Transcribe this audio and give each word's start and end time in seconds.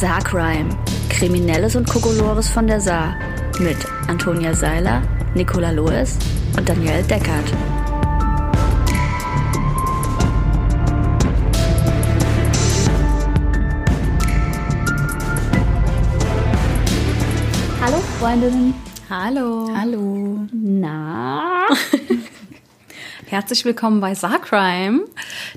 Saarcrime. 0.00 0.70
Kriminelles 1.10 1.76
und 1.76 1.86
Kokolores 1.86 2.48
von 2.48 2.66
der 2.66 2.80
Saar. 2.80 3.16
Mit 3.58 3.76
Antonia 4.08 4.54
Seiler, 4.54 5.02
Nicola 5.34 5.72
Loes 5.72 6.16
und 6.56 6.66
Daniel 6.66 7.02
Deckert. 7.02 7.52
Hallo 17.82 17.98
Freundinnen. 18.18 18.72
Hallo. 19.10 19.68
Hallo. 19.76 20.46
Na? 20.50 21.66
Herzlich 23.30 23.64
willkommen 23.64 24.00
bei 24.00 24.16
Saarcrime, 24.16 25.04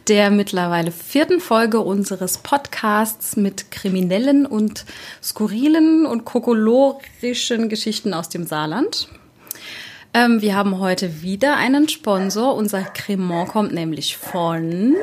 der 0.07 0.29
mittlerweile 0.29 0.91
vierten 0.91 1.39
Folge 1.39 1.79
unseres 1.79 2.37
Podcasts 2.37 3.35
mit 3.35 3.71
kriminellen 3.71 4.45
und 4.45 4.85
skurrilen 5.23 6.05
und 6.05 6.23
kokolorischen 6.23 7.69
Geschichten 7.69 8.13
aus 8.13 8.29
dem 8.29 8.45
Saarland. 8.45 9.09
Ähm, 10.15 10.41
wir 10.41 10.55
haben 10.55 10.79
heute 10.79 11.23
wieder 11.23 11.57
einen 11.57 11.89
Sponsor. 11.89 12.55
Unser 12.55 12.83
Cremant 12.83 13.49
kommt 13.49 13.73
nämlich 13.73 14.15
von 14.17 14.93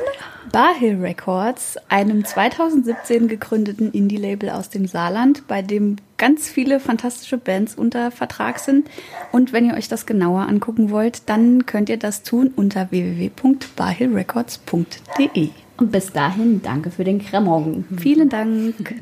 Barhill 0.53 1.01
Records, 1.01 1.75
einem 1.89 2.23
2017 2.23 3.27
gegründeten 3.27 3.91
Indie-Label 3.91 4.49
aus 4.49 4.69
dem 4.69 4.87
Saarland, 4.87 5.45
bei 5.47 5.61
dem 5.61 5.97
ganz 6.17 6.47
viele 6.49 6.79
fantastische 6.79 7.37
Bands 7.37 7.75
unter 7.75 8.11
Vertrag 8.11 8.59
sind. 8.59 8.89
Und 9.33 9.51
wenn 9.51 9.65
ihr 9.65 9.75
euch 9.75 9.89
das 9.89 10.05
genauer 10.05 10.47
angucken 10.47 10.91
wollt, 10.91 11.27
dann 11.29 11.65
könnt 11.65 11.89
ihr 11.89 11.97
das 11.97 12.23
tun 12.23 12.53
unter 12.55 12.89
www.barhillrecords.de. 12.91 15.49
Und 15.77 15.91
bis 15.91 16.13
dahin, 16.13 16.61
danke 16.61 16.89
für 16.89 17.03
den 17.03 17.19
Cremant. 17.19 17.83
Vielen 17.97 18.29
Dank. 18.29 18.95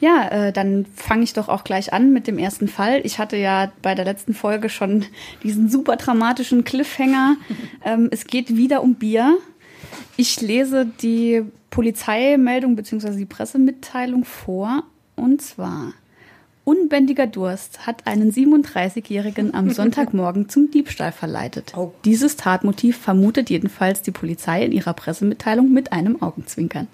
Ja, 0.00 0.28
äh, 0.28 0.52
dann 0.52 0.86
fange 0.96 1.24
ich 1.24 1.34
doch 1.34 1.48
auch 1.48 1.62
gleich 1.62 1.92
an 1.92 2.12
mit 2.12 2.26
dem 2.26 2.38
ersten 2.38 2.68
Fall. 2.68 3.02
Ich 3.04 3.18
hatte 3.18 3.36
ja 3.36 3.70
bei 3.82 3.94
der 3.94 4.06
letzten 4.06 4.32
Folge 4.32 4.70
schon 4.70 5.04
diesen 5.42 5.68
super 5.68 5.96
dramatischen 5.96 6.64
Cliffhanger. 6.64 7.36
Ähm, 7.82 8.08
es 8.10 8.26
geht 8.26 8.56
wieder 8.56 8.82
um 8.82 8.96
Bier. 8.96 9.38
Ich 10.18 10.42
lese 10.42 10.84
die 11.00 11.42
Polizeimeldung 11.70 12.76
bzw. 12.76 13.16
die 13.16 13.24
Pressemitteilung 13.24 14.26
vor. 14.26 14.82
Und 15.16 15.40
zwar, 15.40 15.94
unbändiger 16.64 17.26
Durst 17.26 17.86
hat 17.86 18.06
einen 18.06 18.32
37-Jährigen 18.32 19.54
am 19.54 19.70
Sonntagmorgen 19.72 20.50
zum 20.50 20.70
Diebstahl 20.70 21.12
verleitet. 21.12 21.72
Oh. 21.74 21.92
Dieses 22.04 22.36
Tatmotiv 22.36 22.98
vermutet 22.98 23.48
jedenfalls 23.48 24.02
die 24.02 24.10
Polizei 24.10 24.62
in 24.64 24.72
ihrer 24.72 24.92
Pressemitteilung 24.92 25.72
mit 25.72 25.92
einem 25.92 26.20
Augenzwinkern. 26.20 26.88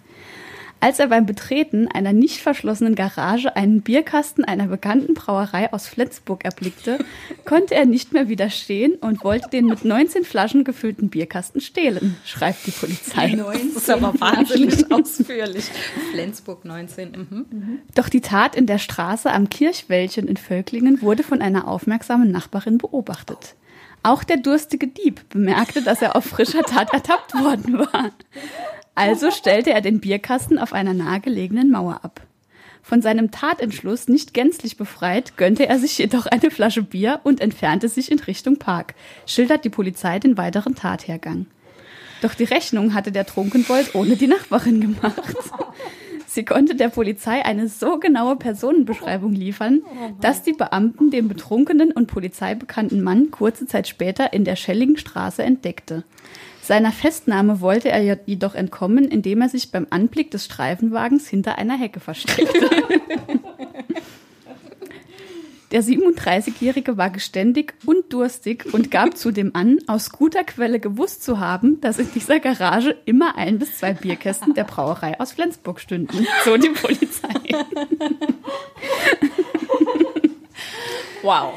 Als 0.79 0.99
er 0.99 1.09
beim 1.09 1.25
Betreten 1.25 1.89
einer 1.89 2.13
nicht 2.13 2.41
verschlossenen 2.41 2.95
Garage 2.95 3.57
einen 3.57 3.81
Bierkasten 3.81 4.45
einer 4.45 4.67
bekannten 4.67 5.15
Brauerei 5.15 5.73
aus 5.73 5.89
Flensburg 5.89 6.45
erblickte, 6.45 6.99
konnte 7.45 7.75
er 7.75 7.87
nicht 7.87 8.13
mehr 8.13 8.29
widerstehen 8.29 8.95
und 8.95 9.25
wollte 9.25 9.49
den 9.49 9.67
mit 9.67 9.85
19 9.85 10.25
Flaschen 10.25 10.65
gefüllten 10.65 11.09
Bierkasten 11.09 11.61
stehlen, 11.61 12.17
schreibt 12.25 12.67
die 12.67 12.73
Polizei. 12.73 13.37
Das 13.37 13.83
ist 13.83 13.91
aber 13.91 14.13
wahnsinnig 14.21 14.91
ausführlich. 14.93 15.65
Flensburg 16.13 16.65
19. 16.65 17.11
Mhm. 17.11 17.79
Doch 17.95 18.09
die 18.09 18.21
Tat 18.21 18.55
in 18.55 18.67
der 18.67 18.79
Straße 18.79 19.33
am 19.33 19.49
Kirchwäldchen 19.49 20.29
in 20.29 20.37
Völklingen 20.37 21.01
wurde 21.01 21.23
von 21.23 21.41
einer 21.41 21.69
aufmerksamen 21.69 22.31
Nachbarin 22.31 22.79
beobachtet. 22.79 23.55
Auch 24.03 24.23
der 24.23 24.37
durstige 24.37 24.87
Dieb 24.87 25.29
bemerkte, 25.31 25.83
dass 25.83 26.01
er 26.01 26.15
auf 26.15 26.25
frischer 26.25 26.63
Tat 26.63 26.93
ertappt 26.93 27.35
worden 27.35 27.79
war. 27.79 28.13
Also 28.97 29.31
stellte 29.31 29.73
er 29.73 29.83
den 29.83 30.01
Bierkasten 30.01 30.59
auf 30.59 30.73
einer 30.73 30.95
nahegelegenen 30.95 31.71
Mauer 31.71 32.01
ab. 32.03 32.23
Von 32.83 33.03
seinem 33.03 33.31
Tatentschluss 33.31 34.09
nicht 34.09 34.33
gänzlich 34.33 34.77
befreit, 34.77 35.37
gönnte 35.37 35.67
er 35.67 35.79
sich 35.79 35.99
jedoch 35.99 36.27
eine 36.27 36.51
Flasche 36.51 36.83
Bier 36.83 37.21
und 37.25 37.41
entfernte 37.41 37.89
sich 37.89 38.11
in 38.11 38.21
Richtung 38.21 38.59
Park, 38.59 38.95
schildert 39.27 39.65
die 39.65 39.71
Polizei 39.71 40.19
den 40.19 40.39
weiteren 40.39 40.75
Tathergang. 40.75 41.47
Doch 42.23 42.35
die 42.35 42.45
Rechnung 42.45 42.95
hatte 42.95 43.13
der 43.13 43.27
Trunkenbold 43.27 43.95
ohne 43.95 44.17
die 44.17 44.29
Nachbarin 44.29 44.81
gemacht. 44.81 45.21
Sie 46.27 46.45
konnte 46.45 46.75
der 46.75 46.89
Polizei 46.89 47.45
eine 47.45 47.69
so 47.69 47.99
genaue 47.99 48.37
Personenbeschreibung 48.37 49.33
liefern, 49.33 49.83
dass 50.21 50.43
die 50.43 50.53
Beamten 50.53 51.11
den 51.11 51.29
betrunkenen 51.29 51.93
und 51.93 52.09
polizeibekannten 52.09 53.03
Mann 53.03 53.31
kurze 53.31 53.67
Zeit 53.67 53.89
später 53.89 54.33
in 54.33 54.45
der 54.45 54.57
Schelligen 54.57 54.97
Straße 54.97 55.43
entdeckte. 55.43 56.05
Seiner 56.67 56.91
Festnahme 56.91 57.61
wollte 57.61 57.91
er 57.91 58.19
jedoch 58.27 58.57
entkommen, 58.57 59.05
indem 59.05 59.41
er 59.41 59.49
sich 59.49 59.71
beim 59.71 59.87
Anblick 59.91 60.33
des 60.33 60.47
Streifenwagens 60.47 61.29
hinter 61.29 61.59
einer 61.59 61.79
Hecke 61.79 62.01
versteckte. 62.01 62.69
Der 65.71 65.85
37-Jährige 65.85 66.97
war 66.97 67.11
geständig 67.11 67.75
und 67.85 68.13
durstig 68.13 68.67
und 68.75 68.91
gab 68.91 69.17
zudem 69.17 69.53
an, 69.55 69.79
aus 69.87 70.11
guter 70.11 70.43
Quelle 70.43 70.81
gewusst 70.81 71.23
zu 71.23 71.39
haben, 71.39 71.81
dass 71.81 72.01
in 72.01 72.11
dieser 72.13 72.41
Garage 72.41 72.97
immer 73.05 73.39
ein 73.39 73.61
bis 73.61 73.79
zwei 73.79 73.93
Bierkästen 73.93 74.55
der 74.55 74.65
Brauerei 74.65 75.21
aus 75.21 75.31
Flensburg 75.33 75.79
stünden. 75.79 76.27
So 76.45 76.57
die 76.57 76.71
Polizei. 76.71 77.29
Wow. 81.23 81.55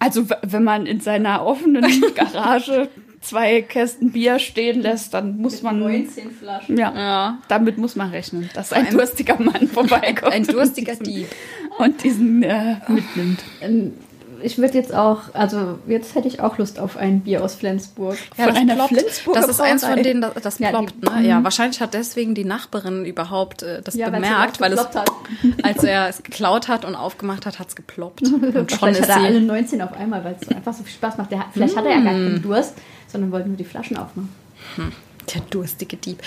Also 0.00 0.28
wenn 0.42 0.64
man 0.64 0.86
in 0.86 1.00
seiner 1.00 1.46
offenen 1.46 2.02
Garage 2.16 2.88
zwei 3.20 3.62
Kästen 3.62 4.12
Bier 4.12 4.38
stehen 4.38 4.80
lässt, 4.82 5.14
dann 5.14 5.38
muss 5.38 5.62
man 5.62 5.78
19 5.80 6.30
Flaschen. 6.30 6.76
ja, 6.78 6.92
Ja. 6.96 7.38
damit 7.48 7.78
muss 7.78 7.96
man 7.96 8.10
rechnen, 8.10 8.48
dass 8.54 8.72
ein 8.72 8.90
durstiger 8.90 9.40
Mann 9.40 9.68
vorbeikommt 9.72 10.32
Ein 10.32 10.44
durstiger 10.46 10.92
und 10.92 11.06
diesen, 11.06 11.14
Dieb. 11.14 11.28
und 11.78 12.04
diesen 12.04 12.42
äh, 12.42 12.76
mitnimmt. 12.88 13.40
Ähm, 13.60 13.92
Ich 14.40 14.56
würde 14.56 14.78
jetzt 14.78 14.94
auch, 14.94 15.34
also 15.34 15.80
jetzt 15.88 16.14
hätte 16.14 16.28
ich 16.28 16.38
auch 16.40 16.58
Lust 16.58 16.78
auf 16.78 16.96
ein 16.96 17.22
Bier 17.22 17.42
aus 17.42 17.56
Flensburg. 17.56 18.16
Ja, 18.36 18.44
Von 18.44 18.52
das 18.54 18.62
einer 18.62 18.74
ploppt. 18.76 18.88
Flensburger 18.94 19.40
Das 19.40 19.50
ist 19.50 19.60
eins 19.60 19.84
von 19.84 20.00
denen, 20.00 20.20
das, 20.20 20.34
das 20.40 20.58
Ja, 20.60 20.68
ploppt. 20.68 21.02
ne? 21.02 21.26
Ja, 21.26 21.42
wahrscheinlich 21.42 21.80
hat 21.80 21.92
deswegen 21.92 22.36
die 22.36 22.44
Nachbarin 22.44 23.04
überhaupt 23.04 23.64
äh, 23.64 23.82
das 23.82 23.96
Ja, 23.96 24.10
bemerkt, 24.10 24.60
weil 24.60 24.72
es, 24.74 24.78
hat. 24.78 25.10
als 25.64 25.82
er 25.82 26.08
es 26.08 26.22
geklaut 26.22 26.68
hat 26.68 26.84
und 26.84 26.94
aufgeklaut 26.94 27.46
hat, 27.46 27.58
hat 27.58 27.66
es 27.66 27.74
geploppt. 27.74 28.22
Und 28.22 28.30
schon 28.30 28.54
Wahrscheinlich 28.54 29.00
ist 29.00 29.08
hat 29.08 29.22
er 29.22 29.26
alle 29.26 29.40
sie. 29.40 29.44
19 29.44 29.82
auf 29.82 29.92
einmal, 29.94 30.22
weil 30.22 30.36
es 30.40 30.48
einfach 30.56 30.72
so 30.72 30.84
viel 30.84 30.92
Spaß 30.94 31.18
macht. 31.18 31.32
Der, 31.32 31.44
vielleicht 31.52 31.76
hat 31.76 31.84
er 31.84 31.90
ja 31.90 32.00
gar 32.00 32.12
keinen 32.12 32.40
Durst, 32.40 32.74
sondern 33.08 33.32
wollte 33.32 33.48
nur 33.48 33.56
die 33.56 33.64
Flaschen 33.64 33.96
aufmachen. 33.96 34.28
Der 35.34 35.42
durstige 35.50 35.98
Dieb. 35.98 36.22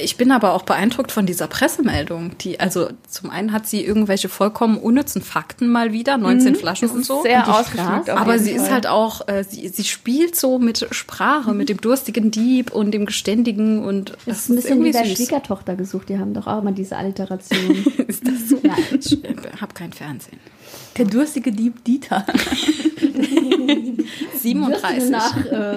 Ich 0.00 0.16
bin 0.16 0.30
aber 0.32 0.54
auch 0.54 0.62
beeindruckt 0.62 1.12
von 1.12 1.26
dieser 1.26 1.48
Pressemeldung. 1.48 2.38
Die, 2.38 2.58
also 2.58 2.88
zum 3.06 3.28
einen 3.28 3.52
hat 3.52 3.66
sie 3.66 3.84
irgendwelche 3.84 4.30
vollkommen 4.30 4.78
unnützen 4.78 5.20
Fakten 5.20 5.68
mal 5.68 5.92
wieder, 5.92 6.16
19 6.16 6.54
Flaschen 6.56 6.88
und 6.88 7.04
so. 7.04 7.22
Sehr 7.22 7.46
ausgeschmückt. 7.46 8.08
Aber 8.08 8.38
sie 8.38 8.52
ist 8.52 8.62
Fall. 8.64 8.72
halt 8.72 8.86
auch, 8.86 9.28
äh, 9.28 9.44
sie, 9.44 9.68
sie 9.68 9.84
spielt 9.84 10.34
so 10.34 10.58
mit 10.58 10.86
Sprache, 10.92 11.52
mit 11.52 11.68
dem 11.68 11.78
durstigen 11.80 12.30
Dieb 12.30 12.70
und 12.70 12.92
dem 12.92 13.04
geständigen 13.04 13.84
und 13.84 14.16
Das 14.24 14.38
ist 14.38 14.48
ein 14.48 14.56
bisschen 14.56 14.82
wie 14.82 14.88
irgendwie 14.88 14.98
bei 14.98 15.04
süß. 15.08 15.16
Schwiegertochter 15.18 15.76
gesucht. 15.76 16.08
Die 16.08 16.18
haben 16.18 16.32
doch 16.32 16.46
auch 16.46 16.62
immer 16.62 16.72
diese 16.72 16.96
Alliteration. 16.96 17.84
Ist 18.06 18.26
das 18.26 18.48
so? 18.48 18.58
Ja. 18.62 18.74
Ich 18.98 19.18
habe 19.60 19.74
kein 19.74 19.92
Fernsehen. 19.92 20.38
der 20.96 21.04
durstige 21.04 21.52
Dieb 21.52 21.84
Dieter. 21.84 22.24
37. 24.40 25.10
Nach, 25.10 25.36
äh, 25.46 25.76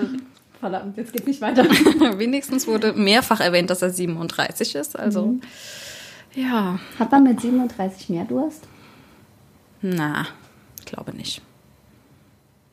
verdammt, 0.61 0.95
jetzt 0.95 1.11
geht 1.11 1.27
nicht 1.27 1.41
weiter. 1.41 1.63
Wenigstens 2.17 2.65
wurde 2.67 2.93
mehrfach 2.93 3.41
erwähnt, 3.41 3.69
dass 3.69 3.81
er 3.81 3.89
37 3.89 4.75
ist. 4.75 4.97
Also, 4.97 5.35
ja, 6.33 6.79
Hat 6.97 7.11
man 7.11 7.23
mit 7.23 7.41
37 7.41 8.07
mehr 8.09 8.23
Durst? 8.25 8.63
na, 9.81 10.27
glaube 10.85 11.11
nicht. 11.13 11.41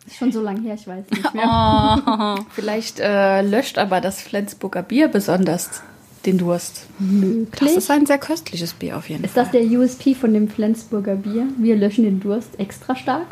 Ist 0.07 0.17
schon 0.17 0.31
so 0.33 0.41
lange 0.43 0.61
her, 0.61 0.75
ich 0.75 0.87
weiß 0.87 1.05
nicht 1.11 1.35
mehr. 1.35 2.37
Vielleicht 2.51 3.01
äh, 3.01 3.43
löscht 3.43 3.79
aber 3.79 4.01
das 4.01 4.23
Flensburger 4.23 4.83
Bier 4.83 5.09
besonders 5.09 5.83
den 6.27 6.39
Durst. 6.39 6.87
Das 6.99 7.07
Möglich. 7.09 7.77
ist 7.77 7.91
ein 7.91 8.07
sehr 8.07 8.19
köstliches 8.19 8.73
Bier 8.75 8.97
auf 8.97 9.09
jeden 9.09 9.25
Ist 9.25 9.35
Fall. 9.35 9.45
das 9.45 9.53
der 9.53 9.63
USP 9.63 10.15
von 10.15 10.33
dem 10.35 10.49
Flensburger 10.49 11.15
Bier? 11.17 11.47
Wir 11.59 11.77
löschen 11.77 12.05
den 12.05 12.21
Durst 12.21 12.59
extra 12.59 12.97
stark? 12.97 13.27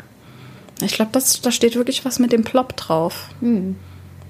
Ich 0.81 0.93
glaube, 0.93 1.11
da 1.13 1.51
steht 1.51 1.75
wirklich 1.75 2.05
was 2.05 2.19
mit 2.19 2.31
dem 2.31 2.43
Plop 2.43 2.75
drauf. 2.77 3.29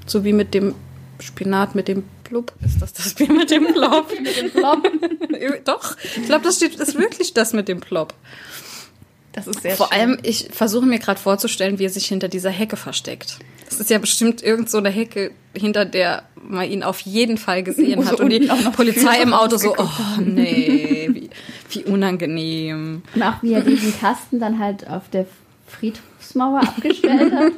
So 0.07 0.23
wie 0.23 0.33
mit 0.33 0.53
dem 0.53 0.73
Spinat 1.19 1.75
mit 1.75 1.87
dem 1.87 2.03
Plop. 2.23 2.53
Ist 2.63 2.81
das 2.81 2.93
das 2.93 3.13
Bier 3.13 3.31
mit 3.31 3.51
dem 3.51 3.67
Plop? 3.73 4.07
mit 4.21 4.37
dem 4.37 4.51
Plop? 4.51 4.83
Doch, 5.65 5.97
ich 6.15 6.25
glaube, 6.25 6.43
das 6.43 6.57
steht, 6.57 6.75
ist 6.75 6.97
wirklich 6.97 7.33
das 7.33 7.53
mit 7.53 7.67
dem 7.67 7.79
Plop. 7.79 8.13
Das 9.33 9.45
ist 9.45 9.61
sehr 9.61 9.75
Vor 9.75 9.89
schön. 9.91 9.99
allem, 9.99 10.17
ich 10.23 10.49
versuche 10.51 10.85
mir 10.85 10.97
gerade 10.97 11.19
vorzustellen, 11.19 11.77
wie 11.77 11.85
er 11.85 11.89
sich 11.91 12.07
hinter 12.07 12.27
dieser 12.27 12.49
Hecke 12.49 12.75
versteckt. 12.75 13.37
Das 13.69 13.79
ist 13.79 13.89
ja 13.89 13.99
bestimmt 13.99 14.41
irgend 14.41 14.69
so 14.69 14.79
eine 14.79 14.89
Hecke, 14.89 15.31
hinter 15.53 15.85
der 15.85 16.23
man 16.41 16.69
ihn 16.69 16.81
auf 16.81 17.01
jeden 17.01 17.37
Fall 17.37 17.61
gesehen 17.61 18.01
so 18.03 18.11
hat. 18.11 18.19
Und 18.19 18.31
die 18.31 18.49
Polizei 18.75 19.21
im 19.21 19.33
Auto 19.33 19.57
so, 19.57 19.75
oh 19.77 19.89
nee, 20.19 21.09
wie, 21.11 21.29
wie 21.69 21.83
unangenehm. 21.83 23.03
Und 23.13 23.23
auch 23.23 23.43
wie 23.43 23.53
er 23.53 23.61
diesen 23.61 23.97
Kasten 23.99 24.39
dann 24.39 24.57
halt 24.59 24.87
auf 24.89 25.09
der 25.09 25.27
Friedhofsmauer 25.67 26.61
abgestellt 26.61 27.33
hat. 27.33 27.51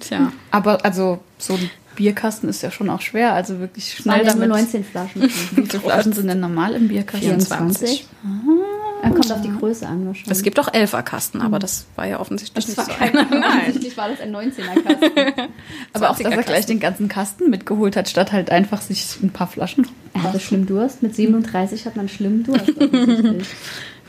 Tja, 0.00 0.32
Aber 0.50 0.84
also 0.84 1.20
so 1.38 1.54
ein 1.54 1.70
Bierkasten 1.96 2.48
ist 2.48 2.62
ja 2.62 2.70
schon 2.70 2.88
auch 2.88 3.00
schwer, 3.00 3.34
also 3.34 3.58
wirklich 3.58 3.92
schnell 3.92 4.24
ja 4.24 4.34
nur 4.34 4.46
damit. 4.46 4.48
19 4.48 4.84
Flaschen. 4.84 5.22
Wie 5.22 5.28
viele 5.28 5.80
Flaschen 5.80 6.12
sind 6.12 6.28
denn 6.28 6.40
normal 6.40 6.74
im 6.74 6.88
Bierkasten? 6.88 7.40
24. 7.40 8.06
Er 9.02 9.10
kommt 9.10 9.32
auf 9.32 9.40
die 9.40 9.50
Größe 9.50 9.86
an 9.86 10.06
wahrscheinlich. 10.06 10.30
Es 10.30 10.42
gibt 10.42 10.58
auch 10.60 10.72
Elferkasten, 10.72 11.40
aber 11.40 11.58
das 11.58 11.86
war 11.96 12.06
ja 12.06 12.20
offensichtlich 12.20 12.68
nicht 12.68 12.76
war 12.76 12.84
so 12.84 12.92
kein, 12.92 13.16
einer. 13.16 13.30
Nein. 13.30 13.58
Offensichtlich 13.60 13.96
war 13.96 14.08
das 14.08 14.20
ein 14.20 14.34
19er-Kasten. 14.34 15.50
Aber 15.92 16.10
auch, 16.10 16.18
dass 16.18 16.26
er 16.26 16.38
20er 16.38 16.42
gleich 16.42 16.66
den 16.66 16.80
ganzen 16.80 17.08
Kasten 17.08 17.48
mitgeholt 17.50 17.96
hat, 17.96 18.08
statt 18.08 18.32
halt 18.32 18.50
einfach 18.50 18.82
sich 18.82 19.16
ein 19.22 19.30
paar 19.30 19.46
Flaschen. 19.46 19.88
er 20.12 20.22
hatte 20.24 20.40
schlimm 20.40 20.66
Durst. 20.66 21.02
Mit 21.02 21.14
37 21.14 21.86
hat 21.86 21.96
man 21.96 22.08
schlimmen 22.08 22.44
Durst. 22.44 22.72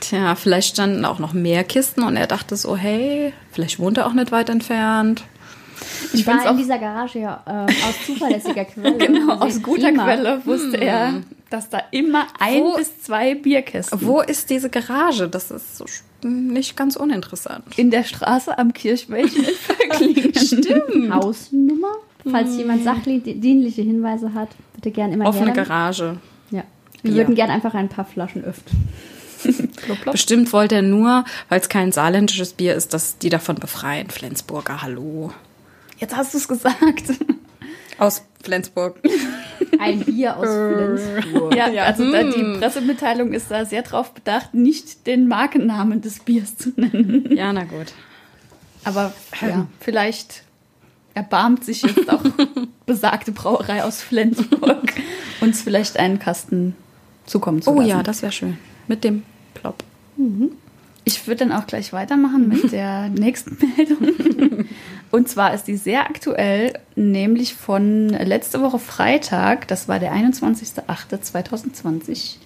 Tja, 0.00 0.34
vielleicht 0.34 0.74
standen 0.74 1.04
auch 1.04 1.18
noch 1.18 1.32
mehr 1.32 1.64
Kisten 1.64 2.02
und 2.02 2.16
er 2.16 2.26
dachte 2.26 2.56
so, 2.56 2.76
hey, 2.76 3.32
vielleicht 3.50 3.78
wohnt 3.78 3.98
er 3.98 4.06
auch 4.06 4.14
nicht 4.14 4.32
weit 4.32 4.50
entfernt. 4.50 5.22
Ich 6.12 6.26
war 6.26 6.42
in 6.42 6.48
auch 6.48 6.56
dieser 6.56 6.78
Garage 6.78 7.18
ja 7.20 7.42
äh, 7.46 7.72
aus 7.72 8.06
zuverlässiger 8.06 8.64
Quelle. 8.66 8.96
genau 8.98 9.34
aus 9.34 9.62
guter 9.62 9.88
prima. 9.88 10.04
Quelle 10.04 10.40
wusste 10.46 10.76
er, 10.78 11.22
dass 11.50 11.68
da 11.68 11.80
immer 11.90 12.26
ein 12.38 12.62
Wo- 12.62 12.76
bis 12.76 13.00
zwei 13.02 13.34
Bierkästen 13.34 14.00
Wo 14.02 14.20
ist 14.20 14.50
diese 14.50 14.68
Garage? 14.70 15.28
Das 15.28 15.50
ist 15.50 15.76
so 15.76 15.84
nicht 16.26 16.76
ganz 16.76 16.96
uninteressant. 16.96 17.64
in 17.76 17.90
der 17.90 18.04
Straße 18.04 18.56
am 18.56 18.72
Kirchwäldchen 18.72 19.44
in 19.44 19.54
Völklingen. 19.54 20.34
Stimmt. 20.36 21.12
Hausnummer. 21.14 21.88
Falls 22.30 22.56
jemand 22.56 22.84
sachdienliche 22.84 23.82
Hinweise 23.82 24.32
hat, 24.32 24.50
bitte 24.74 24.92
gern 24.92 25.12
immer 25.12 25.26
Offene. 25.26 25.52
Garage. 25.52 26.18
Ja. 26.52 26.62
Wir 27.02 27.10
Ja. 27.10 27.16
würden 27.16 27.34
gern 27.34 27.50
einfach 27.50 27.74
ein 27.74 27.88
paar 27.88 28.04
Flaschen 28.04 28.44
öffnen. 28.44 28.88
Bestimmt 30.04 30.52
wollte 30.52 30.76
er 30.76 30.82
nur, 30.82 31.24
weil 31.48 31.58
es 31.60 31.68
kein 31.68 31.90
saarländisches 31.90 32.52
Bier 32.52 32.76
ist, 32.76 32.94
dass 32.94 33.18
die 33.18 33.28
davon 33.28 33.56
befreien. 33.56 34.08
Flensburger, 34.08 34.82
hallo. 34.82 35.32
Jetzt 36.02 36.16
hast 36.16 36.34
du 36.34 36.38
es 36.38 36.48
gesagt. 36.48 37.04
Aus 37.98 38.24
Flensburg. 38.42 38.96
Ein 39.78 40.00
Bier 40.00 40.36
aus 40.36 40.48
Flensburg. 40.48 41.54
Ja, 41.54 41.68
Ja. 41.68 41.84
also 41.84 42.10
da, 42.10 42.24
die 42.24 42.32
Hm. 42.40 42.58
Pressemitteilung 42.58 43.32
ist 43.32 43.50
da 43.52 43.64
sehr 43.64 43.82
drauf 43.82 44.12
bedacht, 44.12 44.52
nicht 44.52 45.06
den 45.06 45.28
Markennamen 45.28 46.00
des 46.00 46.18
Biers 46.18 46.56
zu 46.56 46.70
nennen. 46.76 47.28
Ja, 47.36 47.52
na 47.52 47.62
gut. 47.62 47.92
Aber 48.84 49.12
ja, 49.40 49.68
vielleicht 49.78 50.42
erbarmt 51.14 51.64
sich 51.64 51.82
jetzt 51.82 52.10
auch 52.10 52.22
besagte 52.86 53.30
Brauerei 53.30 53.84
aus 53.84 54.02
Flensburg, 54.02 54.92
uns 55.40 55.62
vielleicht 55.62 55.98
einen 55.98 56.18
Kasten 56.18 56.74
zukommen 57.26 57.62
zu 57.62 57.70
Oh 57.70 57.74
lassen. 57.76 57.88
ja, 57.88 58.02
das 58.02 58.22
wäre 58.22 58.32
schön. 58.32 58.58
Mit 58.88 59.04
dem 59.04 59.22
Plop. 59.54 59.84
Ich 61.04 61.26
würde 61.28 61.46
dann 61.46 61.52
auch 61.52 61.66
gleich 61.68 61.92
weitermachen 61.92 62.48
mit 62.48 62.72
der 62.72 63.08
nächsten 63.08 63.56
Meldung. 63.76 64.66
Und 65.12 65.28
zwar 65.28 65.54
ist 65.54 65.68
die 65.68 65.76
sehr 65.76 66.06
aktuell, 66.06 66.72
nämlich 66.96 67.54
von 67.54 68.08
letzte 68.08 68.60
Woche 68.62 68.78
Freitag, 68.78 69.68
das 69.68 69.86
war 69.86 69.98
der 69.98 70.14
21.08.2020. 70.14 72.36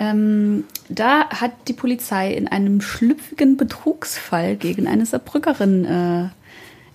Ähm, 0.00 0.64
da 0.88 1.30
hat 1.30 1.52
die 1.68 1.74
Polizei 1.74 2.34
in 2.34 2.48
einem 2.48 2.80
schlüpfigen 2.80 3.56
Betrugsfall 3.56 4.56
gegen 4.56 4.88
eine 4.88 5.06
Saarbrückerin 5.06 5.84
äh, 5.84 6.24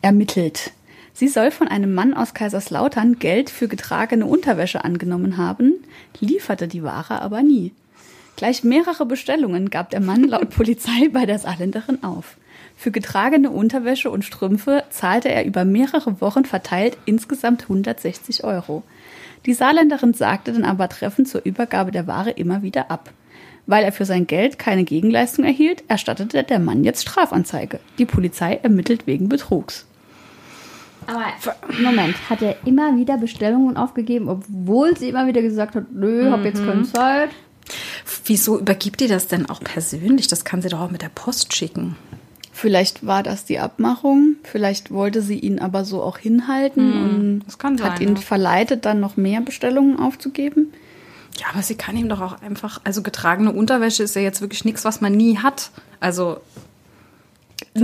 ermittelt. 0.02 0.72
Sie 1.14 1.30
soll 1.30 1.52
von 1.52 1.70
einem 1.70 1.94
Mann 1.94 2.14
aus 2.14 2.34
Kaiserslautern 2.34 3.18
Geld 3.18 3.50
für 3.50 3.70
getragene 3.70 4.26
Unterwäsche 4.26 4.84
angenommen 4.84 5.38
haben, 5.38 5.76
lieferte 6.20 6.68
die 6.68 6.84
Ware 6.84 7.22
aber 7.22 7.44
nie. 7.44 7.72
Gleich 8.36 8.66
mehrere 8.66 9.06
Bestellungen 9.06 9.70
gab 9.70 9.90
der 9.92 10.02
Mann 10.02 10.26
laut 10.26 10.50
Polizei 10.56 11.08
bei 11.14 11.26
der 11.26 11.40
Saarländerin 11.40 12.04
auf. 12.04 12.36
Für 12.82 12.90
getragene 12.90 13.52
Unterwäsche 13.52 14.10
und 14.10 14.26
Strümpfe 14.26 14.84
zahlte 14.90 15.30
er 15.30 15.46
über 15.46 15.66
mehrere 15.66 16.20
Wochen 16.20 16.46
verteilt 16.46 16.98
insgesamt 17.06 17.62
160 17.62 18.44
Euro. 18.44 18.82
Die 19.46 19.54
Saarländerin 19.54 20.16
sagte 20.16 20.52
dann 20.52 20.64
aber 20.64 20.90
treffend 20.90 21.28
zur 21.28 21.46
Übergabe 21.46 21.92
der 21.92 22.08
Ware 22.08 22.32
immer 22.32 22.64
wieder 22.64 22.90
ab. 22.90 23.12
Weil 23.68 23.84
er 23.84 23.92
für 23.92 24.06
sein 24.06 24.26
Geld 24.26 24.58
keine 24.58 24.84
Gegenleistung 24.84 25.46
erhielt, 25.46 25.84
erstattete 25.90 26.44
der 26.44 26.58
Mann 26.58 26.84
jetzt 26.84 27.04
Strafanzeige. 27.04 27.80
Die 28.00 28.06
Polizei 28.06 28.60
ermittelt 28.64 29.06
wegen 29.06 29.30
Betrugs. 29.30 29.86
Aber 31.06 31.26
Moment, 31.84 32.16
hat 32.32 32.42
er 32.42 32.56
immer 32.66 32.98
wieder 32.98 33.20
Bestellungen 33.20 33.78
aufgegeben, 33.78 34.28
obwohl 34.28 34.98
sie 34.98 35.10
immer 35.10 35.28
wieder 35.28 35.44
gesagt 35.44 35.76
hat, 35.76 35.92
nö, 35.92 36.32
hab 36.32 36.44
jetzt 36.46 36.66
keine 36.66 36.82
Zeit. 36.82 37.30
Wieso 38.26 38.58
übergibt 38.58 39.02
die 39.02 39.08
das 39.08 39.28
denn 39.28 39.48
auch 39.48 39.60
persönlich? 39.60 40.28
Das 40.28 40.46
kann 40.46 40.64
sie 40.64 40.70
doch 40.70 40.80
auch 40.80 40.90
mit 40.90 41.04
der 41.04 41.10
Post 41.10 41.56
schicken. 41.56 41.96
Vielleicht 42.54 43.06
war 43.06 43.24
das 43.24 43.46
die 43.46 43.60
Abmachung, 43.60 44.36
vielleicht 44.44 44.92
wollte 44.92 45.22
sie 45.22 45.40
ihn 45.40 45.60
aber 45.60 45.86
so 45.86 46.04
auch 46.04 46.18
hinhalten 46.18 46.92
und 47.04 47.44
das 47.46 47.58
kann 47.58 47.82
hat 47.82 48.00
sein, 48.00 48.08
ihn 48.10 48.16
ja. 48.16 48.22
verleitet, 48.22 48.86
dann 48.86 49.00
noch 49.00 49.16
mehr 49.16 49.40
Bestellungen 49.42 49.98
aufzugeben. 49.98 50.74
Ja, 51.40 51.48
aber 51.54 51.62
sie 51.64 51.76
kann 51.76 51.96
ihm 51.96 52.10
doch 52.10 52.20
auch 52.20 52.42
einfach, 52.42 52.82
also 52.84 53.02
getragene 53.04 53.54
Unterwäsche 53.54 54.04
ist 54.04 54.16
ja 54.16 54.22
jetzt 54.22 54.42
wirklich 54.42 54.66
nichts, 54.66 54.84
was 54.84 55.00
man 55.00 55.14
nie 55.14 55.38
hat. 55.38 55.72
Also, 56.00 56.42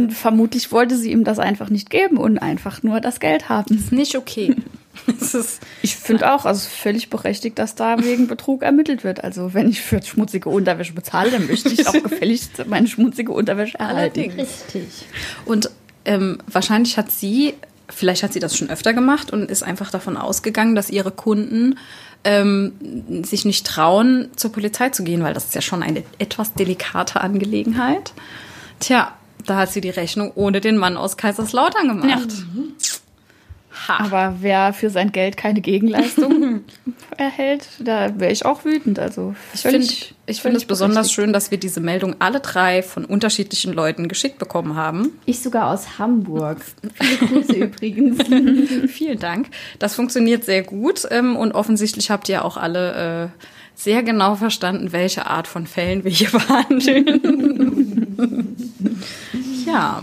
Vermutlich 0.09 0.71
wollte 0.73 0.97
sie 0.97 1.11
ihm 1.11 1.23
das 1.23 1.39
einfach 1.39 1.69
nicht 1.69 1.89
geben 1.89 2.17
und 2.17 2.39
einfach 2.39 2.83
nur 2.83 2.99
das 2.99 3.21
Geld 3.21 3.47
haben. 3.47 3.73
ist 3.73 3.93
nicht 3.93 4.17
okay. 4.17 4.55
Ich 5.81 5.95
finde 5.95 6.33
auch, 6.33 6.45
also 6.45 6.67
völlig 6.67 7.09
berechtigt, 7.09 7.59
dass 7.59 7.75
da 7.75 8.03
wegen 8.03 8.27
Betrug 8.27 8.63
ermittelt 8.63 9.03
wird. 9.03 9.23
Also 9.23 9.53
wenn 9.53 9.69
ich 9.69 9.81
für 9.81 10.01
schmutzige 10.01 10.49
Unterwäsche 10.49 10.93
bezahle, 10.93 11.31
dann 11.31 11.47
möchte 11.47 11.69
ich 11.69 11.87
auch 11.87 11.93
gefälligst 12.03 12.65
meine 12.67 12.87
schmutzige 12.87 13.31
Unterwäsche 13.31 13.79
erhalten. 13.79 14.31
Richtig. 14.31 14.87
und 15.45 15.69
ähm, 16.05 16.39
wahrscheinlich 16.47 16.97
hat 16.97 17.11
sie, 17.11 17.53
vielleicht 17.89 18.23
hat 18.23 18.33
sie 18.33 18.39
das 18.39 18.55
schon 18.55 18.69
öfter 18.69 18.93
gemacht 18.93 19.31
und 19.31 19.51
ist 19.51 19.63
einfach 19.63 19.91
davon 19.91 20.17
ausgegangen, 20.17 20.73
dass 20.73 20.89
ihre 20.89 21.11
Kunden 21.11 21.77
ähm, 22.23 23.23
sich 23.23 23.45
nicht 23.45 23.65
trauen, 23.65 24.29
zur 24.35 24.51
Polizei 24.51 24.89
zu 24.89 25.03
gehen, 25.03 25.21
weil 25.23 25.33
das 25.33 25.45
ist 25.45 25.55
ja 25.55 25.61
schon 25.61 25.83
eine 25.83 26.03
etwas 26.17 26.53
delikate 26.53 27.21
Angelegenheit. 27.21 28.13
Tja, 28.79 29.13
da 29.45 29.57
hat 29.57 29.71
sie 29.71 29.81
die 29.81 29.89
Rechnung 29.89 30.31
ohne 30.35 30.61
den 30.61 30.77
Mann 30.77 30.97
aus 30.97 31.17
Kaiserslautern 31.17 31.87
gemacht. 31.87 32.29
Ha. 33.87 34.03
Aber 34.03 34.35
wer 34.41 34.73
für 34.73 34.89
sein 34.89 35.11
Geld 35.11 35.37
keine 35.37 35.61
Gegenleistung 35.61 36.61
erhält, 37.17 37.67
da 37.79 38.19
wäre 38.19 38.31
ich 38.31 38.45
auch 38.45 38.65
wütend. 38.65 38.99
Also 38.99 39.35
Ich 39.53 39.61
finde 39.61 39.87
ich 40.29 40.41
finde 40.41 40.57
es 40.57 40.65
besonders 40.65 41.11
schön, 41.11 41.31
dass 41.31 41.51
wir 41.51 41.57
diese 41.57 41.79
Meldung 41.79 42.15
alle 42.19 42.39
drei 42.39 42.83
von 42.83 43.05
unterschiedlichen 43.05 43.71
Leuten 43.73 44.07
geschickt 44.07 44.39
bekommen 44.39 44.75
haben. 44.75 45.11
Ich 45.25 45.41
sogar 45.41 45.71
aus 45.71 45.99
Hamburg. 45.99 46.59
Viele 46.95 47.17
Grüße 47.29 47.53
übrigens. 47.53 48.17
Vielen 48.91 49.19
Dank. 49.19 49.47
Das 49.79 49.95
funktioniert 49.95 50.43
sehr 50.43 50.63
gut 50.63 51.07
ähm, 51.11 51.35
und 51.35 51.53
offensichtlich 51.53 52.11
habt 52.11 52.27
ihr 52.29 52.43
auch 52.43 52.57
alle 52.57 53.31
äh, 53.33 53.43
sehr 53.75 54.03
genau 54.03 54.35
verstanden, 54.35 54.91
welche 54.91 55.27
Art 55.27 55.47
von 55.47 55.67
Fällen 55.67 56.03
wir 56.03 56.11
hier 56.11 56.31
behandeln. 56.31 56.97
ja, 59.65 60.01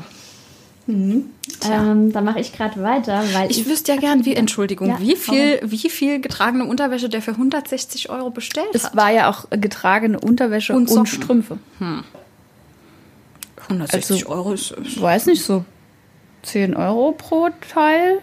ähm, 1.71 2.13
dann 2.13 2.25
mache 2.25 2.41
ich 2.41 2.53
gerade 2.53 2.83
weiter, 2.83 3.23
weil 3.33 3.51
ich, 3.51 3.61
ich 3.61 3.67
wüsste 3.69 3.93
ja 3.93 3.99
gern, 3.99 4.25
wie 4.25 4.35
Entschuldigung, 4.35 4.89
Ja, 4.89 4.99
wie 5.01 5.17
viel, 5.17 5.61
wie 5.63 5.89
viel 5.91 6.21
getragene 6.21 6.65
Unterwäsche 6.65 7.09
der 7.09 7.23
für 7.23 7.33
160 7.33 8.11
Euro 8.11 8.31
bestellt 8.31 8.67
Es 8.73 8.85
hat. 8.85 8.97
war 8.97 9.11
ja 9.11 9.31
auch 9.31 9.47
getragene 9.51 10.19
Unterwäsche 10.21 10.75
Und 10.75 10.91
und. 10.91 11.07
Strümpfe. 11.09 11.59
160 13.69 14.11
also- 14.23 14.29
Euro 14.35 14.53
ist, 14.53 14.71
ist 14.73 14.87
Ich 14.87 15.01
weiß 15.01 15.27
nicht, 15.27 15.43
so 15.43 15.65
10 16.43 16.77
Euro 16.77 17.13
pro 17.13 17.49
Teil. 17.73 18.19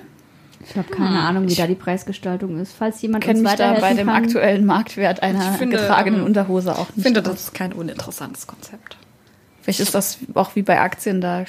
ich 0.70 0.78
habe 0.78 0.90
keine 0.94 1.20
Ahnung, 1.20 1.48
wie 1.50 1.56
da 1.56 1.66
die 1.66 1.74
Preisgestaltung 1.76 2.60
ist. 2.60 2.74
Falls 2.78 3.02
jemand 3.02 3.24
kenne 3.24 3.40
uns 3.40 3.50
mich 3.50 3.58
da 3.58 3.72
weiterhelfen 3.72 3.82
bei 3.82 3.94
dem 4.04 4.08
kann. 4.08 4.24
aktuellen 4.24 4.66
Marktwert 4.66 5.24
einer 5.24 5.52
Ich 5.54 5.58
finde, 5.58 5.78
getragenen 5.78 6.20
ähm, 6.20 6.26
Unterhose 6.28 6.78
auch 6.78 6.90
ich 6.92 6.98
nicht. 6.98 7.06
finde, 7.06 7.22
aus. 7.22 7.28
das 7.28 7.42
ist 7.46 7.54
kein 7.56 7.74
uninteressantes 7.74 8.46
Konzept. 8.46 8.98
Vielleicht 9.62 9.80
ist 9.80 9.94
das 9.94 10.18
auch 10.34 10.56
wie 10.56 10.62
bei 10.62 10.80
Aktien, 10.80 11.22
da 11.22 11.46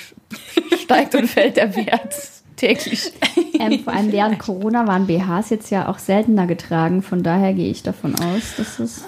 steigt 0.83 1.15
und 1.15 1.29
fällt 1.29 1.57
der 1.57 1.75
Wert 1.77 2.15
täglich. 2.57 3.13
Ähm, 3.59 3.81
vor 3.85 3.93
allem 3.93 4.13
während 4.13 4.39
Corona 4.39 4.87
waren 4.87 5.07
BHs 5.07 5.51
jetzt 5.51 5.71
ja 5.71 5.89
auch 5.89 5.99
seltener 5.99 6.47
getragen. 6.47 7.03
Von 7.03 7.23
daher 7.23 7.55
gehe 7.55 7.71
ich 7.71 7.83
davon 7.83 8.15
aus, 8.15 8.57
dass 8.57 8.79
es 8.79 9.05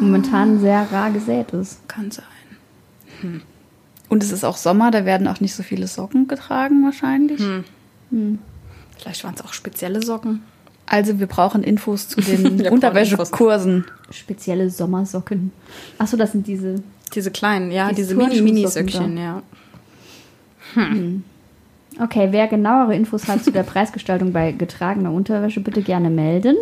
momentan 0.00 0.60
sehr 0.60 0.90
rar 0.90 1.10
gesät 1.10 1.52
ist. 1.52 1.86
Kann 1.88 2.10
sein. 2.10 2.24
Und 4.08 4.22
es 4.22 4.32
ist 4.32 4.44
auch 4.44 4.56
Sommer, 4.56 4.90
da 4.90 5.04
werden 5.04 5.28
auch 5.28 5.40
nicht 5.40 5.54
so 5.54 5.62
viele 5.62 5.86
Socken 5.86 6.28
getragen 6.28 6.84
wahrscheinlich. 6.84 7.40
Vielleicht 8.98 9.24
waren 9.24 9.34
es 9.34 9.42
auch 9.42 9.52
spezielle 9.52 10.02
Socken. 10.02 10.42
Also 10.86 11.18
wir 11.18 11.26
brauchen 11.26 11.62
Infos 11.62 12.08
zu 12.08 12.20
den 12.20 12.66
Unterwäschekursen. 12.70 13.86
Spezielle 14.10 14.68
Sommersocken. 14.68 15.52
Achso, 15.98 16.16
das 16.16 16.32
sind 16.32 16.46
diese. 16.46 16.82
Diese 17.14 17.30
kleinen, 17.30 17.70
ja, 17.70 17.90
Diese 17.90 18.14
diese 18.14 18.14
Mini-Mini-Söckchen, 18.16 19.16
ja. 19.16 19.42
Okay, 22.00 22.28
wer 22.30 22.48
genauere 22.48 22.94
Infos 22.94 23.28
hat 23.28 23.44
zu 23.44 23.52
der 23.52 23.64
Preisgestaltung 23.64 24.32
bei 24.32 24.52
getragener 24.52 25.12
Unterwäsche, 25.12 25.60
bitte 25.60 25.82
gerne 25.82 26.08
melden. 26.08 26.56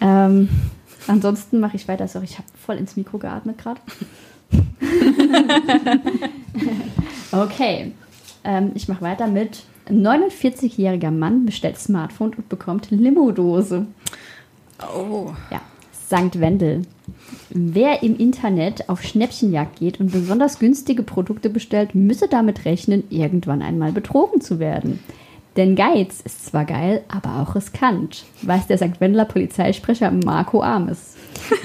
Ähm, 0.00 0.48
ansonsten 1.06 1.60
mache 1.60 1.76
ich 1.76 1.86
weiter. 1.86 2.08
Sorry, 2.08 2.24
ich 2.24 2.38
habe 2.38 2.48
voll 2.60 2.76
ins 2.76 2.96
Mikro 2.96 3.18
geatmet 3.18 3.58
gerade. 3.58 3.80
okay, 7.32 7.92
ähm, 8.42 8.72
ich 8.74 8.88
mache 8.88 9.02
weiter 9.02 9.28
mit 9.28 9.62
49-jähriger 9.88 11.10
Mann 11.10 11.46
bestellt 11.46 11.78
Smartphone 11.78 12.34
und 12.34 12.48
bekommt 12.48 12.90
Limo-Dose. 12.90 13.86
Oh. 14.94 15.32
Ja, 15.50 15.60
St. 16.06 16.40
Wendel. 16.40 16.82
Wer 17.50 18.02
im 18.02 18.16
Internet 18.16 18.88
auf 18.88 19.02
Schnäppchenjagd 19.02 19.78
geht 19.78 20.00
und 20.00 20.12
besonders 20.12 20.58
günstige 20.58 21.02
Produkte 21.02 21.50
bestellt, 21.50 21.94
müsse 21.94 22.28
damit 22.28 22.64
rechnen, 22.64 23.04
irgendwann 23.10 23.62
einmal 23.62 23.92
betrogen 23.92 24.40
zu 24.40 24.58
werden. 24.58 25.00
Denn 25.56 25.76
Geiz 25.76 26.20
ist 26.20 26.46
zwar 26.46 26.64
geil, 26.64 27.04
aber 27.08 27.40
auch 27.40 27.54
riskant, 27.54 28.24
weiß 28.42 28.66
der 28.66 28.78
St. 28.78 29.00
Wendeler 29.00 29.24
Polizeisprecher 29.24 30.10
Marco 30.10 30.62
Ames. 30.62 31.14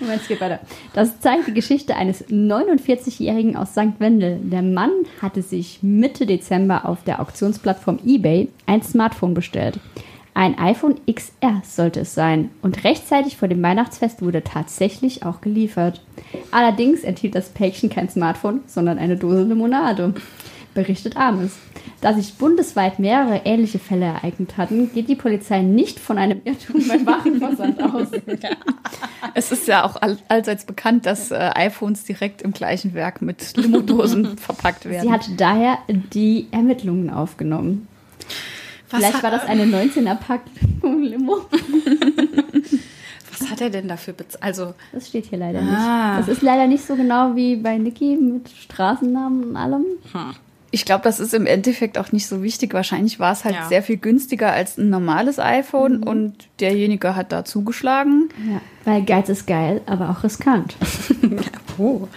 Moment, 0.00 0.22
es 0.22 0.28
geht 0.28 0.40
weiter. 0.40 0.60
Das 0.92 1.20
zeigt 1.20 1.48
die 1.48 1.54
Geschichte 1.54 1.96
eines 1.96 2.26
49-Jährigen 2.28 3.56
aus 3.56 3.72
St. 3.72 3.98
Wendel. 3.98 4.38
Der 4.42 4.62
Mann 4.62 4.90
hatte 5.20 5.42
sich 5.42 5.82
Mitte 5.82 6.26
Dezember 6.26 6.88
auf 6.88 7.02
der 7.04 7.20
Auktionsplattform 7.20 7.98
eBay 8.04 8.48
ein 8.66 8.82
Smartphone 8.82 9.34
bestellt. 9.34 9.80
Ein 10.36 10.58
iPhone 10.58 10.96
XR 11.10 11.62
sollte 11.64 12.00
es 12.00 12.14
sein. 12.14 12.50
Und 12.60 12.84
rechtzeitig 12.84 13.38
vor 13.38 13.48
dem 13.48 13.62
Weihnachtsfest 13.62 14.20
wurde 14.20 14.44
tatsächlich 14.44 15.24
auch 15.24 15.40
geliefert. 15.40 16.02
Allerdings 16.50 17.04
enthielt 17.04 17.34
das 17.34 17.48
Päckchen 17.48 17.88
kein 17.88 18.10
Smartphone, 18.10 18.60
sondern 18.66 18.98
eine 18.98 19.16
Dose 19.16 19.44
Limonade. 19.44 20.12
Berichtet 20.74 21.16
Ames. 21.16 21.56
Da 22.02 22.12
sich 22.12 22.34
bundesweit 22.34 22.98
mehrere 22.98 23.46
ähnliche 23.46 23.78
Fälle 23.78 24.04
ereignet 24.04 24.58
hatten, 24.58 24.92
geht 24.92 25.08
die 25.08 25.14
Polizei 25.14 25.62
nicht 25.62 25.98
von 25.98 26.18
einem 26.18 26.42
Irrtum 26.44 26.86
beim 26.86 27.06
Warenversand 27.06 27.82
aus. 27.82 28.08
Es 29.34 29.52
ist 29.52 29.66
ja 29.68 29.84
auch 29.84 29.96
all, 29.96 30.18
allseits 30.28 30.64
bekannt, 30.64 31.04
dass 31.04 31.30
äh, 31.30 31.50
iPhones 31.54 32.04
direkt 32.04 32.42
im 32.42 32.52
gleichen 32.52 32.94
Werk 32.94 33.22
mit 33.22 33.56
Limodosen 33.56 34.36
verpackt 34.38 34.84
werden. 34.84 35.08
Sie 35.08 35.12
hat 35.12 35.28
daher 35.38 35.78
die 35.88 36.46
Ermittlungen 36.52 37.10
aufgenommen. 37.10 37.88
Was 38.90 39.00
Vielleicht 39.00 39.22
war 39.22 39.30
das 39.30 39.44
eine 39.44 39.64
19er-Packung 39.64 41.02
Limo. 41.02 41.38
Was 43.38 43.50
hat 43.50 43.60
er 43.60 43.70
denn 43.70 43.88
dafür 43.88 44.14
bezahlt? 44.14 44.42
Also, 44.42 44.74
Das 44.92 45.08
steht 45.08 45.26
hier 45.26 45.38
leider 45.38 45.58
Ah. 45.60 46.16
nicht. 46.16 46.28
Das 46.28 46.36
ist 46.36 46.42
leider 46.42 46.66
nicht 46.66 46.86
so 46.86 46.96
genau 46.96 47.36
wie 47.36 47.56
bei 47.56 47.76
Niki 47.76 48.16
mit 48.16 48.48
Straßennamen 48.48 49.44
und 49.50 49.56
allem. 49.56 49.84
Ich 50.70 50.84
glaube, 50.84 51.04
das 51.04 51.20
ist 51.20 51.34
im 51.34 51.46
Endeffekt 51.46 51.98
auch 51.98 52.12
nicht 52.12 52.26
so 52.26 52.42
wichtig. 52.42 52.72
Wahrscheinlich 52.74 53.20
war 53.20 53.32
es 53.32 53.44
halt 53.44 53.54
Ja. 53.56 53.68
sehr 53.68 53.82
viel 53.82 53.98
günstiger 53.98 54.52
als 54.52 54.78
ein 54.78 54.88
normales 54.90 55.38
iPhone 55.38 56.02
und 56.02 56.34
derjenige 56.60 57.14
hat 57.14 57.30
da 57.32 57.44
zugeschlagen. 57.44 58.28
Ja, 58.50 58.60
weil 58.84 59.02
Geiz 59.02 59.28
ist 59.28 59.46
geil, 59.46 59.80
aber 59.86 60.10
auch 60.10 60.22
riskant, 60.24 60.76
oh, 61.78 62.08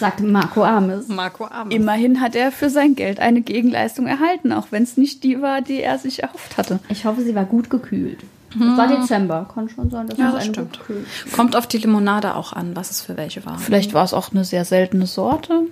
sagt 0.00 0.20
Marco 0.20 0.64
Ames. 0.64 1.06
Marco 1.08 1.44
Ames. 1.44 1.74
Immerhin 1.74 2.20
hat 2.20 2.34
er 2.34 2.50
für 2.50 2.70
sein 2.70 2.96
Geld 2.96 3.20
eine 3.20 3.42
Gegenleistung 3.42 4.06
erhalten, 4.06 4.52
auch 4.52 4.66
wenn 4.70 4.82
es 4.82 4.96
nicht 4.96 5.22
die 5.22 5.40
war, 5.40 5.60
die 5.60 5.80
er 5.80 5.98
sich 5.98 6.22
erhofft 6.22 6.56
hatte. 6.56 6.80
Ich 6.88 7.04
hoffe, 7.04 7.22
sie 7.22 7.34
war 7.34 7.44
gut 7.44 7.70
gekühlt. 7.70 8.18
Es 8.52 8.76
war 8.76 8.88
Dezember, 8.88 9.48
kann 9.54 9.68
schon 9.68 9.90
sein, 9.90 10.08
dass 10.08 10.18
Ja, 10.18 10.32
das 10.32 10.46
stimmt. 10.46 10.80
Kommt 11.32 11.54
auf 11.54 11.68
die 11.68 11.78
Limonade 11.78 12.34
auch 12.34 12.52
an, 12.52 12.74
was 12.74 12.90
es 12.90 13.00
für 13.00 13.16
welche 13.16 13.46
war. 13.46 13.58
Vielleicht 13.58 13.94
war 13.94 14.02
es 14.04 14.12
auch 14.12 14.32
eine 14.32 14.44
sehr 14.44 14.64
seltene 14.64 15.06
Sorte. 15.06 15.66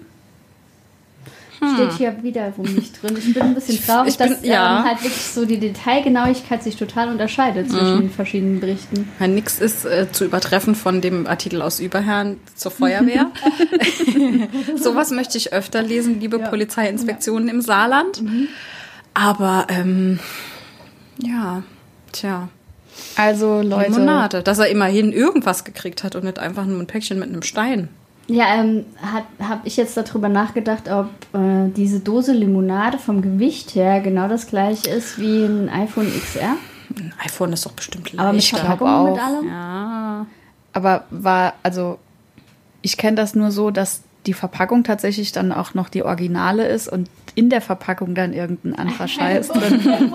Steht 1.74 1.92
hier 1.94 2.22
wiederum 2.22 2.64
nicht 2.74 3.02
drin. 3.02 3.16
Ich 3.18 3.34
bin 3.34 3.42
ein 3.42 3.54
bisschen 3.54 3.84
traurig, 3.84 4.10
ich 4.10 4.18
bin- 4.18 4.30
dass 4.30 4.44
ja. 4.44 4.78
ähm, 4.80 4.84
halt 4.84 5.02
wirklich 5.02 5.22
so 5.22 5.44
die 5.44 5.58
Detailgenauigkeit 5.58 6.62
sich 6.62 6.76
total 6.76 7.08
unterscheidet 7.08 7.68
zwischen 7.70 8.00
den 8.00 8.10
verschiedenen 8.10 8.60
Berichten. 8.60 9.08
Ja, 9.18 9.26
Nix 9.26 9.58
ist 9.58 9.84
äh, 9.84 10.06
zu 10.12 10.24
übertreffen 10.24 10.74
von 10.74 11.00
dem 11.00 11.26
Artikel 11.26 11.60
aus 11.62 11.80
Überherrn 11.80 12.36
zur 12.54 12.70
Feuerwehr. 12.70 13.30
Sowas 14.76 15.10
möchte 15.10 15.38
ich 15.38 15.52
öfter 15.52 15.82
lesen, 15.82 16.20
liebe 16.20 16.38
Polizeiinspektionen 16.38 17.48
im 17.48 17.60
Saarland. 17.60 18.22
Aber 19.14 19.66
ähm, 19.68 20.18
ja, 21.20 21.62
tja, 22.12 22.48
Also 23.16 23.62
Leute, 23.62 23.90
Limonade, 23.90 24.42
dass 24.42 24.58
er 24.58 24.68
immerhin 24.68 25.12
irgendwas 25.12 25.64
gekriegt 25.64 26.04
hat 26.04 26.14
und 26.14 26.24
nicht 26.24 26.38
einfach 26.38 26.64
nur 26.66 26.78
ein 26.78 26.86
Päckchen 26.86 27.18
mit 27.18 27.28
einem 27.28 27.42
Stein. 27.42 27.88
Ja, 28.30 28.60
ähm, 28.60 28.84
habe 29.40 29.60
ich 29.64 29.76
jetzt 29.78 29.96
darüber 29.96 30.28
nachgedacht, 30.28 30.90
ob 30.90 31.06
äh, 31.34 31.70
diese 31.74 32.00
Dose 32.00 32.32
Limonade 32.32 32.98
vom 32.98 33.22
Gewicht 33.22 33.74
her 33.74 34.00
genau 34.00 34.28
das 34.28 34.46
gleiche 34.46 34.90
ist 34.90 35.18
wie 35.18 35.44
ein 35.44 35.70
iPhone 35.70 36.06
XR. 36.06 36.56
Ein 36.96 37.12
iPhone 37.24 37.52
ist 37.54 37.64
doch 37.64 37.72
bestimmt 37.72 38.12
Aber 38.18 38.32
mit 38.32 38.42
leichter. 38.42 38.58
Verpackung 38.58 38.88
und 39.04 39.10
mit 39.12 39.20
auch. 39.20 39.26
allem. 39.26 39.48
ja, 39.48 40.26
aber 40.74 41.04
war, 41.10 41.54
also 41.62 41.98
ich 42.82 42.98
kenne 42.98 43.16
das 43.16 43.34
nur 43.34 43.50
so, 43.50 43.70
dass 43.70 44.02
die 44.26 44.34
Verpackung 44.34 44.84
tatsächlich 44.84 45.32
dann 45.32 45.50
auch 45.52 45.72
noch 45.72 45.88
die 45.88 46.02
Originale 46.02 46.68
ist 46.68 46.88
und 46.88 47.08
in 47.34 47.48
der 47.48 47.62
Verpackung 47.62 48.14
dann 48.14 48.34
irgendein 48.34 48.74
anderer 48.78 49.08
Scheiß 49.08 49.48
drin. 49.48 50.12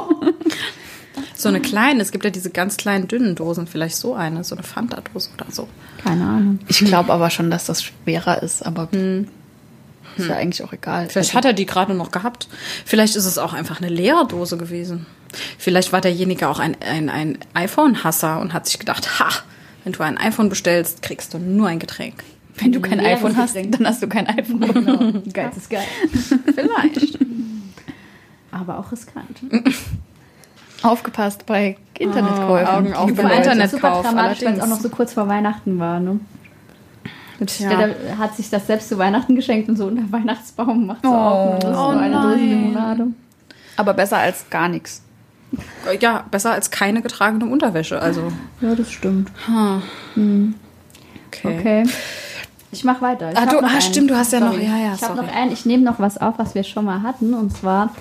So 1.35 1.49
eine 1.49 1.59
kleine, 1.61 2.01
es 2.01 2.11
gibt 2.11 2.23
ja 2.25 2.29
diese 2.31 2.49
ganz 2.49 2.77
kleinen 2.77 3.07
dünnen 3.07 3.35
Dosen, 3.35 3.67
vielleicht 3.67 3.95
so 3.95 4.13
eine, 4.13 4.43
so 4.43 4.55
eine 4.55 4.63
Fanta-Dose 4.63 5.29
oder 5.35 5.45
so. 5.51 5.67
Keine 6.03 6.23
Ahnung. 6.25 6.59
Ich 6.67 6.79
glaube 6.79 7.11
aber 7.11 7.29
schon, 7.29 7.49
dass 7.51 7.65
das 7.65 7.83
schwerer 7.83 8.41
ist, 8.43 8.65
aber 8.65 8.89
ist 10.15 10.27
ja 10.29 10.35
eigentlich 10.35 10.63
auch 10.63 10.73
egal. 10.73 11.09
Vielleicht 11.09 11.29
Also, 11.29 11.37
hat 11.37 11.45
er 11.45 11.53
die 11.53 11.65
gerade 11.65 11.93
noch 11.95 12.11
gehabt. 12.11 12.47
Vielleicht 12.85 13.15
ist 13.15 13.25
es 13.25 13.37
auch 13.37 13.53
einfach 13.53 13.81
eine 13.81 13.89
leere 13.89 14.27
Dose 14.27 14.57
gewesen. 14.57 15.05
Vielleicht 15.57 15.91
war 15.91 16.01
derjenige 16.01 16.47
auch 16.47 16.59
ein, 16.59 16.77
ein, 16.81 17.09
ein 17.09 17.37
iPhone-Hasser 17.55 18.39
und 18.39 18.53
hat 18.53 18.67
sich 18.67 18.77
gedacht, 18.77 19.19
ha, 19.19 19.29
wenn 19.83 19.93
du 19.93 20.03
ein 20.03 20.17
iPhone 20.19 20.49
bestellst, 20.49 21.01
kriegst 21.01 21.33
du 21.33 21.39
nur 21.39 21.67
ein 21.67 21.79
Getränk. 21.79 22.23
wenn 22.57 22.71
du 22.71 22.79
kein 22.79 22.99
leeres 22.99 23.17
iPhone 23.19 23.37
hast, 23.37 23.53
Getränk. 23.55 23.77
dann 23.77 23.87
hast 23.87 24.03
du 24.03 24.07
kein 24.07 24.27
iPhone. 24.27 24.59
Genau. 24.61 25.21
Geil 25.33 25.51
ist 25.57 25.69
geil. 25.69 25.83
Vielleicht. 26.53 27.17
Aber 28.51 28.77
auch 28.77 28.91
riskant. 28.91 29.41
Aufgepasst 30.83 31.45
bei 31.45 31.77
Internetkäufen. 31.97 32.67
Augen 32.67 32.93
auf 32.93 32.99
allem 33.01 33.15
Leute. 33.15 33.15
super 33.23 33.35
Internetkauf, 33.37 34.05
dramatisch, 34.05 34.45
weil 34.45 34.53
es 34.53 34.59
auch 34.61 34.67
noch 34.67 34.79
so 34.79 34.89
kurz 34.89 35.13
vor 35.13 35.27
Weihnachten 35.27 35.79
war. 35.79 35.99
Ne? 35.99 36.19
Tja. 37.45 37.69
Der, 37.75 38.17
hat 38.17 38.35
sich 38.35 38.49
das 38.49 38.67
selbst 38.67 38.89
zu 38.89 38.97
Weihnachten 38.97 39.35
geschenkt 39.35 39.67
und 39.69 39.75
so 39.77 39.87
unter 39.87 40.09
Weihnachtsbaum 40.11 40.85
macht 40.87 41.03
so 41.03 41.09
Oh. 41.09 41.13
auf. 41.13 41.53
Und 41.55 41.63
das 41.63 41.71
ist 41.71 41.77
Oh 41.77 41.91
so 41.91 41.97
eine 41.97 42.21
Dose. 42.21 42.35
Limonade. 42.35 43.07
Aber 43.75 43.93
besser 43.93 44.17
als 44.17 44.49
gar 44.49 44.67
nichts. 44.69 45.01
Ja, 45.99 46.23
besser 46.31 46.51
als 46.51 46.71
keine 46.71 47.01
getragene 47.01 47.45
Unterwäsche. 47.45 48.01
Also, 48.01 48.31
Ja, 48.61 48.75
das 48.75 48.91
stimmt. 48.91 49.31
okay. 49.45 50.53
Okay. 51.43 51.83
Ich 52.71 52.83
mache 52.83 53.01
weiter. 53.01 53.31
Ich 53.31 53.37
Ah, 53.37 53.45
du- 53.45 53.61
noch 53.61 53.69
ah, 53.71 53.81
stimmt, 53.81 54.09
du 54.09 54.15
hast 54.17 54.33
ja 54.33 54.39
noch- 54.39 54.53
Sorry. 54.53 54.65
ja, 54.65 54.77
ja, 54.77 54.93
Ich 54.95 55.03
habe 55.03 55.15
noch 55.21 55.31
einen. 55.35 55.51
Ich 55.51 55.65
nehme 55.65 55.83
noch 55.83 55.99
was 55.99 56.17
auf, 56.17 56.35
was 56.39 56.55
wir 56.55 56.63
schon 56.63 56.85
mal 56.85 57.03
hatten. 57.03 57.33
Und 57.35 57.55
zwar 57.55 57.91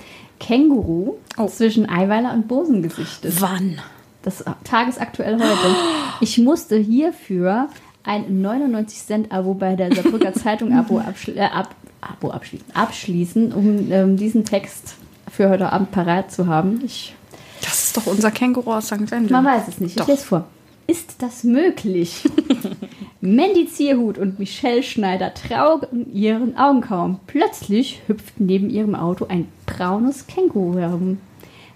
Känguru 0.47 1.15
Oh. 1.37 1.47
zwischen 1.47 1.89
Eiweiler 1.89 2.33
und 2.33 2.47
Bosengesichtes. 2.47 3.41
Wann? 3.41 3.79
Das 4.21 4.43
tagesaktuell 4.63 5.35
heute. 5.39 5.75
Ich 6.21 6.37
musste 6.37 6.77
hierfür 6.77 7.67
ein 8.03 8.41
99 8.41 9.05
Cent 9.05 9.31
Abo 9.31 9.53
bei 9.53 9.75
der 9.75 9.93
Saarbrücker 9.95 10.33
Zeitung 10.33 10.73
Abo, 10.73 10.99
abschli 10.99 11.33
äh, 11.37 11.41
ab 11.41 11.73
Abo 12.01 12.31
abschließen, 12.31 12.67
abschließen, 12.75 13.51
um 13.53 13.91
ähm, 13.91 14.17
diesen 14.17 14.43
Text 14.45 14.95
für 15.31 15.49
heute 15.49 15.71
Abend 15.71 15.91
parat 15.91 16.31
zu 16.31 16.47
haben. 16.47 16.81
Ich, 16.85 17.15
Das 17.61 17.85
ist 17.85 17.97
doch 17.97 18.05
unser 18.07 18.29
Känguru 18.31 18.73
aus 18.73 18.87
St. 18.87 19.09
Wendel. 19.11 19.31
man 19.31 19.45
weiß 19.45 19.67
es 19.69 19.79
nicht. 19.79 19.91
Ich 19.91 19.97
Doch. 20.01 20.07
lese 20.07 20.23
vor. 20.25 20.45
Ist 20.85 21.15
das 21.19 21.43
möglich? 21.45 22.23
Mandy 23.25 23.67
Zierhut 23.67 24.17
und 24.17 24.37
Michelle 24.37 24.83
Schneider 24.83 25.33
trauen 25.33 26.11
ihren 26.13 26.57
Augen 26.57 26.81
kaum. 26.81 27.21
Plötzlich 27.25 28.01
hüpft 28.05 28.41
neben 28.41 28.69
ihrem 28.69 28.95
Auto 28.95 29.27
ein 29.29 29.47
braunes 29.65 30.27
Känguru 30.27 30.77
herum. 30.77 31.19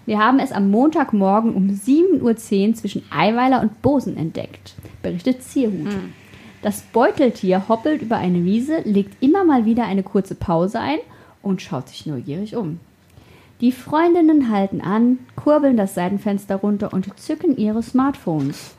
Wir 0.04 0.18
haben 0.18 0.40
es 0.40 0.52
am 0.52 0.70
Montagmorgen 0.70 1.54
um 1.54 1.70
7.10 1.70 2.20
Uhr 2.20 2.74
zwischen 2.74 3.02
Eiweiler 3.10 3.62
und 3.62 3.80
Bosen 3.80 4.18
entdeckt, 4.18 4.74
berichtet 5.00 5.42
Zierhut. 5.42 5.88
Das 6.60 6.82
Beuteltier 6.82 7.66
hoppelt 7.66 8.02
über 8.02 8.18
eine 8.18 8.44
Wiese, 8.44 8.82
legt 8.84 9.22
immer 9.22 9.42
mal 9.42 9.64
wieder 9.64 9.86
eine 9.86 10.02
kurze 10.02 10.34
Pause 10.34 10.80
ein 10.80 10.98
und 11.40 11.62
schaut 11.62 11.88
sich 11.88 12.04
neugierig 12.04 12.56
um. 12.56 12.78
Die 13.62 13.72
Freundinnen 13.72 14.52
halten 14.52 14.82
an, 14.82 15.18
kurbeln 15.34 15.78
das 15.78 15.94
Seitenfenster 15.94 16.56
runter 16.56 16.92
und 16.92 17.18
zücken 17.18 17.56
ihre 17.56 17.82
Smartphones. 17.82 18.76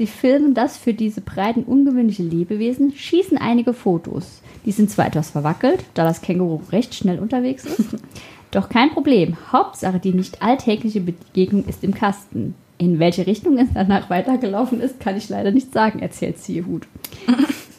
Sie 0.00 0.06
filmen 0.06 0.54
das 0.54 0.78
für 0.78 0.94
diese 0.94 1.20
breiten 1.20 1.62
ungewöhnliche 1.62 2.22
Lebewesen, 2.22 2.90
schießen 2.96 3.36
einige 3.36 3.74
Fotos. 3.74 4.40
Die 4.64 4.72
sind 4.72 4.90
zwar 4.90 5.06
etwas 5.06 5.28
verwackelt, 5.28 5.84
da 5.92 6.04
das 6.04 6.22
Känguru 6.22 6.62
recht 6.72 6.94
schnell 6.94 7.18
unterwegs 7.18 7.66
ist. 7.66 7.98
Doch 8.50 8.70
kein 8.70 8.88
Problem. 8.92 9.36
Hauptsache 9.52 10.00
die 10.00 10.14
nicht 10.14 10.40
alltägliche 10.40 11.02
Begegnung 11.02 11.66
ist 11.66 11.84
im 11.84 11.92
Kasten. 11.92 12.54
In 12.78 12.98
welche 12.98 13.26
Richtung 13.26 13.58
es 13.58 13.68
danach 13.74 14.08
weitergelaufen 14.08 14.80
ist, 14.80 15.00
kann 15.00 15.18
ich 15.18 15.28
leider 15.28 15.50
nicht 15.50 15.70
sagen, 15.70 15.98
erzählt 15.98 16.38
Ziehhut. 16.38 16.86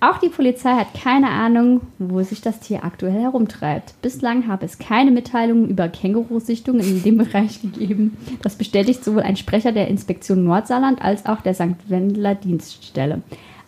Auch 0.00 0.18
die 0.18 0.28
Polizei 0.28 0.74
hat 0.74 0.94
keine 0.94 1.28
Ahnung, 1.28 1.80
wo 1.98 2.22
sich 2.22 2.40
das 2.40 2.60
Tier 2.60 2.84
aktuell 2.84 3.20
herumtreibt. 3.20 4.00
Bislang 4.00 4.46
habe 4.46 4.64
es 4.64 4.78
keine 4.78 5.10
Mitteilungen 5.10 5.68
über 5.68 5.88
Kängurusichtungen 5.88 6.82
in 6.82 7.02
dem 7.02 7.18
Bereich 7.18 7.60
gegeben. 7.60 8.16
Das 8.42 8.54
bestätigt 8.54 9.02
sowohl 9.02 9.22
ein 9.22 9.36
Sprecher 9.36 9.72
der 9.72 9.88
Inspektion 9.88 10.44
Nordsaarland 10.44 11.02
als 11.02 11.26
auch 11.26 11.40
der 11.40 11.54
St. 11.54 11.88
Wendler 11.88 12.36
Dienststelle. 12.36 13.22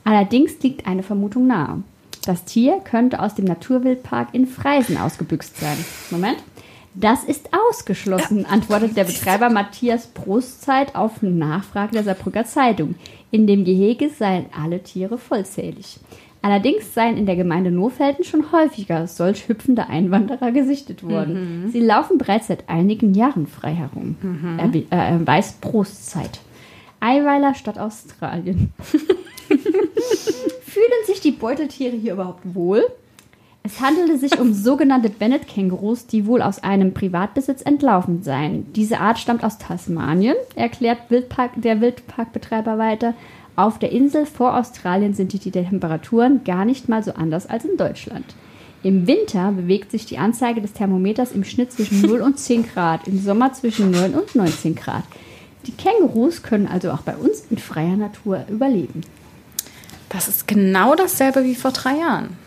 Allerdings 0.05 0.63
liegt 0.63 0.87
eine 0.87 1.03
Vermutung 1.03 1.49
nahe. 1.49 1.83
Das 2.25 2.45
Tier 2.45 2.81
könnte 2.85 3.21
aus 3.21 3.35
dem 3.35 3.47
Naturwildpark 3.47 4.29
in 4.33 4.47
Freisen 4.47 4.99
ausgebüxt 4.99 5.59
sein. 5.59 5.77
Moment. 6.11 6.39
Das 6.94 7.25
ist 7.25 7.50
ausgeschlossen, 7.52 8.47
antwortet 8.47 8.97
der 8.97 9.04
Betreiber 9.04 9.49
Matthias 9.49 10.09
Brustzeit 10.09 10.97
auf 10.97 11.23
Nachfrage 11.23 11.92
der 11.92 12.02
Saarbrücker 12.02 12.44
Zeitung. 12.44 12.97
In 13.30 13.47
dem 13.47 13.64
Gehege 13.64 14.11
seien 14.11 14.47
alle 14.61 14.82
Tiere 14.82 15.16
vollzählig. 15.16 16.00
Allerdings 16.42 16.94
seien 16.94 17.16
in 17.16 17.26
der 17.26 17.37
Gemeinde 17.37 17.70
Nofelden 17.70 18.25
schon 18.25 18.50
häufiger 18.50 19.06
solch 19.06 19.49
hüpfende 19.49 19.88
Einwanderer 19.88 20.52
gesichtet 20.52 21.02
worden. 21.02 21.68
Sie 21.70 21.80
laufen 21.80 22.18
bereits 22.18 22.47
seit 22.47 22.68
einigen 22.68 23.14
Jahren 23.14 23.47
frei 23.47 23.75
herum. 23.75 24.16
Er, 24.59 24.75
äh, 24.75 24.85
er 24.90 25.26
weiß 25.26 25.59
Brustzeit. 25.61 26.40
Eiweiler 26.99 27.54
statt 27.54 27.78
Australien. 27.78 28.73
Fühlen 29.49 31.06
sich 31.06 31.20
die 31.20 31.32
Beuteltiere 31.32 31.97
hier 31.97 32.14
überhaupt 32.14 32.54
wohl? 32.54 32.85
Es 33.62 33.81
handelte 33.81 34.17
sich 34.17 34.40
um 34.40 34.55
sogenannte 34.55 35.11
Bennett-Kängurus, 35.11 36.07
die 36.07 36.25
wohl 36.25 36.40
aus 36.40 36.62
einem 36.62 36.95
Privatbesitz 36.95 37.61
entlaufen 37.61 38.23
seien. 38.23 38.73
Diese 38.73 39.00
Art 39.00 39.19
stammt 39.19 39.45
aus 39.45 39.59
Tasmanien, 39.59 40.37
erklärt 40.55 41.11
Wildpark, 41.11 41.52
der 41.57 41.83
Wildparkbetreiber 41.83 42.79
weiter. 42.79 43.14
Auf 43.57 43.79
der 43.79 43.93
Insel 43.93 44.25
vor 44.25 44.57
Australien 44.57 45.12
sind 45.12 45.35
die, 45.35 45.38
die 45.38 45.50
Temperaturen 45.50 46.43
gar 46.45 46.64
nicht 46.64 46.88
mal 46.88 47.05
so 47.05 47.12
anders 47.12 47.47
als 47.47 47.67
in 47.67 47.76
Deutschland. 47.76 48.25
Im 48.83 49.07
Winter 49.07 49.52
bewegt 49.52 49.90
sich 49.90 50.07
die 50.07 50.17
Anzeige 50.17 50.62
des 50.62 50.73
Thermometers 50.73 51.33
im 51.33 51.45
Schnitt 51.45 51.71
zwischen 51.71 52.00
0 52.07 52.23
und 52.23 52.38
10 52.38 52.67
Grad, 52.67 53.07
im 53.07 53.21
Sommer 53.21 53.52
zwischen 53.52 53.90
9 53.90 54.14
und 54.14 54.35
19 54.35 54.75
Grad. 54.75 55.05
Die 55.67 55.73
Kängurus 55.73 56.43
können 56.43 56.67
also 56.67 56.90
auch 56.93 57.02
bei 57.02 57.14
uns 57.14 57.45
in 57.50 57.59
freier 57.59 57.97
Natur 57.97 58.47
überleben. 58.49 59.02
Das 60.09 60.29
ist 60.29 60.49
genau 60.49 60.95
dasselbe 60.95 61.45
wie 61.45 61.55
vor 61.55 61.73
drei 61.73 61.99
Jahren. 61.99 62.38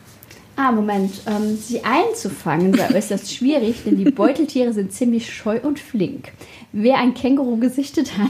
Ah, 0.55 0.71
Moment. 0.71 1.21
Ähm, 1.25 1.57
sie 1.57 1.83
einzufangen 1.83 2.75
sei 2.75 2.95
äußerst 2.95 3.33
schwierig, 3.33 3.77
denn 3.85 3.97
die 3.97 4.11
Beuteltiere 4.11 4.71
sind 4.71 4.93
ziemlich 4.93 5.33
scheu 5.33 5.59
und 5.61 5.79
flink. 5.79 6.31
Wer 6.71 6.99
ein 6.99 7.15
Känguru 7.15 7.57
gesichtet 7.57 8.11
hat, 8.17 8.29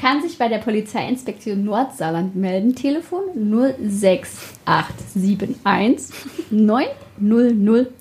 kann 0.00 0.22
sich 0.22 0.38
bei 0.38 0.48
der 0.48 0.58
Polizeiinspektion 0.58 1.64
Nordsaarland 1.64 2.36
melden. 2.36 2.74
Telefon 2.74 3.22
06871 3.82 6.14
90010. 6.50 7.94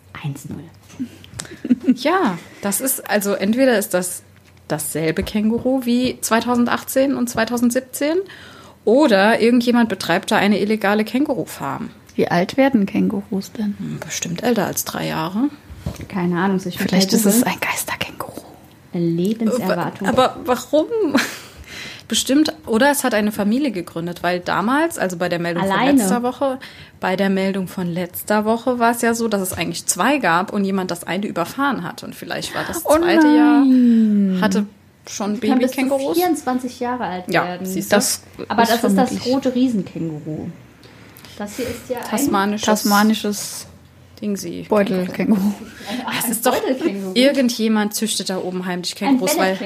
Ja, 1.96 2.38
das 2.62 2.82
ist 2.82 3.10
also 3.10 3.34
entweder 3.34 3.78
ist 3.78 3.94
das 3.94 4.24
dasselbe 4.68 5.24
Känguru 5.24 5.86
wie 5.86 6.20
2018 6.20 7.16
und 7.16 7.30
2017 7.30 8.18
oder 8.86 9.40
irgendjemand 9.40 9.90
betreibt 9.90 10.32
da 10.32 10.38
eine 10.38 10.60
illegale 10.60 11.04
Känguru-Farm. 11.04 11.90
Wie 12.16 12.28
alt 12.28 12.58
werden 12.58 12.86
Kängurus 12.86 13.52
denn? 13.52 13.76
Hm, 13.78 14.00
Bestimmt 14.00 14.44
älter 14.44 14.66
als 14.68 14.86
drei 14.86 15.08
Jahre. 15.08 15.50
Keine 16.08 16.40
Ahnung, 16.40 16.58
ich 16.58 16.66
will 16.80 16.88
Vielleicht 16.88 17.12
ist 17.14 17.26
es 17.26 17.44
ein 17.44 17.56
Geisterkänguru. 17.60 18.42
Lebenserwartung. 18.94 20.08
Aber 20.08 20.38
warum? 20.46 20.86
Bestimmt, 22.08 22.54
oder 22.68 22.92
es 22.92 23.04
hat 23.04 23.14
eine 23.14 23.32
Familie 23.32 23.72
gegründet, 23.72 24.22
weil 24.24 24.40
damals, 24.40 25.00
also 25.00 25.18
bei 25.18 25.30
der 25.30 25.40
Meldung 25.40 25.64
Alleine. 25.64 25.90
von 25.92 25.98
letzter 25.98 26.24
Woche, 26.24 26.60
bei 27.00 27.16
der 27.16 27.30
Meldung 27.30 27.68
von 27.68 27.88
letzter 27.92 28.46
Woche 28.46 28.78
war 28.78 28.92
es 28.92 29.02
ja 29.02 29.14
so, 29.16 29.28
dass 29.28 29.42
es 29.42 29.54
eigentlich 29.54 29.86
zwei 29.88 30.20
gab 30.20 30.54
und 30.54 30.64
jemand 30.66 30.92
das 30.92 31.06
eine 31.06 31.26
überfahren 31.26 31.84
hat. 31.84 32.04
Und 32.04 32.14
vielleicht 32.14 32.54
war 32.54 32.64
das 32.68 32.86
Oh 32.86 32.98
zweite 32.98 33.28
Jahr, 33.28 34.42
hatte 34.42 34.66
schon 35.10 35.40
kann 35.40 35.58
bis 35.60 35.72
zu 35.72 35.78
Babykängurus. 35.78 36.18
24 36.18 36.80
Jahre 36.82 37.04
alt 37.06 37.24
Ja, 37.30 37.46
werden. 37.46 37.66
siehst 37.66 37.92
du. 37.92 37.96
Das 37.96 38.22
Aber 38.48 38.64
das 38.64 38.84
ist 38.84 38.96
das 38.98 39.26
rote 39.26 39.56
Riesenkänguru. 39.56 40.50
Das 41.38 41.58
hier 41.58 41.68
ist 41.68 41.90
ja 41.90 42.00
ein 42.00 42.10
Tasmanisches 42.10 42.66
tasmanisches 42.66 43.68
Dingsy. 44.22 44.66
Beutelkänguru. 44.70 45.54
Das 46.06 46.30
ist 46.30 46.46
doch 46.46 46.56
irgendjemand 47.14 47.94
züchtet 47.94 48.30
da 48.30 48.38
oben 48.38 48.66
heimlich 48.66 48.96
Kängurus, 48.96 49.38
weil, 49.38 49.58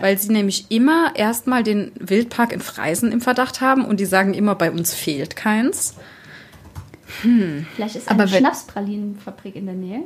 weil 0.00 0.18
sie 0.18 0.32
nämlich 0.32 0.66
immer 0.70 1.12
erstmal 1.14 1.62
den 1.62 1.92
Wildpark 1.98 2.52
in 2.52 2.60
Freisen 2.60 3.12
im 3.12 3.20
Verdacht 3.20 3.60
haben 3.60 3.84
und 3.84 4.00
die 4.00 4.06
sagen 4.06 4.32
immer, 4.32 4.54
bei 4.54 4.70
uns 4.70 4.94
fehlt 4.94 5.36
keins. 5.36 5.94
Vielleicht 7.74 7.96
ist 7.96 8.10
Aber 8.10 8.22
eine 8.22 8.30
Schnapspralinenfabrik 8.30 9.56
in 9.56 9.66
der 9.66 9.74
Nähe. 9.74 10.04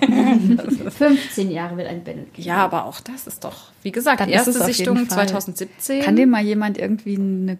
15 0.90 1.50
Jahre 1.50 1.76
wird 1.76 1.88
ein 1.88 2.02
Bennett 2.02 2.34
geben. 2.34 2.48
Ja, 2.48 2.56
aber 2.56 2.84
auch 2.84 3.00
das 3.00 3.26
ist 3.26 3.44
doch, 3.44 3.70
wie 3.82 3.92
gesagt, 3.92 4.20
Dann 4.20 4.28
erste 4.28 4.52
Sichtung 4.52 4.96
jeden 4.96 5.08
Fall. 5.08 5.28
2017. 5.28 6.02
Kann 6.02 6.16
dem 6.16 6.30
mal 6.30 6.42
jemand 6.42 6.78
irgendwie 6.78 7.16
eine 7.16 7.58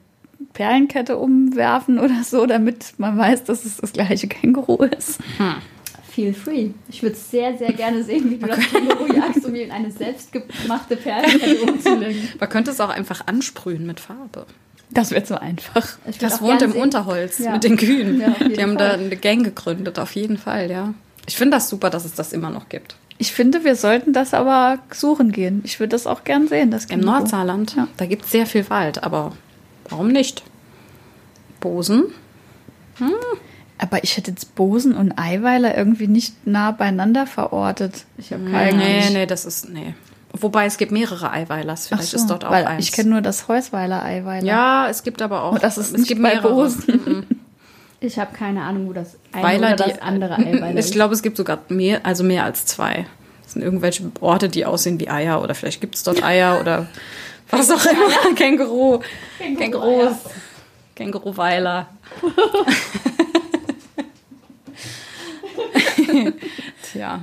Perlenkette 0.55 1.19
umwerfen 1.19 1.99
oder 1.99 2.23
so, 2.25 2.47
damit 2.47 2.95
man 2.97 3.19
weiß, 3.19 3.45
dass 3.45 3.65
es 3.67 3.77
das 3.77 3.93
gleiche 3.93 4.27
Känguru 4.29 4.85
ist? 4.85 5.19
Feel 6.11 6.33
free. 6.33 6.71
Ich 6.89 7.03
würde 7.03 7.17
sehr, 7.17 7.59
sehr 7.59 7.73
gerne 7.73 8.05
sehen, 8.05 8.31
wie 8.31 8.37
du 8.39 8.47
das 8.47 8.59
Känguru 8.61 9.13
jagst, 9.13 9.45
um 9.45 9.55
ihn 9.55 9.63
in 9.67 9.71
eine 9.73 9.91
selbstgemachte 9.91 10.97
Perlenkette 10.97 11.63
umzulegen. 11.73 12.29
Man 12.39 12.49
könnte 12.49 12.71
es 12.71 12.81
auch 12.81 12.89
einfach 12.91 13.27
ansprühen 13.27 13.85
mit 13.85 13.99
Farbe. 14.01 14.47
Das 14.91 15.11
wird 15.11 15.27
so 15.27 15.35
einfach. 15.35 15.89
Das 16.21 16.41
wohnt 16.41 16.63
im 16.63 16.71
sehen- 16.73 16.83
Unterholz 16.83 17.39
Ja. 17.39 17.51
mit 17.53 17.65
den 17.65 17.77
Kühen. 17.77 18.21
Ja, 18.21 18.31
Die 18.49 18.63
haben 18.63 18.79
da 18.79 18.93
eine 18.93 19.17
Gang 19.17 19.43
gegründet, 19.43 19.99
auf 19.99 20.15
jeden 20.15 20.39
Fall, 20.39 20.71
ja. 20.71 20.95
Ich 21.27 21.37
finde 21.37 21.57
das 21.57 21.69
super, 21.69 21.91
dass 21.91 22.05
es 22.05 22.15
das 22.15 22.33
immer 22.33 22.51
noch 22.51 22.69
gibt. 22.69 22.95
Ich 23.19 23.33
finde, 23.33 23.65
wir 23.65 23.75
sollten 23.75 24.13
das 24.13 24.35
aber 24.35 24.79
suchen 24.93 25.33
gehen. 25.33 25.63
Ich 25.65 25.81
würde 25.81 25.91
das 25.91 26.07
auch 26.07 26.23
gern 26.23 26.47
sehen, 26.47 26.71
das 26.71 26.85
Im. 26.87 27.01
Nordsaarland, 27.01 27.77
da 27.97 28.07
gibt 28.07 28.25
es 28.27 28.31
sehr 28.31 28.47
viel 28.47 28.69
Wald, 28.71 29.03
aber 29.03 29.33
warum 29.89 30.09
nicht? 30.09 30.43
Bosen? 31.61 32.05
Aber 33.79 34.05
ich 34.05 34.17
hätte 34.17 34.31
jetzt 34.31 34.55
Bosen 34.55 34.95
und 34.95 35.19
Eiweiler 35.19 35.77
irgendwie 35.77 36.07
nicht 36.07 36.47
nah 36.47 36.71
beieinander 36.71 37.27
verortet. 37.27 38.05
Ich 38.19 38.33
habe 38.33 38.43
Nee, 38.43 38.53
keine 38.53 38.77
nee, 38.79 39.11
nee, 39.11 39.27
das 39.27 39.45
ist, 39.45 39.69
nee. 39.69 39.95
Wobei 40.33 40.67
es 40.67 40.79
gibt 40.79 40.91
mehrere 40.93 41.31
Eiweilers, 41.31 41.85
Ach 41.85 41.97
vielleicht 41.97 42.11
so, 42.11 42.17
ist 42.17 42.27
dort 42.29 42.45
auch 42.45 42.51
weil 42.51 42.67
eins. 42.67 42.85
Ich 42.85 42.93
kenne 42.93 43.11
nur 43.11 43.21
das 43.21 43.47
Häusweiler 43.49 44.03
Eiweiler. 44.03 44.45
ja, 44.45 44.89
es 44.89 45.03
gibt 45.03 45.23
aber 45.23 45.43
auch, 45.43 45.55
Oh, 45.55 45.59
das 45.59 45.79
ist 45.79 45.93
es 45.93 45.99
nicht 45.99 46.09
gibt 46.09 46.23
bei 46.23 46.35
mehrere. 46.35 46.53
Bosen. 46.53 47.27
Ich 48.01 48.19
habe 48.19 48.37
keine 48.37 48.63
Ahnung, 48.63 48.89
wo 48.89 48.93
das 48.93 49.17
eine 49.33 49.43
Weiler, 49.43 49.75
oder 49.75 49.85
die, 49.87 49.91
das 49.93 50.03
andere 50.03 50.37
Eiweiler 50.39 50.79
ich 50.79 50.93
glaube, 50.93 51.15
es 51.15 51.23
gibt 51.23 51.37
sogar 51.37 51.61
mehr, 51.69 52.05
also 52.05 52.23
mehr 52.25 52.45
als 52.45 52.67
zwei. 52.67 53.07
Das 53.45 53.53
sind 53.55 53.63
irgendwelche 53.63 54.11
Orte, 54.21 54.49
die 54.49 54.67
aussehen 54.67 55.01
wie 55.01 55.09
Eier 55.09 55.41
oder 55.43 55.55
vielleicht 55.55 55.81
gibt 55.81 55.95
es 55.95 56.03
dort 56.03 56.23
Eier 56.23 56.61
oder 56.61 56.87
was 57.59 57.71
auch 57.71 57.85
immer. 57.85 58.35
Känguru. 58.35 59.01
Kängurus. 59.39 60.17
Känguruweiler. 60.95 61.89
Tja. 66.93 67.21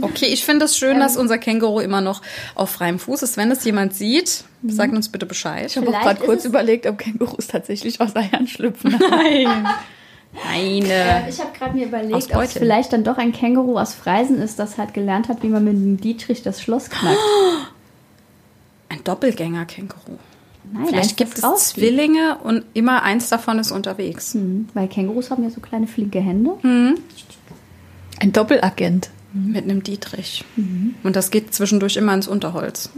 Okay, 0.00 0.26
ich 0.26 0.44
finde 0.44 0.64
es 0.64 0.76
schön, 0.76 0.98
dass 0.98 1.16
unser 1.16 1.38
Känguru 1.38 1.80
immer 1.80 2.00
noch 2.00 2.22
auf 2.54 2.70
freiem 2.70 2.98
Fuß 2.98 3.22
ist. 3.22 3.36
Wenn 3.36 3.50
es 3.50 3.64
jemand 3.64 3.94
sieht, 3.94 4.44
sagt 4.66 4.92
uns 4.92 5.10
bitte 5.10 5.26
Bescheid. 5.26 5.66
Ich 5.66 5.76
habe 5.76 5.88
auch 5.88 6.00
gerade 6.00 6.20
kurz 6.20 6.44
überlegt, 6.44 6.86
ob 6.86 6.98
Kängurus 6.98 7.46
tatsächlich 7.46 8.00
aus 8.00 8.16
Eiern 8.16 8.46
schlüpfen. 8.46 8.98
Nein. 9.10 9.66
Äh, 10.34 10.70
Neine. 10.74 11.26
ich 11.28 11.38
habe 11.38 11.50
gerade 11.56 11.76
mir 11.76 11.86
überlegt, 11.86 12.34
ob 12.34 12.42
es 12.42 12.54
vielleicht 12.54 12.92
dann 12.92 13.04
doch 13.04 13.18
ein 13.18 13.32
Känguru 13.32 13.78
aus 13.78 13.94
Freisen 13.94 14.42
ist, 14.42 14.58
das 14.58 14.78
halt 14.78 14.92
gelernt 14.92 15.28
hat, 15.28 15.44
wie 15.44 15.48
man 15.48 15.62
mit 15.62 15.74
dem 15.74 16.00
Dietrich 16.00 16.42
das 16.42 16.60
Schloss 16.60 16.90
knackt. 16.90 17.18
Doppelgänger-Känguru. 19.04 20.18
Nein, 20.72 20.86
Vielleicht 20.88 21.10
das 21.10 21.16
gibt 21.16 21.38
es 21.38 21.44
rausfliegt. 21.44 21.88
Zwillinge 21.88 22.38
und 22.42 22.64
immer 22.72 23.02
eins 23.02 23.28
davon 23.28 23.58
ist 23.58 23.70
unterwegs. 23.70 24.34
Mhm, 24.34 24.68
Weil 24.74 24.88
Kängurus 24.88 25.30
haben 25.30 25.42
ja 25.44 25.50
so 25.50 25.60
kleine 25.60 25.86
flinke 25.86 26.20
Hände. 26.20 26.52
Ein 26.62 28.32
Doppelagent. 28.32 29.10
Mit 29.36 29.64
einem 29.64 29.82
Dietrich. 29.82 30.44
Und 31.02 31.16
das 31.16 31.32
geht 31.32 31.52
zwischendurch 31.52 31.96
immer 31.96 32.14
ins 32.14 32.28
Unterholz. 32.28 32.90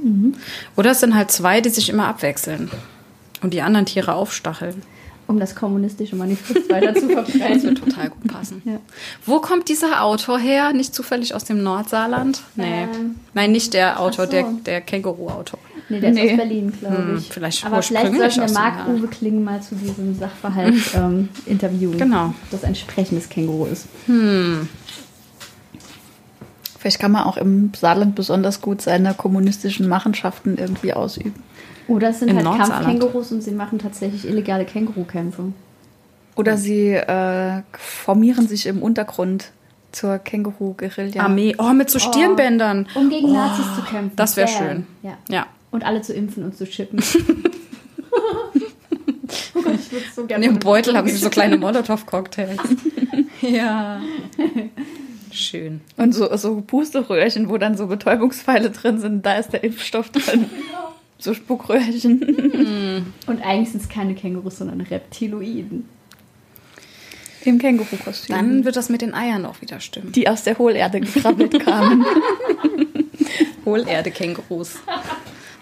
Oder 0.76 0.90
es 0.90 1.00
sind 1.00 1.14
halt 1.14 1.30
zwei, 1.30 1.62
die 1.62 1.70
sich 1.70 1.88
immer 1.88 2.06
abwechseln. 2.08 2.70
Und 3.42 3.54
die 3.54 3.62
anderen 3.62 3.86
Tiere 3.86 4.12
aufstacheln. 4.14 4.82
Um 5.28 5.40
das 5.40 5.54
kommunistische 5.56 6.14
Manifest 6.14 6.70
weiter 6.70 6.94
zu 6.94 7.08
Das 7.08 7.30
verbreiten. 7.30 7.62
wird 7.62 7.78
total 7.78 8.10
gut 8.10 8.30
passen. 8.30 8.60
Ja. 8.66 8.78
Wo 9.24 9.40
kommt 9.40 9.68
dieser 9.70 10.02
Autor 10.04 10.38
her? 10.38 10.72
Nicht 10.74 10.94
zufällig 10.94 11.34
aus 11.34 11.44
dem 11.44 11.62
Nordsaarland? 11.62 12.42
Nee. 12.54 12.82
Ähm, 12.84 13.16
Nein, 13.34 13.50
nicht 13.50 13.72
der 13.74 13.98
Autor, 13.98 14.26
so. 14.26 14.30
der, 14.30 14.44
der 14.64 14.80
Känguru-Autor. 14.82 15.58
Nee, 15.88 16.00
der 16.00 16.10
ist 16.10 16.14
Nee. 16.16 16.30
aus 16.32 16.36
Berlin, 16.36 16.72
glaube 16.80 16.96
Hm, 16.96 17.16
ich. 17.18 17.28
vielleicht 17.28 17.64
Aber 17.64 17.80
vielleicht 17.82 18.06
sollten 18.06 18.18
wir 18.18 18.26
aus 18.26 18.34
dem 18.34 18.52
Marc 18.54 18.76
Jahr. 18.78 18.88
Uwe 18.88 19.06
Kling 19.08 19.44
mal 19.44 19.62
zu 19.62 19.74
diesem 19.76 20.14
Sachverhalt 20.18 20.74
ähm, 20.94 21.28
interviewen. 21.46 21.96
Genau. 21.98 22.34
Das 22.50 22.64
ein 22.64 22.74
sprechendes 22.74 23.28
Känguru 23.28 23.66
ist. 23.66 23.86
Vielleicht 26.78 26.98
kann 27.00 27.12
man 27.12 27.24
auch 27.24 27.36
im 27.36 27.72
Saarland 27.74 28.14
besonders 28.14 28.60
gut 28.60 28.80
seine 28.82 29.14
kommunistischen 29.14 29.88
Machenschaften 29.88 30.56
irgendwie 30.58 30.92
ausüben. 30.92 31.34
Oder 31.88 32.10
es 32.10 32.18
sind 32.20 32.28
Im 32.28 32.36
halt. 32.36 32.58
Kampfkängurus 32.68 33.32
und 33.32 33.42
sie 33.42 33.52
machen 33.52 33.78
tatsächlich 33.78 34.26
illegale 34.26 34.64
Kängurukämpfe. 34.64 35.52
Oder 36.34 36.56
sie 36.58 36.90
äh, 36.90 37.62
formieren 37.78 38.46
sich 38.46 38.66
im 38.66 38.82
Untergrund 38.82 39.52
zur 39.92 40.18
Känguru-Guerilla. 40.18 41.22
Armee. 41.22 41.54
Oh, 41.58 41.70
mit 41.72 41.88
so 41.88 41.98
Stirnbändern. 41.98 42.86
Um 42.94 43.08
gegen 43.08 43.32
Nazis 43.32 43.64
zu 43.76 43.82
kämpfen. 43.82 44.14
das 44.16 44.36
wär 44.36 44.46
Bam. 44.46 44.54
schön. 44.54 44.86
Ja. 45.02 45.12
Ja. 45.30 45.46
Und 45.76 45.84
alle 45.84 46.00
zu 46.00 46.14
impfen 46.14 46.42
und 46.42 46.56
zu 46.56 46.64
chippen. 46.64 47.00
oh 48.10 49.60
Gott, 49.62 49.74
ich 49.74 49.92
würde 49.92 50.06
so 50.14 50.22
In 50.22 50.28
gerne. 50.28 50.44
dem 50.44 50.52
von 50.52 50.54
einem 50.54 50.58
Beutel 50.58 50.96
haben 50.96 51.06
sie 51.06 51.16
so 51.16 51.28
kleine 51.28 51.58
Molotow-Cocktails. 51.58 52.56
ja. 53.42 54.00
Schön. 55.30 55.82
Und 55.98 56.14
so, 56.14 56.34
so 56.38 56.62
Pusteröhrchen, 56.62 57.50
wo 57.50 57.58
dann 57.58 57.76
so 57.76 57.88
Betäubungspfeile 57.88 58.70
drin 58.70 59.00
sind, 59.00 59.26
da 59.26 59.34
ist 59.34 59.52
der 59.52 59.64
Impfstoff 59.64 60.08
drin. 60.08 60.46
So 61.18 61.32
Spuckröhrchen. 61.34 63.12
Und 63.26 63.42
eigentlich 63.42 63.70
sind 63.70 63.82
es 63.82 63.88
keine 63.88 64.14
Kängurus, 64.14 64.58
sondern 64.58 64.82
Reptiloiden. 64.82 65.88
Im 67.44 67.58
Känguru-Kostüm. 67.58 68.34
Dann 68.36 68.64
wird 68.64 68.76
das 68.76 68.88
mit 68.88 69.02
den 69.02 69.14
Eiern 69.14 69.44
auch 69.46 69.60
wieder 69.62 69.80
stimmen. 69.80 70.12
die 70.12 70.28
aus 70.28 70.42
der 70.42 70.58
Hohlerde 70.58 71.00
gekrabbelt 71.00 71.58
kamen. 71.64 72.04
Hohlerde-Kängurus. 73.66 74.76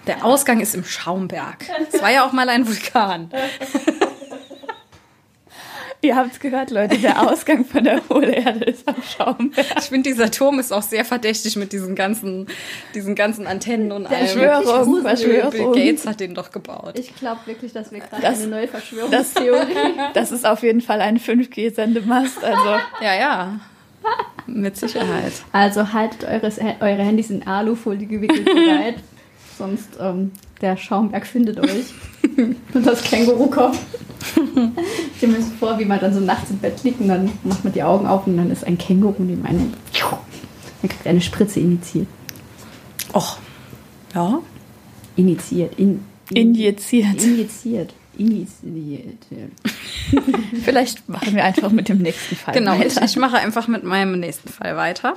Der 0.06 0.24
Ausgang 0.24 0.60
ist 0.60 0.74
im 0.74 0.84
Schaumberg. 0.84 1.64
Es 1.92 2.00
war 2.02 2.10
ja 2.10 2.26
auch 2.26 2.32
mal 2.32 2.48
ein 2.48 2.66
Vulkan. 2.66 3.30
Ihr 6.02 6.16
habt's 6.16 6.38
gehört, 6.38 6.70
Leute, 6.70 6.98
der 6.98 7.22
Ausgang 7.22 7.64
von 7.64 7.82
der 7.82 8.02
Hohlerde 8.10 8.66
ist 8.66 8.86
am 8.86 8.96
Schaumberg. 9.02 9.64
Ich 9.78 9.84
finde, 9.84 10.10
dieser 10.10 10.30
Turm 10.30 10.58
ist 10.58 10.70
auch 10.70 10.82
sehr 10.82 11.02
verdächtig 11.02 11.56
mit 11.56 11.72
diesen 11.72 11.94
ganzen, 11.94 12.46
diesen 12.94 13.14
ganzen 13.14 13.46
Antennen 13.46 13.90
und 13.90 14.06
allem. 14.06 14.26
Verschwörung, 14.26 14.92
Bill 14.92 15.02
Verschwörung. 15.02 15.72
Gates 15.72 16.06
hat 16.06 16.20
den 16.20 16.34
doch 16.34 16.50
gebaut. 16.50 16.98
Ich 16.98 17.16
glaube 17.16 17.40
wirklich, 17.46 17.72
dass 17.72 17.90
wir 17.90 18.00
gerade 18.00 18.20
Das- 18.20 18.40
eine 18.42 18.48
neue 18.48 18.66
Das, 18.66 18.70
Verschwörungstheorie 18.72 19.94
das 20.12 20.30
ist 20.30 20.44
auf 20.44 20.62
jeden 20.62 20.82
Fall 20.82 21.00
ein 21.00 21.18
5G-Sendemast. 21.18 22.44
Also 22.44 22.68
Ja, 23.00 23.14
ja. 23.18 23.60
Mit 24.46 24.76
Sicherheit. 24.76 25.32
Also 25.52 25.94
haltet 25.94 26.24
eures, 26.24 26.58
eure 26.58 27.02
Handys 27.02 27.30
in 27.30 27.46
Alufolie 27.46 28.06
gewickelt 28.06 28.44
bereit, 28.44 28.96
sonst 29.58 29.88
ähm, 30.00 30.32
der 30.60 30.76
Schaumberg 30.76 31.26
findet 31.26 31.58
euch. 31.60 31.86
Und 32.74 32.86
das 32.86 33.02
Känguru 33.02 33.46
kommt. 33.48 33.78
Ich 34.56 35.18
stelle 35.18 35.32
mir 35.32 35.42
so 35.42 35.50
vor, 35.60 35.78
wie 35.78 35.84
man 35.84 36.00
dann 36.00 36.12
so 36.14 36.20
nachts 36.20 36.50
im 36.50 36.58
Bett 36.58 36.82
liegt 36.82 37.00
und 37.00 37.08
dann 37.08 37.30
macht 37.44 37.64
man 37.64 37.72
die 37.72 37.82
Augen 37.82 38.06
auf 38.06 38.26
und 38.26 38.36
dann 38.36 38.50
ist 38.50 38.64
ein 38.64 38.78
Känguru 38.78 39.22
neben 39.22 39.44
einem. 39.44 39.72
Dann 40.80 40.88
kriegt 40.88 41.06
eine 41.06 41.20
Spritze 41.20 41.60
initiiert. 41.60 42.06
Och. 43.12 43.38
Ja. 44.14 44.40
Initiiert. 45.16 45.78
In, 45.78 46.04
injiziert. 46.32 47.22
Injiziert. 47.22 47.94
Initiiert. 48.16 49.26
Vielleicht 50.64 51.08
machen 51.08 51.34
wir 51.34 51.44
einfach 51.44 51.70
mit 51.70 51.88
dem 51.88 51.98
nächsten 51.98 52.36
Fall 52.36 52.54
Genau, 52.54 52.74
ich, 52.74 52.96
weiter. 52.96 53.04
ich 53.04 53.16
mache 53.16 53.36
einfach 53.38 53.68
mit 53.68 53.84
meinem 53.84 54.18
nächsten 54.20 54.48
Fall 54.48 54.76
weiter. 54.76 55.14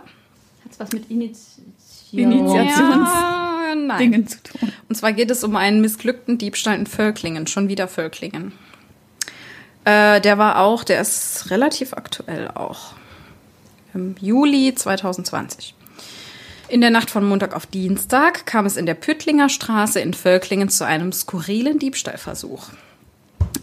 Hat's 0.65 0.79
was 0.79 0.91
mit 0.91 1.09
Initiation? 1.09 1.73
Initiation. 2.11 2.89
Ja, 2.91 3.46
nein. 3.75 3.99
Dingen 3.99 4.27
zu 4.27 4.41
tun. 4.43 4.71
Und 4.89 4.95
zwar 4.95 5.13
geht 5.13 5.31
es 5.31 5.43
um 5.43 5.55
einen 5.55 5.81
missglückten 5.81 6.37
Diebstahl 6.37 6.77
in 6.77 6.87
Völklingen, 6.87 7.47
schon 7.47 7.69
wieder 7.69 7.87
Völklingen. 7.87 8.53
Äh, 9.85 10.21
der 10.21 10.37
war 10.37 10.59
auch, 10.59 10.83
der 10.83 11.01
ist 11.01 11.49
relativ 11.49 11.93
aktuell 11.93 12.49
auch. 12.49 12.93
Im 13.93 14.15
Juli 14.19 14.75
2020. 14.75 15.73
In 16.69 16.81
der 16.81 16.89
Nacht 16.89 17.09
von 17.09 17.25
Montag 17.25 17.55
auf 17.55 17.65
Dienstag 17.65 18.45
kam 18.45 18.65
es 18.65 18.75
in 18.75 18.85
der 18.85 18.93
Püttlinger 18.93 19.47
Straße 19.47 20.01
in 20.01 20.13
Völklingen 20.13 20.67
zu 20.67 20.85
einem 20.85 21.13
skurrilen 21.13 21.79
Diebstahlversuch. 21.79 22.69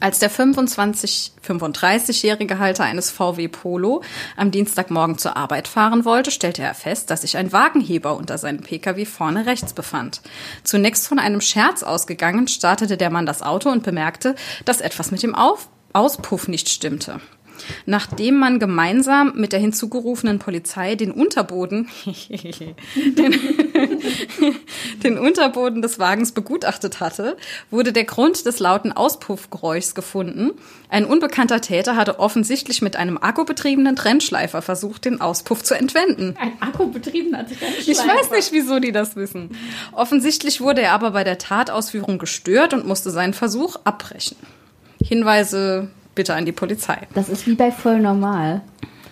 Als 0.01 0.19
der 0.19 0.31
25, 0.31 1.33
35-jährige 1.47 2.59
Halter 2.59 2.85
eines 2.85 3.11
VW 3.11 3.49
Polo 3.49 4.03
am 4.37 4.51
Dienstagmorgen 4.51 5.19
zur 5.19 5.37
Arbeit 5.37 5.69
fahren 5.69 6.05
wollte, 6.05 6.31
stellte 6.31 6.63
er 6.63 6.75
fest, 6.75 7.11
dass 7.11 7.23
sich 7.23 7.37
ein 7.37 7.53
Wagenheber 7.53 8.17
unter 8.17 8.39
seinem 8.39 8.61
Pkw 8.61 9.05
vorne 9.05 9.47
rechts 9.47 9.73
befand. 9.73 10.23
Zunächst 10.63 11.09
von 11.09 11.19
einem 11.19 11.41
Scherz 11.41 11.83
ausgegangen, 11.83 12.49
startete 12.49 12.97
der 12.97 13.11
Mann 13.11 13.27
das 13.27 13.43
Auto 13.43 13.71
und 13.71 13.83
bemerkte, 13.83 14.35
dass 14.65 14.81
etwas 14.81 15.11
mit 15.11 15.23
dem 15.23 15.35
Auf 15.35 15.69
Auspuff 15.93 16.49
nicht 16.49 16.69
stimmte. 16.69 17.21
Nachdem 17.87 18.37
man 18.37 18.59
gemeinsam 18.59 19.33
mit 19.37 19.53
der 19.53 19.61
hinzugerufenen 19.61 20.39
Polizei 20.39 20.95
den 20.95 21.11
Unterboden, 21.11 21.89
den, 22.95 23.35
den 25.03 25.19
Unterboden 25.19 25.83
des 25.83 25.99
Wagens 25.99 26.33
begutachtet 26.33 27.01
hatte, 27.01 27.37
wurde 27.71 27.93
der 27.93 28.05
Grund 28.05 28.47
des 28.47 28.59
lauten 28.59 28.93
Auspuffgeräuschs 28.93 29.95
gefunden. 29.95 30.53
Ein 30.89 31.05
unbekannter 31.05 31.61
Täter 31.61 31.97
hatte 31.97 32.19
offensichtlich 32.19 32.83
mit 32.83 32.97
einem 32.97 33.19
akkubetriebenen 33.19 33.97
Trennschleifer 33.97 34.63
versucht, 34.63 35.05
den 35.05 35.21
Auspuff 35.21 35.63
zu 35.63 35.75
entwenden. 35.75 36.37
Ein 36.39 36.53
akkubetriebener 36.61 37.47
Trennschleifer. 37.47 37.91
Ich 37.91 37.99
weiß 37.99 38.31
nicht, 38.31 38.53
wieso 38.53 38.79
die 38.79 38.93
das 38.93 39.17
wissen. 39.17 39.51
Offensichtlich 39.93 40.61
wurde 40.61 40.83
er 40.83 40.93
aber 40.93 41.11
bei 41.13 41.25
der 41.25 41.39
Tatausführung 41.39 42.19
gestört 42.19 42.75
und 42.75 42.87
musste 42.87 43.11
seinen 43.11 43.35
Versuch 43.35 43.77
abbrechen. 43.85 44.37
Hinweise 45.03 45.89
bitte 46.15 46.35
an 46.35 46.45
die 46.47 46.53
Polizei. 46.53 46.99
Das 47.15 47.29
ist 47.29 47.47
wie 47.47 47.55
bei 47.55 47.71
Voll 47.73 48.01
Normal. 48.01 48.63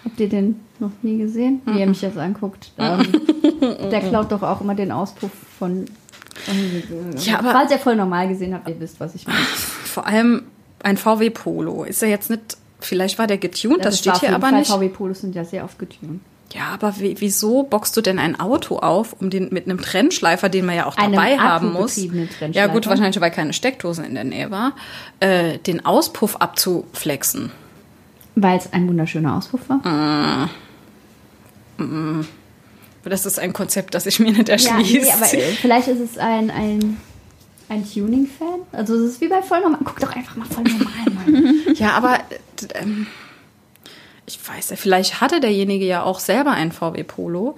Habt 0.05 0.19
ihr 0.21 0.29
den 0.29 0.61
noch 0.81 0.91
nie 1.03 1.19
gesehen? 1.19 1.63
Wie 1.65 1.79
ihr 1.81 1.87
mich 1.87 2.03
jetzt 2.03 2.19
anguckt. 2.19 2.73
Ähm, 2.79 3.07
der 3.91 4.01
klaut 4.01 4.33
doch 4.33 4.43
auch 4.43 4.61
immer 4.61 4.75
den 4.75 4.91
Auspuff 4.93 5.31
von. 5.59 5.85
Ja, 7.19 7.39
aber- 7.39 7.53
Falls 7.53 7.71
ihr 7.71 7.79
Voll 7.79 7.97
Normal 7.97 8.29
gesehen 8.29 8.55
habt, 8.55 8.69
ihr 8.69 8.79
wisst, 8.81 8.99
was 9.01 9.15
ich 9.15 9.27
meine. 9.27 9.39
Vor 9.85 10.07
allem 10.07 10.43
ein 10.83 10.97
VW 10.97 11.31
Polo. 11.31 11.85
Ist 11.85 12.03
er 12.03 12.09
jetzt 12.09 12.31
nicht, 12.31 12.57
vielleicht 12.81 13.19
war 13.19 13.27
der 13.27 13.39
getuned, 13.39 13.85
das, 13.85 13.99
steht 13.99 14.07
war 14.09 14.15
auf 14.17 14.21
hier 14.21 14.35
aber 14.35 14.51
nicht. 14.53 14.71
VW 14.71 14.89
Polos 14.89 15.21
sind 15.21 15.35
ja 15.35 15.45
sehr 15.45 15.65
oft 15.65 15.79
getunt. 15.79 16.21
Ja, 16.55 16.69
aber 16.75 16.99
wie, 16.99 17.17
wieso 17.21 17.63
bockst 17.63 17.97
du 17.97 18.01
denn 18.03 18.19
ein 18.19 18.39
Auto 18.39 18.79
auf, 18.79 19.15
um 19.21 19.31
den 19.31 19.49
mit 19.51 19.67
einem 19.67 19.81
Trennschleifer, 19.81 20.49
den 20.49 20.67
man 20.67 20.77
ja 20.77 20.87
auch 20.87 20.97
Einem 20.97 21.15
dabei 21.15 21.39
haben 21.39 21.73
muss? 21.73 21.97
Ja 22.53 22.67
gut, 22.67 22.87
wahrscheinlich 22.87 23.21
weil 23.21 23.31
keine 23.31 23.53
Steckdose 23.53 24.05
in 24.05 24.15
der 24.15 24.25
Nähe 24.25 24.51
war, 24.51 24.73
äh, 25.21 25.59
den 25.59 25.85
Auspuff 25.87 26.37
abzuflexen. 26.37 27.51
Weil 28.35 28.59
es 28.59 28.73
ein 28.73 28.87
wunderschöner 28.89 29.37
Auspuff 29.37 29.61
war. 29.69 30.49
Das 33.05 33.27
ist 33.27 33.39
ein 33.39 33.53
Konzept, 33.53 33.95
das 33.95 34.07
ich 34.07 34.21
mir 34.21 34.33
nicht 34.33 34.49
Ja, 34.49 34.55
erschließe. 34.55 35.07
nee, 35.07 35.11
aber 35.13 35.27
vielleicht 35.27 35.89
ist 35.89 36.01
es 36.01 36.19
ein, 36.19 36.51
ein, 36.51 36.99
ein 37.69 37.85
Tuning-Fan. 37.91 38.61
Also 38.73 38.95
es 38.97 39.13
ist 39.13 39.21
wie 39.21 39.29
bei 39.29 39.43
Voll 39.43 39.61
Normal. 39.61 39.81
Guck 39.85 40.01
doch 40.01 40.15
einfach 40.15 40.37
mal 40.37 40.47
Voll 40.47 40.65
Normal, 40.65 40.93
Mann. 41.15 41.55
Ja, 41.77 41.93
aber 41.93 42.17
äh, 42.17 42.81
ähm, 42.81 43.07
ich 44.27 44.39
weiß 44.49 44.71
ja, 44.71 44.77
vielleicht 44.77 45.21
hatte 45.21 45.41
derjenige 45.41 45.85
ja 45.85 46.03
auch 46.03 46.21
selber 46.21 46.53
einen 46.53 46.73
VW 46.73 47.03
Polo 47.03 47.57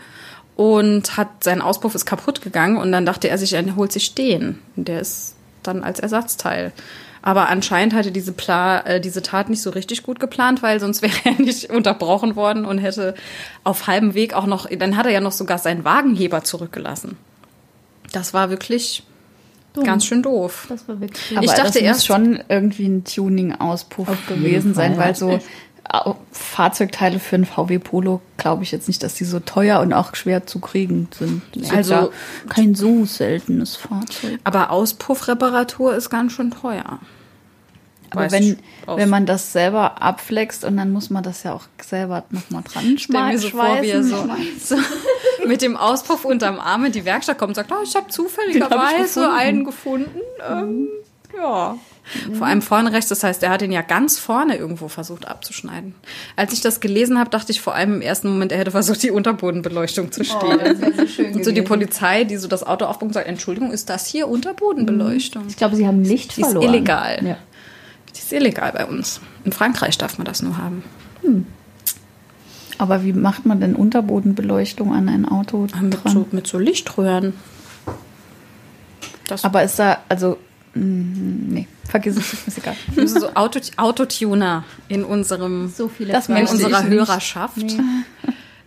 und 0.56 1.16
hat 1.16 1.42
sein 1.44 1.60
Auspuff 1.60 1.94
ist 1.94 2.06
kaputt 2.06 2.40
gegangen 2.42 2.76
und 2.76 2.92
dann 2.92 3.04
dachte 3.06 3.28
er 3.28 3.38
sich, 3.38 3.52
er 3.54 3.76
holt 3.76 3.92
sich 3.92 4.14
den. 4.14 4.60
Der 4.76 5.00
ist 5.00 5.34
dann 5.62 5.82
als 5.82 6.00
Ersatzteil. 6.00 6.72
Aber 7.22 7.48
anscheinend 7.48 7.94
hatte 7.94 8.12
diese, 8.12 8.32
Pla 8.32 8.80
äh, 8.80 9.00
diese 9.00 9.22
Tat 9.22 9.48
nicht 9.48 9.62
so 9.62 9.70
richtig 9.70 10.02
gut 10.02 10.20
geplant, 10.20 10.62
weil 10.62 10.78
sonst 10.78 11.00
wäre 11.02 11.14
er 11.24 11.32
nicht 11.42 11.70
unterbrochen 11.70 12.36
worden 12.36 12.64
und 12.66 12.78
hätte 12.78 13.14
auf 13.64 13.86
halbem 13.86 14.14
Weg 14.14 14.34
auch 14.34 14.46
noch, 14.46 14.68
dann 14.68 14.96
hat 14.96 15.06
er 15.06 15.12
ja 15.12 15.20
noch 15.20 15.32
sogar 15.32 15.58
seinen 15.58 15.84
Wagenheber 15.84 16.44
zurückgelassen. 16.44 17.16
Das 18.12 18.32
war 18.34 18.50
wirklich 18.50 19.02
ganz 19.82 20.04
schön 20.06 20.22
doof. 20.22 20.66
Das 20.68 20.86
war 20.86 21.00
wirklich. 21.00 21.36
Aber 21.36 21.44
Ich 21.44 21.50
dachte 21.52 21.72
das 21.72 21.76
erst- 21.76 21.98
muss 22.00 22.06
schon 22.06 22.38
irgendwie 22.48 22.86
ein 22.86 23.04
Tuning-Auspuff 23.04 24.26
gewesen 24.28 24.72
sein, 24.74 24.96
weil 24.98 25.16
so 25.16 25.40
Fahrzeugteile 26.32 27.18
für 27.18 27.36
ein 27.36 27.44
VW 27.44 27.78
Polo 27.78 28.20
glaube 28.36 28.62
ich 28.62 28.72
jetzt 28.72 28.88
nicht, 28.88 29.02
dass 29.02 29.14
die 29.14 29.24
so 29.24 29.40
teuer 29.40 29.80
und 29.80 29.92
auch 29.92 30.14
schwer 30.14 30.46
zu 30.46 30.60
kriegen 30.60 31.08
sind. 31.16 31.42
Also- 31.72 32.12
kein 32.48 32.74
so 32.74 33.04
seltenes 33.04 33.76
Fahrzeug. 33.76 34.38
Aber 34.44 34.70
Auspuffreparatur 34.70 35.94
ist 35.94 36.10
ganz 36.10 36.32
schön 36.32 36.50
teuer. 36.50 37.00
Aber 38.10 38.30
wenn, 38.30 38.58
wenn 38.86 39.08
man 39.08 39.26
das 39.26 39.52
selber 39.52 40.00
abflext 40.00 40.64
und 40.64 40.76
dann 40.76 40.92
muss 40.92 41.10
man 41.10 41.24
das 41.24 41.42
ja 41.42 41.52
auch 41.52 41.64
selber 41.82 42.24
nochmal 42.30 42.62
dran 42.62 42.96
Stell 42.96 43.24
mir 43.24 43.38
so 43.38 43.50
vor, 43.50 43.82
wie 43.82 43.88
er 43.88 44.02
schweißen. 44.04 44.60
so, 44.60 44.76
so 44.76 44.82
mit 45.48 45.62
dem 45.62 45.76
Auspuff 45.76 46.24
unterm 46.24 46.60
Arm 46.60 46.84
in 46.84 46.92
die 46.92 47.04
Werkstatt 47.04 47.38
kommt 47.38 47.50
und 47.50 47.54
sagt, 47.56 47.72
oh, 47.72 47.82
ich 47.82 47.94
habe 47.96 48.08
zufälligerweise 48.08 49.20
gefunden. 49.20 49.36
einen 49.36 49.64
gefunden. 49.64 50.20
Ähm, 50.48 50.88
ja. 51.36 51.76
Vor 52.34 52.46
allem 52.46 52.60
vorne 52.60 52.92
rechts, 52.92 53.08
das 53.08 53.24
heißt, 53.24 53.42
er 53.42 53.48
hat 53.48 53.62
ihn 53.62 53.72
ja 53.72 53.80
ganz 53.80 54.18
vorne 54.18 54.56
irgendwo 54.56 54.88
versucht 54.88 55.26
abzuschneiden. 55.26 55.94
Als 56.36 56.52
ich 56.52 56.60
das 56.60 56.80
gelesen 56.80 57.18
habe, 57.18 57.30
dachte 57.30 57.50
ich 57.50 57.62
vor 57.62 57.74
allem 57.74 57.94
im 57.94 58.00
ersten 58.02 58.28
Moment, 58.28 58.52
er 58.52 58.58
hätte 58.58 58.72
versucht, 58.72 59.02
die 59.02 59.10
Unterbodenbeleuchtung 59.10 60.12
zu 60.12 60.22
stehlen. 60.22 60.58
das 60.58 60.80
wäre 60.80 60.94
so 60.94 61.06
schön 61.06 61.34
und 61.34 61.44
so 61.44 61.50
die. 61.52 61.62
Polizei, 61.62 62.24
die 62.24 62.36
so 62.36 62.46
das 62.46 62.62
Auto 62.62 62.84
aufbaut 62.84 63.08
und 63.08 63.12
sagt, 63.14 63.26
Entschuldigung, 63.26 63.70
ist 63.72 63.88
das 63.88 64.06
hier 64.06 64.28
Unterbodenbeleuchtung? 64.28 65.44
Ich 65.48 65.56
glaube, 65.56 65.76
sie 65.76 65.86
haben 65.86 66.02
Licht 66.04 66.36
Die 66.36 66.42
ist 66.42 66.48
verloren. 66.48 66.68
illegal. 66.74 67.26
Ja. 67.26 67.36
Die 68.14 68.18
ist 68.18 68.32
illegal 68.32 68.72
bei 68.72 68.84
uns. 68.84 69.20
In 69.44 69.52
Frankreich 69.52 69.96
darf 69.96 70.18
man 70.18 70.26
das 70.26 70.42
nur 70.42 70.58
haben. 70.58 70.84
Aber 72.76 73.02
wie 73.02 73.14
macht 73.14 73.46
man 73.46 73.60
denn 73.60 73.74
Unterbodenbeleuchtung 73.74 74.92
an 74.92 75.08
ein 75.08 75.26
Auto 75.26 75.68
Mit 75.80 75.98
so, 76.04 76.26
mit 76.32 76.46
so 76.46 76.58
Lichtröhren. 76.58 77.32
Das 79.26 79.42
Aber 79.44 79.62
ist 79.62 79.78
da, 79.78 79.98
also, 80.10 80.36
nee, 80.74 81.68
vergiss 81.88 82.16
es, 82.16 82.46
ist 82.46 82.58
egal. 82.58 82.76
Wir 82.92 83.02
müssen 83.02 83.20
so 83.20 83.34
Auto, 83.34 83.60
Autotuner 83.76 84.64
in 84.88 85.04
unserem 85.04 85.68
So 85.68 85.88
viele 85.88 86.12
Das 86.12 86.28
in 86.28 86.36
unserer. 86.36 86.84
Hörerschaft. 86.84 87.56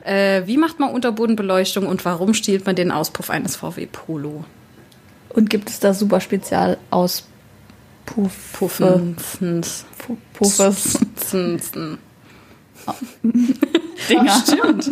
Äh, 0.04 0.48
wie 0.48 0.56
macht 0.56 0.80
man 0.80 0.92
Unterbodenbeleuchtung 0.92 1.86
und 1.86 2.06
warum 2.06 2.34
stiehlt 2.34 2.66
man 2.66 2.78
den 2.78 2.92
Auspuff 2.92 3.30
eines 3.30 3.58
VW 3.58 3.88
Polo? 3.88 4.46
Und 5.28 5.50
gibt 5.50 5.70
es 5.70 5.82
da 5.82 5.94
super 5.94 6.22
Spezialauspuff? 6.22 7.28
Puffen. 8.54 9.18
Puffes. 10.34 10.98
Zinsen. 11.16 11.98
Dinger. 14.10 14.42
Stimmt. 14.42 14.92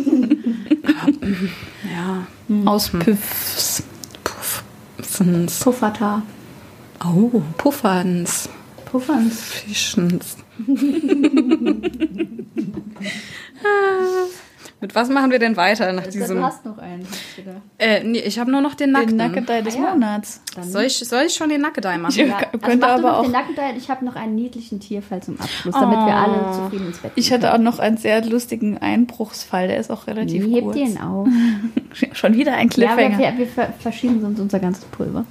ja. 1.90 2.26
Aus 2.66 2.90
Piffs. 2.90 3.82
Puffens. 4.22 5.60
Puffertar. 5.60 6.22
Oh, 7.04 7.42
Pufferns. 7.58 8.48
Pufferns. 8.86 9.40
Fischens. 9.40 10.36
Mit 14.78 14.94
was 14.94 15.08
machen 15.08 15.30
wir 15.30 15.38
denn 15.38 15.56
weiter 15.56 15.90
nach 15.92 16.04
Du 16.04 16.10
diesem... 16.10 16.44
hast 16.44 16.64
noch 16.66 16.76
einen. 16.78 17.00
du. 17.36 17.62
Äh, 17.78 18.04
nee, 18.04 18.18
ich 18.18 18.38
habe 18.38 18.50
nur 18.50 18.60
noch 18.60 18.74
den 18.74 18.92
Nackten. 18.92 19.16
Den 19.16 19.32
Nackedei 19.32 19.62
des 19.62 19.74
Ah, 19.76 19.78
ja. 19.80 19.90
Monats. 19.94 20.42
Soll 20.62 20.82
ich, 20.84 20.98
soll 20.98 21.22
ich 21.26 21.34
schon 21.34 21.48
den 21.48 21.62
Nackedei 21.62 21.96
machen? 21.96 22.14
Ja. 22.14 22.26
Ja, 22.26 22.36
Könnte 22.58 22.66
also 22.66 22.78
mach 22.78 22.88
aber 22.90 23.00
du 23.02 23.08
auch- 23.08 23.22
den 23.22 23.32
Nackenteil. 23.32 23.76
Ich 23.78 23.88
habe 23.88 24.04
noch 24.04 24.16
einen 24.16 24.34
niedlichen 24.34 24.78
Tierfall 24.78 25.22
zum 25.22 25.40
Abschluss, 25.40 25.74
damit 25.74 25.98
wir 25.98 26.14
alle 26.14 26.52
zufrieden 26.52 26.88
ins 26.88 26.98
Bett 26.98 27.12
Ich 27.14 27.32
hatte 27.32 27.54
auch 27.54 27.58
noch 27.58 27.78
einen 27.78 27.96
sehr 27.96 28.22
lustigen 28.24 28.76
Einbruchsfall, 28.76 29.66
der 29.68 29.78
ist 29.78 29.90
auch 29.90 30.06
relativ 30.08 30.44
Hebt 30.44 30.62
kurz. 30.64 30.76
den 30.76 31.00
auf. 31.00 31.26
Schon 32.12 32.34
wieder 32.34 32.52
ein 32.52 32.68
Ja, 32.68 32.76
wir, 32.76 32.86
Cliffhanger. 32.96 33.18
wir, 33.18 33.38
wir 33.38 33.46
ver- 33.46 33.72
verschieben 33.78 34.20
sonst 34.20 34.40
unser 34.40 34.58
ganzes 34.58 34.84
Pulver. 34.86 35.24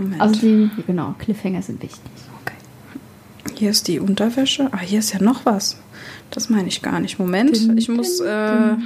Moment. 0.00 0.20
Außerdem, 0.20 0.70
genau, 0.86 1.14
Cliffhanger 1.18 1.62
sind 1.62 1.82
wichtig. 1.82 2.00
Hier 3.60 3.70
ist 3.70 3.88
die 3.88 4.00
Unterwäsche. 4.00 4.68
Ah, 4.72 4.80
hier 4.80 5.00
ist 5.00 5.12
ja 5.12 5.20
noch 5.20 5.44
was. 5.44 5.76
Das 6.30 6.48
meine 6.48 6.68
ich 6.68 6.80
gar 6.80 6.98
nicht. 6.98 7.18
Moment, 7.18 7.58
ich 7.76 7.90
muss. 7.90 8.18
Äh, 8.20 8.76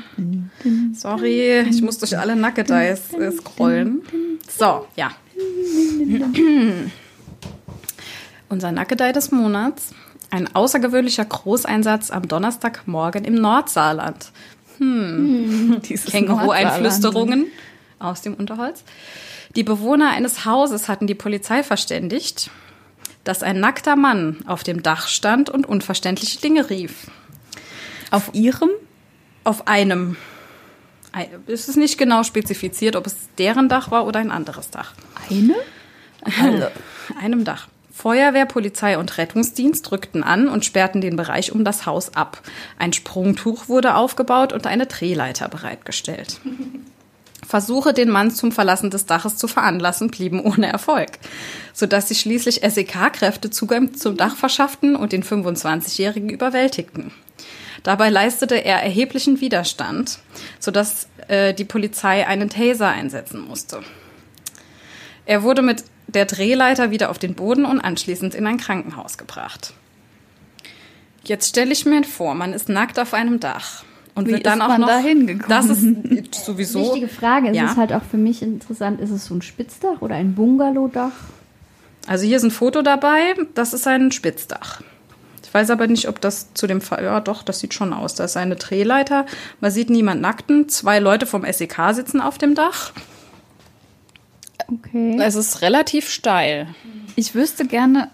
sorry, 0.95 1.61
ich 1.61 1.81
muss 1.81 1.99
durch 1.99 2.19
alle 2.19 2.35
Nackedeis 2.35 3.13
äh, 3.13 3.31
scrollen. 3.31 4.03
So, 4.49 4.87
ja. 4.97 5.13
Unser 8.49 8.73
Nackedei 8.73 9.13
des 9.13 9.31
Monats. 9.31 9.95
Ein 10.31 10.53
außergewöhnlicher 10.53 11.25
Großeinsatz 11.25 12.11
am 12.11 12.27
Donnerstagmorgen 12.27 13.25
im 13.25 13.37
Nordsaarland. 13.37 14.33
Dieses 14.81 16.07
Känguru-Einflüsterungen 16.07 17.47
aus 18.01 18.23
dem 18.23 18.35
Unterholz. 18.35 18.83
Die 19.57 19.63
Bewohner 19.63 20.11
eines 20.11 20.45
Hauses 20.45 20.89
hatten 20.89 21.07
die 21.07 21.15
Polizei 21.15 21.63
verständigt, 21.63 22.51
dass 23.23 23.43
ein 23.43 23.61
nackter 23.61 23.97
Mann 23.97 24.39
auf 24.47 24.63
dem 24.65 24.83
Dach 24.83 25.09
stand 25.09 25.49
und 25.49 25.67
unverständliche 25.67 26.41
Dinge 26.41 26.69
rief. 26.71 27.07
Auf 28.11 28.31
ihrem? 28.35 28.71
Auf 29.45 29.67
einem. 29.69 30.17
Ein- 31.13 31.29
Es 31.47 31.69
ist 31.69 31.77
nicht 31.77 31.99
genau 31.99 32.23
spezifiziert, 32.25 32.97
ob 32.97 33.07
es 33.07 33.15
deren 33.39 33.69
Dach 33.69 33.91
war 33.91 34.07
oder 34.07 34.19
ein 34.21 34.31
anderes 34.31 34.71
Dach. 34.71 34.93
Eine? 35.31 35.55
Also, 36.23 36.67
Einem 37.21 37.45
Dach. 37.45 37.69
Feuerwehr, 37.93 38.47
Polizei 38.47 38.99
und 38.99 39.19
Rettungsdienst 39.19 39.93
rückten 39.93 40.25
an 40.25 40.49
und 40.49 40.65
sperrten 40.65 41.01
den 41.01 41.15
Bereich 41.15 41.53
um 41.53 41.65
das 41.65 41.87
Haus 41.87 42.17
ab. 42.17 42.43
Ein 42.77 42.93
Sprungtuch 42.93 43.69
wurde 43.69 43.95
aufgebaut 43.95 44.53
und 44.53 44.67
eine 44.67 44.87
Drehleiter 44.87 45.49
bereitgestellt. 45.49 46.41
Versuche, 47.45 47.93
den 47.93 48.11
Mann 48.11 48.31
zum 48.31 48.53
Verlassen 48.53 48.91
des 48.91 49.07
Daches 49.07 49.37
zu 49.37 49.49
veranlassen, 49.49 50.11
blieben 50.11 50.41
ohne 50.41 50.67
Erfolg, 50.67 51.11
sodass 51.73 52.09
sich 52.09 52.21
schließlich 52.21 52.61
SEK-Kräfte 52.67 53.51
Zugang 53.51 53.95
zum 53.95 54.17
Dach 54.17 54.37
verschafften 54.37 54.97
und 54.97 55.13
den 55.13 55.23
25-Jährigen 55.23 56.31
überwältigten. 56.31 57.13
Dabei 57.83 58.09
leistete 58.09 58.57
er 58.57 58.83
erheblichen 58.83 59.41
Widerstand, 59.41 60.19
sodass 60.59 61.07
äh, 61.29 61.53
die 61.53 61.67
Polizei 61.67 62.27
einen 62.27 62.49
Taser 62.49 62.89
einsetzen 62.89 63.41
musste. 63.47 63.81
Er 65.27 65.43
wurde 65.43 65.63
mit 65.63 65.85
der 66.07 66.25
Drehleiter 66.25 66.91
wieder 66.91 67.11
auf 67.11 67.19
den 67.19 67.35
Boden 67.35 67.65
und 67.65 67.81
anschließend 67.81 68.35
in 68.35 68.47
ein 68.47 68.59
Krankenhaus 68.59 69.19
gebracht. 69.19 69.75
Jetzt 71.25 71.49
stelle 71.49 71.73
ich 71.73 71.87
mir 71.87 72.05
vor, 72.05 72.35
man 72.35 72.53
ist 72.53 72.69
nackt 72.69 72.99
auf 72.99 73.15
einem 73.15 73.41
Dach 73.41 73.85
und 74.15 74.29
Wie 74.29 74.33
wird 74.33 74.47
dann 74.47 74.59
ist 74.59 74.65
auch 74.65 74.69
man 74.69 74.81
noch. 74.83 74.89
da 74.89 74.99
hingekommen? 74.99 75.49
Das 75.49 75.67
ist 75.67 76.35
sowieso. 76.45 76.81
Wichtige 76.81 77.09
Frage, 77.09 77.51
ist 77.51 77.57
Ja. 77.57 77.71
es 77.71 77.77
halt 77.77 77.93
auch 77.93 78.03
für 78.03 78.17
mich 78.17 78.43
interessant, 78.43 79.01
ist 79.01 79.11
es 79.11 79.27
so 79.27 79.35
ein 79.35 79.43
Spitzdach 79.43 80.01
oder 80.03 80.15
ein 80.15 80.35
Bungalowdach? 80.35 81.13
Also 82.07 82.25
hier 82.27 82.37
ist 82.37 82.43
ein 82.45 82.51
Foto 82.51 82.83
dabei. 82.83 83.35
Das 83.55 83.73
ist 83.73 83.87
ein 83.87 84.13
Spitzdach. 84.13 84.83
Ich 85.43 85.53
weiß 85.55 85.71
aber 85.71 85.87
nicht, 85.87 86.09
ob 86.09 86.21
das 86.21 86.53
zu 86.55 86.67
dem 86.67 86.81
Fall. 86.81 87.03
Ja, 87.05 87.21
doch, 87.21 87.43
das 87.43 87.61
sieht 87.61 87.75
schon 87.75 87.93
aus. 87.93 88.15
Da 88.15 88.25
ist 88.25 88.37
eine 88.37 88.57
Drehleiter. 88.57 89.25
Man 89.61 89.71
sieht 89.71 89.89
niemand 89.89 90.21
nackten. 90.21 90.69
Zwei 90.69 90.99
Leute 90.99 91.27
vom 91.27 91.45
SEK 91.51 91.77
sitzen 91.93 92.21
auf 92.21 92.37
dem 92.39 92.55
Dach. 92.55 92.93
Okay. 94.71 95.19
Es 95.21 95.35
ist 95.35 95.63
relativ 95.63 96.09
steil. 96.09 96.69
ich 97.17 97.35
wüsste 97.35 97.67
gerne, 97.67 98.09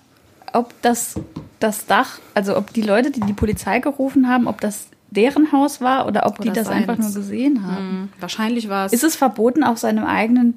ob 0.53 0.73
das, 0.83 1.15
das 1.61 1.87
Dach, 1.87 2.19
also 2.35 2.57
ob 2.57 2.73
die 2.73 2.83
Leute, 2.83 3.11
die 3.11 3.21
die 3.21 3.33
Polizei 3.33 3.79
gerufen 3.79 4.29
haben, 4.29 4.47
ob 4.49 4.61
das 4.61 4.87
deren 5.11 5.53
Haus 5.53 5.81
war 5.81 6.07
oder 6.07 6.27
ob 6.27 6.41
die 6.41 6.51
Oder 6.51 6.61
das 6.63 6.69
einfach 6.69 6.97
nur 6.97 7.09
seins. 7.09 7.15
gesehen 7.17 7.67
haben. 7.67 7.77
Hm, 7.89 8.09
Wahrscheinlich 8.21 8.69
war 8.69 8.87
es. 8.87 8.93
Ist 8.93 9.05
es 9.05 9.17
verboten, 9.17 9.65
auf 9.65 9.79
seinem 9.79 10.05
eigenen 10.05 10.55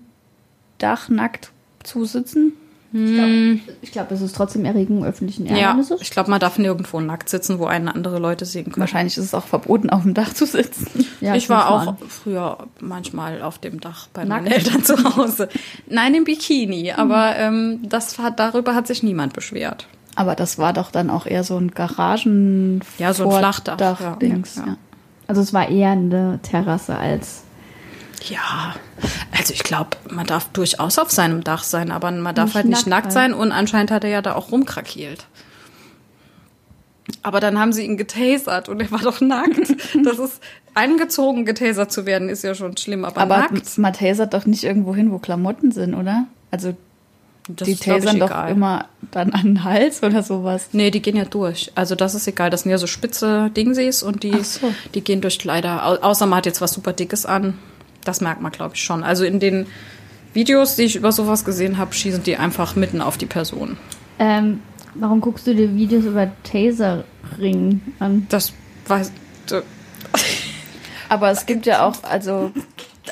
Dach 0.77 1.09
nackt 1.09 1.51
zu 1.83 2.05
sitzen? 2.05 2.53
Ich 3.81 3.91
glaube, 3.91 4.13
es 4.13 4.21
ist 4.21 4.35
trotzdem 4.35 4.65
Erregung 4.65 5.03
öffentlichen 5.03 5.47
ja, 5.47 5.57
Ärgernisses. 5.57 5.99
ich 5.99 6.11
glaube, 6.11 6.29
man 6.29 6.39
darf 6.39 6.59
nirgendwo 6.59 6.99
nackt 6.99 7.27
sitzen, 7.27 7.57
wo 7.57 7.65
einen 7.65 7.87
andere 7.87 8.19
Leute 8.19 8.45
sehen 8.45 8.65
können. 8.65 8.81
Wahrscheinlich 8.81 9.17
ist 9.17 9.23
es 9.23 9.33
auch 9.33 9.45
verboten, 9.45 9.89
auf 9.89 10.03
dem 10.03 10.13
Dach 10.13 10.31
zu 10.33 10.45
sitzen. 10.45 10.85
Ja, 11.19 11.33
ich 11.35 11.49
war 11.49 11.71
auch 11.71 11.85
man. 11.85 11.97
früher 12.09 12.67
manchmal 12.81 13.41
auf 13.41 13.57
dem 13.57 13.79
Dach 13.79 14.09
bei 14.13 14.25
Nackt? 14.25 14.43
meinen 14.43 14.53
Eltern 14.53 14.83
zu 14.83 15.15
Hause. 15.15 15.47
Nein, 15.87 16.13
im 16.13 16.25
Bikini, 16.25 16.91
aber 16.91 17.35
ähm, 17.37 17.79
das 17.87 18.19
hat, 18.19 18.39
darüber 18.39 18.75
hat 18.75 18.85
sich 18.87 19.01
niemand 19.01 19.33
beschwert. 19.33 19.87
Aber 20.15 20.35
das 20.35 20.57
war 20.57 20.73
doch 20.73 20.91
dann 20.91 21.09
auch 21.09 21.25
eher 21.25 21.43
so 21.43 21.57
ein 21.57 21.71
Garagen 21.71 22.81
Ja, 22.97 23.13
so 23.13 23.29
ein 23.29 23.39
Flachdach, 23.39 23.99
ja. 23.99 24.15
Dings, 24.17 24.55
Ja. 24.57 24.65
ja. 24.67 24.77
Also 25.27 25.41
es 25.41 25.53
war 25.53 25.69
eher 25.69 25.91
eine 25.91 26.39
Terrasse 26.43 26.97
als. 26.97 27.43
Ja, 28.27 28.75
also 29.37 29.53
ich 29.53 29.63
glaube, 29.63 29.91
man 30.09 30.25
darf 30.25 30.49
durchaus 30.49 30.97
auf 30.99 31.11
seinem 31.11 31.43
Dach 31.43 31.63
sein, 31.63 31.91
aber 31.91 32.11
man 32.11 32.35
darf 32.35 32.47
Nicht 32.47 32.55
halt 32.55 32.65
nicht 32.67 32.87
nackt 32.87 33.05
nackt 33.05 33.11
sein 33.13 33.33
und 33.33 33.51
anscheinend 33.51 33.91
hat 33.91 34.03
er 34.03 34.09
ja 34.09 34.21
da 34.21 34.35
auch 34.35 34.51
rumkrakeelt. 34.51 35.25
Aber 37.21 37.39
dann 37.41 37.59
haben 37.59 37.73
sie 37.73 37.83
ihn 37.85 37.97
getasert 37.97 38.69
und 38.69 38.81
er 38.81 38.91
war 38.91 38.99
doch 38.99 39.19
nackt. 39.19 39.75
Das 40.03 40.19
ist 40.19 40.41
angezogen, 40.73 41.45
getasert 41.45 41.91
zu 41.91 42.05
werden, 42.05 42.29
ist 42.29 42.43
ja 42.43 42.55
schon 42.55 42.77
schlimm, 42.77 43.03
aber, 43.05 43.21
Aber 43.21 43.37
nackt. 43.39 43.77
man 43.77 43.93
tasert 43.93 44.33
doch 44.33 44.45
nicht 44.45 44.63
irgendwo 44.63 44.95
hin, 44.95 45.11
wo 45.11 45.19
Klamotten 45.19 45.71
sind, 45.71 45.93
oder? 45.93 46.25
Also 46.51 46.75
Das 47.49 47.67
die 47.67 47.75
tasern 47.75 48.19
doch 48.19 48.29
egal. 48.29 48.51
immer 48.51 48.85
dann 49.11 49.33
an 49.33 49.43
den 49.43 49.63
Hals 49.63 50.01
oder 50.01 50.23
sowas. 50.23 50.67
Nee, 50.71 50.91
die 50.91 51.01
gehen 51.01 51.17
ja 51.17 51.25
durch. 51.25 51.71
Also 51.75 51.93
das 51.95 52.15
ist 52.15 52.27
egal. 52.27 52.49
Das 52.49 52.61
sind 52.63 52.71
ja 52.71 52.77
so 52.77 52.87
spitze 52.87 53.49
Dingsies 53.55 54.01
und 54.01 54.23
die, 54.23 54.43
so. 54.43 54.73
die 54.95 55.01
gehen 55.01 55.19
durch 55.21 55.39
Kleider. 55.39 55.85
Au- 55.85 55.97
Außer 56.01 56.25
man 56.25 56.37
hat 56.37 56.45
jetzt 56.45 56.61
was 56.61 56.71
super 56.73 56.93
Dickes 56.93 57.25
an. 57.25 57.57
Das 58.05 58.21
merkt 58.21 58.41
man, 58.41 58.51
glaube 58.51 58.75
ich, 58.75 58.83
schon. 58.83 59.03
Also 59.03 59.25
in 59.25 59.39
den 59.39 59.67
Videos, 60.33 60.75
die 60.77 60.83
ich 60.83 60.95
über 60.95 61.11
sowas 61.11 61.43
gesehen 61.45 61.77
habe, 61.77 61.93
schießen 61.93 62.23
die 62.23 62.37
einfach 62.37 62.75
mitten 62.75 63.01
auf 63.01 63.17
die 63.17 63.25
Person. 63.25 63.77
Ähm, 64.19 64.61
warum 64.95 65.19
guckst 65.21 65.45
du 65.45 65.53
dir 65.53 65.75
Videos 65.75 66.05
über 66.05 66.31
Taserring 66.43 67.81
an? 67.99 68.25
Das 68.29 68.53
weiß... 68.87 69.11
Aber 71.09 71.29
es 71.29 71.45
gibt 71.45 71.65
ja 71.65 71.85
auch, 71.85 71.95
also 72.03 72.51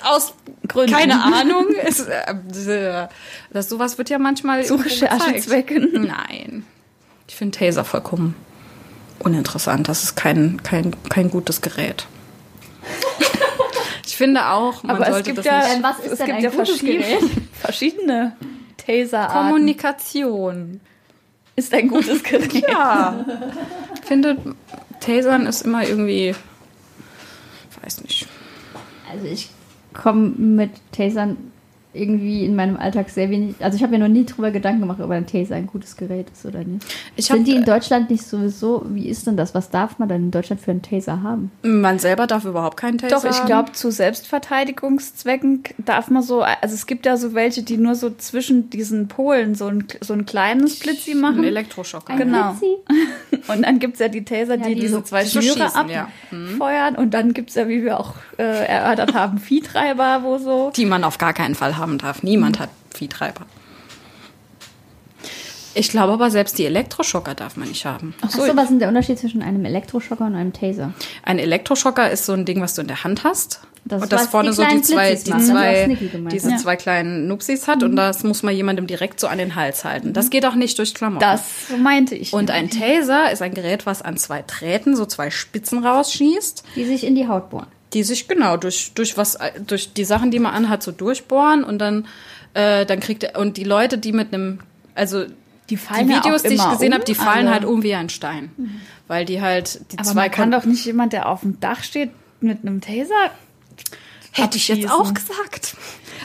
Aus 0.03 0.33
Gründen. 0.67 0.93
keine 0.93 1.23
Ahnung. 1.35 1.67
Es, 1.83 1.99
äh, 2.01 3.07
das, 3.51 3.69
sowas 3.69 3.97
wird 3.97 4.09
ja 4.09 4.19
manchmal 4.19 4.63
Zu. 4.65 4.75
Recherchezwecken. 4.75 5.89
Nein. 6.07 6.65
Ich 7.27 7.35
finde 7.35 7.57
Taser 7.57 7.85
vollkommen 7.85 8.35
uninteressant. 9.19 9.87
Das 9.87 10.03
ist 10.03 10.15
kein, 10.15 10.61
kein, 10.63 10.95
kein 11.09 11.29
gutes 11.29 11.61
Gerät. 11.61 12.07
ich 14.05 14.17
finde 14.17 14.47
auch, 14.47 14.83
man 14.83 14.95
aber 14.95 15.07
es 15.07 15.13
sollte 15.13 15.33
gibt 15.33 15.37
das 15.39 15.45
ja, 15.45 15.59
nicht... 15.59 15.83
Was 15.83 15.99
ist 15.99 16.11
es 16.11 16.17
denn 16.17 16.27
gibt 16.27 16.37
ein 16.37 16.43
ja 16.43 16.49
gutes 16.49 16.69
verschiedene, 16.69 17.03
Gerät? 17.03 17.29
verschiedene 17.53 18.35
Taserarten. 18.77 19.37
Kommunikation. 19.37 20.81
ist 21.55 21.73
ein 21.73 21.87
gutes 21.87 22.23
Gerät. 22.23 22.67
Ja. 22.67 23.25
Ich 24.01 24.07
finde, 24.07 24.37
Tasern 24.99 25.45
ist 25.45 25.61
immer 25.61 25.87
irgendwie... 25.87 26.35
Weiß 27.81 28.01
nicht. 28.01 28.27
Also 29.11 29.25
ich 29.25 29.49
komme 29.93 30.29
mit 30.29 30.71
Tasern 30.91 31.50
irgendwie 31.93 32.45
in 32.45 32.55
meinem 32.55 32.77
Alltag 32.77 33.09
sehr 33.09 33.29
wenig. 33.29 33.55
Also 33.59 33.75
ich 33.75 33.83
habe 33.83 33.91
mir 33.91 33.99
noch 33.99 34.07
nie 34.13 34.25
drüber 34.25 34.51
Gedanken 34.51 34.81
gemacht, 34.81 34.99
ob 35.01 35.09
ein 35.11 35.27
Taser 35.27 35.55
ein 35.55 35.67
gutes 35.67 35.97
Gerät 35.97 36.27
ist 36.31 36.45
oder 36.45 36.63
nicht. 36.63 36.85
Ich 37.15 37.29
hab- 37.29 37.37
Sind 37.37 37.47
die 37.47 37.55
in 37.55 37.65
Deutschland 37.65 38.09
nicht 38.09 38.23
sowieso? 38.25 38.85
Wie 38.89 39.07
ist 39.07 39.27
denn 39.27 39.35
das? 39.37 39.53
Was 39.55 39.69
darf 39.69 39.99
man 39.99 40.07
dann 40.09 40.23
in 40.23 40.31
Deutschland 40.31 40.61
für 40.61 40.71
einen 40.71 40.81
Taser 40.81 41.21
haben? 41.23 41.51
Man 41.63 41.99
selber 41.99 42.27
darf 42.27 42.45
überhaupt 42.45 42.77
keinen 42.77 42.97
Taser 42.97 43.15
Doch, 43.15 43.25
ich 43.25 43.39
haben. 43.39 43.45
glaube, 43.47 43.71
zu 43.73 43.91
Selbstverteidigungszwecken 43.91 45.63
darf 45.79 46.09
man 46.09 46.23
so, 46.23 46.41
also 46.41 46.73
es 46.75 46.85
gibt 46.87 47.05
ja 47.05 47.17
so 47.17 47.33
welche, 47.33 47.63
die 47.63 47.77
nur 47.77 47.95
so 47.95 48.09
zwischen 48.11 48.69
diesen 48.69 49.07
Polen 49.07 49.55
so 49.55 49.67
ein, 49.67 49.85
so 50.01 50.13
ein 50.13 50.25
kleines 50.25 50.79
Blitzi 50.79 51.11
Ein 51.11 51.19
machen. 51.21 51.43
Elektroschocker. 51.43 52.15
Genau. 52.15 52.55
Und 53.47 53.63
dann 53.63 53.79
gibt 53.79 53.95
es 53.95 53.99
ja 53.99 54.07
die 54.07 54.23
Taser, 54.23 54.55
Ja, 54.55 54.67
die 54.67 54.75
die 54.75 54.81
diese 54.81 54.95
so- 54.95 55.01
zwei 55.01 55.25
Schnüre 55.25 55.43
schießen, 55.69 55.89
ja. 55.89 56.07
abfeuern. 56.31 56.95
Und 56.95 57.13
dann 57.13 57.33
gibt 57.33 57.49
es 57.49 57.55
ja, 57.55 57.67
wie 57.67 57.83
wir 57.83 57.99
auch 57.99 58.13
äh, 58.37 58.43
erörtert 58.65 59.13
haben, 59.13 59.37
Viehtreiber, 59.39 60.21
wo 60.23 60.37
so. 60.37 60.71
Die 60.75 60.85
man 60.85 61.03
auf 61.03 61.17
gar 61.17 61.33
keinen 61.33 61.55
Fall 61.55 61.77
haben 61.81 61.97
darf. 61.97 62.23
Niemand 62.23 62.59
hat 62.59 62.69
Viehtreiber. 62.93 63.45
Ich 65.73 65.89
glaube 65.89 66.13
aber, 66.13 66.29
selbst 66.29 66.57
die 66.57 66.65
Elektroschocker 66.65 67.33
darf 67.33 67.55
man 67.55 67.69
nicht 67.69 67.85
haben. 67.85 68.13
Ach 68.21 68.29
so, 68.29 68.41
was 68.41 68.63
ist 68.63 68.69
denn 68.71 68.79
der 68.79 68.89
Unterschied 68.89 69.19
zwischen 69.19 69.41
einem 69.41 69.63
Elektroschocker 69.63 70.25
und 70.25 70.35
einem 70.35 70.51
Taser? 70.51 70.93
Ein 71.23 71.39
Elektroschocker 71.39 72.11
ist 72.11 72.25
so 72.25 72.33
ein 72.33 72.45
Ding, 72.45 72.61
was 72.61 72.73
du 72.73 72.81
in 72.81 72.87
der 72.87 73.03
Hand 73.03 73.23
hast. 73.23 73.61
Das, 73.85 74.03
und 74.03 74.11
das 74.11 74.27
vorne 74.27 74.53
so 74.53 74.63
die 74.63 74.81
zwei, 74.81 75.15
die 75.15 75.23
zwei, 75.23 75.97
diese 76.31 76.51
hat. 76.51 76.59
zwei 76.59 76.75
kleinen 76.75 77.27
Nupsis 77.27 77.67
hat 77.67 77.81
und 77.81 77.95
das 77.95 78.23
muss 78.23 78.43
man 78.43 78.53
jemandem 78.55 78.85
direkt 78.85 79.19
so 79.19 79.25
an 79.27 79.39
den 79.39 79.55
Hals 79.55 79.83
halten. 79.83 80.13
Das 80.13 80.29
geht 80.29 80.45
auch 80.45 80.53
nicht 80.53 80.77
durch 80.77 80.93
Klamotten. 80.93 81.21
Das 81.21 81.41
meinte 81.81 82.13
ich. 82.15 82.31
und 82.31 82.51
ein 82.51 82.69
Taser 82.69 83.31
ist 83.31 83.41
ein 83.41 83.55
Gerät, 83.55 83.87
was 83.87 84.03
an 84.03 84.17
zwei 84.17 84.43
Drähten 84.45 84.95
so 84.95 85.07
zwei 85.07 85.31
Spitzen 85.31 85.83
rausschießt, 85.83 86.63
Die 86.75 86.85
sich 86.85 87.03
in 87.05 87.15
die 87.15 87.27
Haut 87.27 87.49
bohren. 87.49 87.67
Die 87.93 88.03
sich 88.03 88.27
genau 88.27 88.57
durch 88.57 88.93
durch 88.93 89.17
was 89.17 89.37
durch 89.67 89.93
die 89.93 90.05
Sachen, 90.05 90.31
die 90.31 90.39
man 90.39 90.53
anhat, 90.53 90.83
so 90.83 90.91
durchbohren 90.91 91.63
und 91.63 91.79
dann 91.79 92.07
äh, 92.53 92.85
dann 92.85 92.99
kriegt 92.99 93.23
er 93.23 93.39
und 93.39 93.57
die 93.57 93.63
Leute, 93.63 93.97
die 93.97 94.11
mit 94.11 94.33
einem 94.33 94.59
also 94.95 95.25
die 95.25 95.75
die 95.75 95.75
ja 95.75 96.17
Videos, 96.17 96.43
die 96.43 96.55
ich 96.55 96.69
gesehen 96.69 96.89
um, 96.89 96.93
habe, 96.95 97.05
die 97.05 97.15
fallen 97.15 97.47
alle. 97.47 97.51
halt 97.51 97.65
um 97.65 97.83
wie 97.83 97.95
ein 97.95 98.09
Stein, 98.09 98.51
weil 99.07 99.25
die 99.25 99.41
halt 99.41 99.91
die 99.91 99.99
Aber 99.99 100.07
zwei 100.07 100.21
man 100.21 100.31
kann 100.31 100.51
doch 100.51 100.65
nicht 100.65 100.85
jemand, 100.85 101.13
der 101.13 101.29
auf 101.29 101.41
dem 101.41 101.59
Dach 101.59 101.83
steht, 101.83 102.11
mit 102.41 102.59
einem 102.61 102.81
Taser. 102.81 103.31
Hätte 104.33 104.57
ich 104.57 104.67
jetzt 104.69 104.89
auch 104.89 105.13
gesagt. 105.13 105.75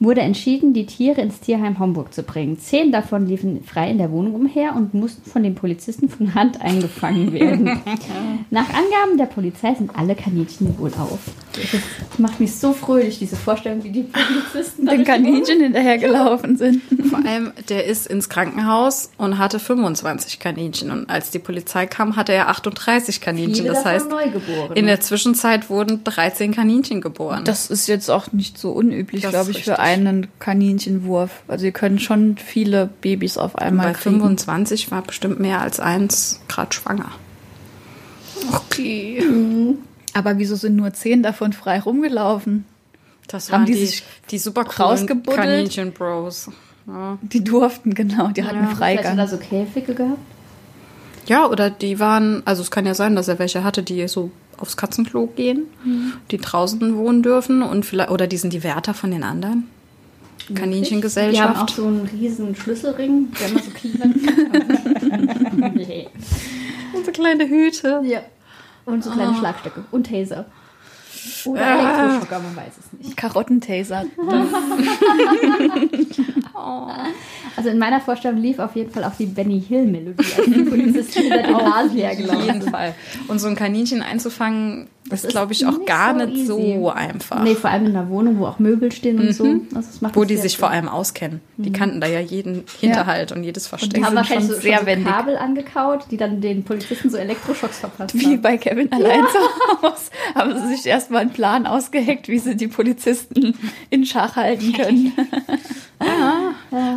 wurde 0.00 0.20
entschieden, 0.20 0.74
die 0.74 0.86
Tiere 0.86 1.20
ins 1.20 1.40
Tierheim 1.40 1.78
Homburg 1.78 2.14
zu 2.14 2.22
bringen. 2.22 2.58
Zehn 2.58 2.92
davon 2.92 3.26
liefen 3.26 3.64
frei 3.64 3.90
in 3.90 3.98
der 3.98 4.10
Wohnung 4.12 4.34
umher 4.34 4.76
und 4.76 4.94
mussten 4.94 5.28
von 5.28 5.42
den 5.42 5.54
Polizisten 5.54 6.08
von 6.08 6.34
Hand 6.34 6.60
eingefangen 6.60 7.32
werden. 7.32 7.80
Nach 8.50 8.68
Angaben 8.68 9.18
der 9.18 9.26
Polizei 9.26 9.74
sind 9.74 9.96
alle 9.96 10.14
Kaninchen 10.14 10.78
wohl 10.78 10.92
auf. 10.94 11.18
Das 11.52 12.18
macht 12.18 12.38
mich 12.38 12.54
so 12.54 12.72
fröhlich, 12.72 13.18
diese 13.18 13.36
Vorstellung, 13.36 13.82
wie 13.82 13.90
die 13.90 14.04
Polizisten 14.04 14.86
Den 14.86 15.04
Kaninchen 15.04 15.60
hinterhergelaufen 15.60 16.56
sind. 16.56 16.82
Vor 17.08 17.24
allem, 17.24 17.52
der 17.68 17.86
ist 17.86 18.06
ins 18.06 18.28
Krankenhaus 18.28 19.10
und 19.18 19.38
hatte 19.38 19.58
25 19.58 20.38
Kaninchen. 20.38 20.90
Und 20.90 21.10
als 21.10 21.30
die 21.30 21.40
Polizei 21.40 21.86
kam, 21.86 22.16
hatte 22.16 22.32
er 22.32 22.48
38 22.48 23.20
Kaninchen. 23.20 23.54
Viele 23.54 23.68
das 23.70 23.84
heißt, 23.84 24.06
in 24.74 24.86
der 24.86 25.00
Zwischenzeit 25.00 25.68
wurden 25.70 26.04
13 26.04 26.54
Kaninchen 26.54 27.00
geboren. 27.00 27.44
Das 27.44 27.70
ist 27.70 27.88
jetzt 27.88 28.10
auch 28.10 28.32
nicht 28.32 28.58
so 28.58 28.70
unüblich, 28.70 29.22
glaube 29.22 29.50
ich, 29.50 29.64
für 29.64 29.72
richtig. 29.72 29.87
Einen 29.88 30.28
Kaninchenwurf. 30.38 31.42
Also 31.48 31.66
ihr 31.66 31.72
könnt 31.72 32.02
schon 32.02 32.36
viele 32.36 32.88
Babys 33.00 33.38
auf 33.38 33.56
einmal 33.56 33.88
Bei 33.88 33.92
kriegen. 33.92 34.16
25 34.16 34.90
war 34.90 35.02
bestimmt 35.02 35.40
mehr 35.40 35.60
als 35.60 35.80
eins 35.80 36.40
gerade 36.48 36.72
schwanger. 36.72 37.10
Okay. 38.52 39.22
Aber 40.14 40.38
wieso 40.38 40.56
sind 40.56 40.76
nur 40.76 40.92
zehn 40.92 41.22
davon 41.22 41.52
frei 41.52 41.80
rumgelaufen? 41.80 42.64
Das 43.26 43.50
Haben 43.52 43.60
waren 43.62 43.66
die 43.66 43.72
die, 43.74 43.86
sich 43.86 44.02
die 44.30 44.38
super 44.38 44.64
coolen 44.64 44.90
rausgebuddelt? 44.90 45.36
Kaninchen-Bros. 45.38 46.50
Ja. 46.86 47.18
Die 47.20 47.44
durften, 47.44 47.94
genau, 47.94 48.28
die 48.28 48.44
hatten 48.44 48.66
Vielleicht 48.68 49.04
hat 49.04 49.18
er 49.18 49.26
Freigang. 49.26 49.28
so 49.28 49.36
Käfige 49.36 49.94
gehabt. 49.94 50.18
ja, 51.26 51.46
oder 51.46 51.68
die 51.68 51.98
waren, 52.00 52.42
also 52.46 52.62
es 52.62 52.70
kann 52.70 52.86
ja 52.86 52.94
sein, 52.94 53.14
dass 53.14 53.28
er 53.28 53.38
welche 53.38 53.62
hatte, 53.64 53.82
die 53.82 54.08
so 54.08 54.30
aufs 54.56 54.76
Katzenklo 54.76 55.26
gehen, 55.26 55.66
die 56.30 56.38
draußen 56.38 56.96
wohnen 56.96 57.22
dürfen 57.22 57.62
und 57.62 57.84
vielleicht, 57.84 58.10
oder 58.10 58.26
die 58.26 58.38
sind 58.38 58.52
die 58.52 58.64
Wärter 58.64 58.94
von 58.94 59.10
den 59.10 59.22
anderen. 59.22 59.68
Die 60.48 60.54
haben 60.54 60.56
auch 60.56 60.60
Kaninchengesellschaft. 60.60 61.70
so 61.70 61.86
einen 61.86 62.08
riesen 62.12 62.54
Schlüsselring, 62.56 63.28
der 63.38 63.48
immer 63.48 63.60
so 63.60 63.70
klimpert. 63.70 64.10
nee. 65.74 66.08
Und 66.94 67.04
so 67.06 67.12
kleine 67.12 67.48
Hüte. 67.48 68.00
Ja. 68.04 68.20
Und 68.86 69.04
so 69.04 69.10
kleine 69.10 69.34
Schlagstöcke. 69.34 69.84
Und 69.90 70.06
Taser. 70.08 70.46
Oder 71.44 71.60
Ah. 71.60 72.04
Elektroschocker, 72.04 72.38
man 72.40 72.56
weiß 72.56 72.72
es 72.78 72.92
nicht. 72.98 73.16
Karottentaser. 73.16 74.04
Also 77.56 77.70
in 77.70 77.78
meiner 77.78 78.00
Vorstellung 78.00 78.40
lief 78.40 78.58
auf 78.58 78.76
jeden 78.76 78.90
Fall 78.92 79.04
auch 79.04 79.14
die 79.18 79.26
Benny 79.26 79.60
Hill 79.60 79.86
Melodie, 79.86 80.24
als 80.36 80.44
die 80.46 81.28
den 81.28 81.54
Rasen 81.54 82.30
Auf 82.30 82.44
jeden. 82.44 82.62
Fall. 82.62 82.94
Und 83.26 83.38
so 83.40 83.48
ein 83.48 83.56
Kaninchen 83.56 84.02
einzufangen, 84.02 84.88
ist, 85.10 85.24
ist 85.24 85.30
glaube 85.30 85.52
ich, 85.52 85.66
auch 85.66 85.78
nicht 85.78 85.86
gar 85.86 86.18
so 86.18 86.26
nicht 86.26 86.46
so 86.46 86.90
einfach. 86.90 87.42
Nee, 87.42 87.54
vor 87.54 87.70
allem 87.70 87.86
in 87.86 87.96
einer 87.96 88.08
Wohnung, 88.08 88.38
wo 88.38 88.46
auch 88.46 88.58
Möbel 88.58 88.92
stehen 88.92 89.18
und 89.20 89.32
so. 89.32 89.44
Also 89.44 89.88
das 89.88 90.00
macht 90.00 90.16
Wo 90.16 90.20
das 90.20 90.28
die 90.28 90.36
sich 90.36 90.52
schön. 90.52 90.60
vor 90.60 90.70
allem 90.70 90.88
auskennen. 90.88 91.40
Die 91.56 91.72
kannten 91.72 92.00
da 92.00 92.06
ja 92.06 92.20
jeden 92.20 92.64
Hinterhalt 92.80 93.32
und 93.32 93.42
jedes 93.44 93.66
Versteck. 93.66 93.94
die 93.94 94.04
haben 94.04 94.14
wahrscheinlich 94.16 94.46
schon 94.46 94.56
so, 94.56 94.60
sehr 94.62 94.78
schon 94.86 95.04
so. 95.04 95.10
Kabel 95.10 95.36
angekaut, 95.36 96.04
die 96.10 96.16
dann 96.16 96.40
den 96.40 96.62
Polizisten 96.64 97.10
so 97.10 97.16
Elektroschocks 97.16 97.78
verpasst 97.78 98.14
Wie 98.18 98.26
haben. 98.26 98.42
bei 98.42 98.56
Kevin 98.58 98.92
allein 98.92 99.24
zu 99.26 99.82
Hause 99.82 100.10
haben 100.34 100.56
sie 100.58 100.76
sich 100.76 100.86
erstmal 100.86 101.22
einen 101.22 101.30
Plan 101.32 101.66
ausgeheckt, 101.66 102.28
wie 102.28 102.38
sie 102.38 102.56
die 102.56 102.68
Polizisten 102.68 103.54
in 103.90 104.04
Schach 104.04 104.36
halten 104.36 104.72
können. 104.72 105.12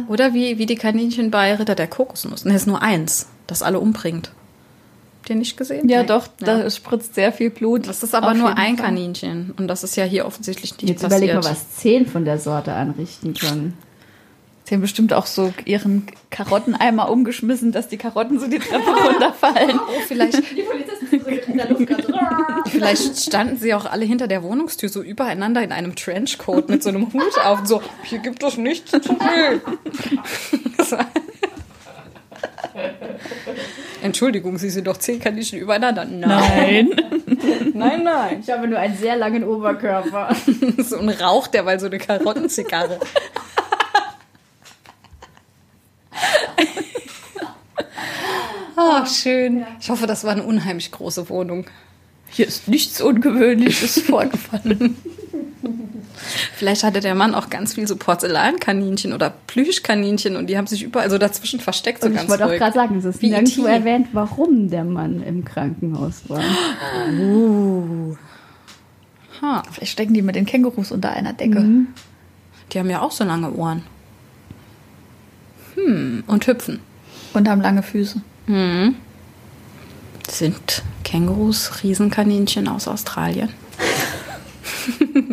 Oder 0.08 0.34
wie, 0.34 0.58
wie 0.58 0.66
die 0.66 0.76
Kaninchen 0.76 1.32
bei 1.32 1.56
Ritter 1.56 1.76
der 1.76 1.88
Kokosnuss. 1.88 2.46
Ne, 2.46 2.56
ist 2.56 2.68
nur 2.68 2.82
eins, 2.82 3.28
das 3.48 3.64
alle 3.64 3.80
umbringt. 3.80 4.32
Den 5.32 5.40
nicht 5.40 5.58
gesehen? 5.58 5.88
Ja, 5.90 6.02
Nee. 6.02 6.08
doch, 6.08 6.28
da 6.40 6.60
Ja. 6.60 6.70
spritzt 6.70 7.16
sehr 7.16 7.32
viel 7.32 7.50
Blut. 7.50 7.88
Das 7.88 8.04
ist 8.04 8.14
aber 8.14 8.32
Auf 8.32 8.38
nur 8.38 8.58
ein 8.58 8.76
Fall. 8.78 8.86
Kaninchen. 8.88 9.54
Und 9.58 9.68
das 9.68 9.84
ist 9.84 9.96
ja 9.96 10.04
hier 10.04 10.26
offensichtlich 10.26 10.72
nicht 10.78 10.90
Jetzt 10.90 11.02
passiert. 11.02 11.22
überleg 11.24 11.44
mal, 11.44 11.50
was 11.50 11.76
zehn 11.78 12.06
von 12.06 12.26
der 12.26 12.38
Sorte 12.40 12.74
anrichten 12.74 13.34
können. 13.34 13.78
Sie 14.66 14.76
haben 14.76 14.82
bestimmt 14.82 15.12
auch 15.12 15.26
so 15.26 15.54
ihren 15.66 16.06
Karotteneimer 16.30 17.10
umgeschmissen, 17.10 17.74
dass 17.74 17.90
die 17.90 17.98
Karotten 17.98 18.40
so 18.40 18.48
die 18.48 18.60
Treppe 18.60 18.90
runterfallen. 18.90 19.78
Oh, 19.78 20.00
vielleicht, 20.08 20.38
Die 20.56 20.62
Polizisten 20.62 21.08
sind 21.10 21.24
so 21.26 21.30
in 21.52 21.58
der 21.58 21.70
Luft 21.70 21.88
vielleicht 22.70 23.20
standen 23.20 23.58
sie 23.58 23.74
auch 23.74 23.86
alle 23.86 24.06
hinter 24.06 24.28
der 24.28 24.44
Wohnungstür 24.44 24.88
so 24.88 25.02
übereinander 25.02 25.62
in 25.62 25.74
einem 25.74 25.96
Trenchcoat 25.96 26.70
mit 26.70 26.84
so 26.84 26.90
einem 26.90 27.12
Hut 27.12 27.38
auf 27.44 27.60
und 27.60 27.68
so, 27.68 27.82
hier 28.04 28.20
gibt 28.20 28.44
es 28.44 28.56
nichts 28.58 28.92
zu 28.92 29.00
sehen. 29.02 29.62
Entschuldigung, 34.02 34.58
Sie 34.58 34.70
sind 34.70 34.88
doch 34.88 34.98
zehn 34.98 35.20
Kaninchen 35.20 35.60
übereinander. 35.60 36.06
Nein, 36.06 36.90
nein, 37.74 38.04
nein. 38.04 38.40
Ich 38.42 38.50
habe 38.50 38.68
nur 38.68 38.80
einen 38.80 38.98
sehr 38.98 39.16
langen 39.16 39.44
Oberkörper. 39.44 40.36
So 40.80 40.98
ein 40.98 41.10
Rauch, 41.10 41.48
der 41.48 41.66
weil 41.66 41.80
so 41.80 41.88
eine 41.88 41.98
Karottenzigarre. 41.98 43.00
Ah, 48.76 49.06
schön. 49.06 49.64
Ich 49.80 49.92
hoffe, 49.92 50.08
das 50.08 50.24
war 50.24 50.32
eine 50.32 50.42
unheimlich 50.44 50.92
große 50.92 51.30
Wohnung. 51.30 51.66
Hier 52.30 52.48
ist 52.48 52.68
nichts 52.68 53.00
Ungewöhnliches 53.00 54.02
vorgefallen. 54.02 54.98
Vielleicht 56.56 56.84
hatte 56.84 57.00
der 57.00 57.16
Mann 57.16 57.34
auch 57.36 57.50
ganz 57.50 57.74
viel 57.76 57.88
so 57.88 57.96
Porzellankaninchen 57.96 59.14
oder 59.14 59.34
Plüschkaninchen 59.48 60.36
und 60.36 60.48
die 60.48 60.58
haben 60.58 60.68
sich 60.68 60.84
überall 60.84 61.10
so 61.10 61.18
dazwischen 61.18 61.60
versteckt, 61.60 62.02
so 62.02 62.08
Und 62.08 62.14
ganz 62.14 62.24
ich 62.26 62.30
wollte 62.30 62.46
auch 62.46 62.50
ruhig. 62.50 62.60
gerade 62.60 62.74
sagen, 62.74 62.98
es 62.98 63.06
ist 63.06 63.22
Wie 63.22 63.30
nirgendwo 63.30 63.66
erwähnt, 63.66 64.08
warum 64.14 64.70
der 64.70 64.84
Mann 64.84 65.22
im 65.24 65.44
Krankenhaus 65.46 66.24
war. 66.28 66.42
Ha, 69.42 69.64
Vielleicht 69.72 69.92
stecken 69.94 70.14
die 70.14 70.22
mit 70.22 70.36
den 70.36 70.46
Kängurus 70.46 70.92
unter 70.92 71.12
einer 71.12 71.34
Decke. 71.34 71.66
die 72.72 72.80
haben 72.80 72.90
ja 72.90 73.02
auch 73.02 73.12
so 73.12 73.24
lange 73.24 73.52
Ohren. 73.54 73.84
Hm, 75.76 76.24
und 76.28 76.48
hüpfen. 76.48 76.80
Und 77.34 77.48
haben 77.50 77.62
lange 77.62 77.82
Füße. 77.82 78.22
Sind 80.30 80.84
Kängurus 81.04 81.84
Riesenkaninchen 81.84 82.68
aus 82.68 82.88
Australien? 82.88 83.50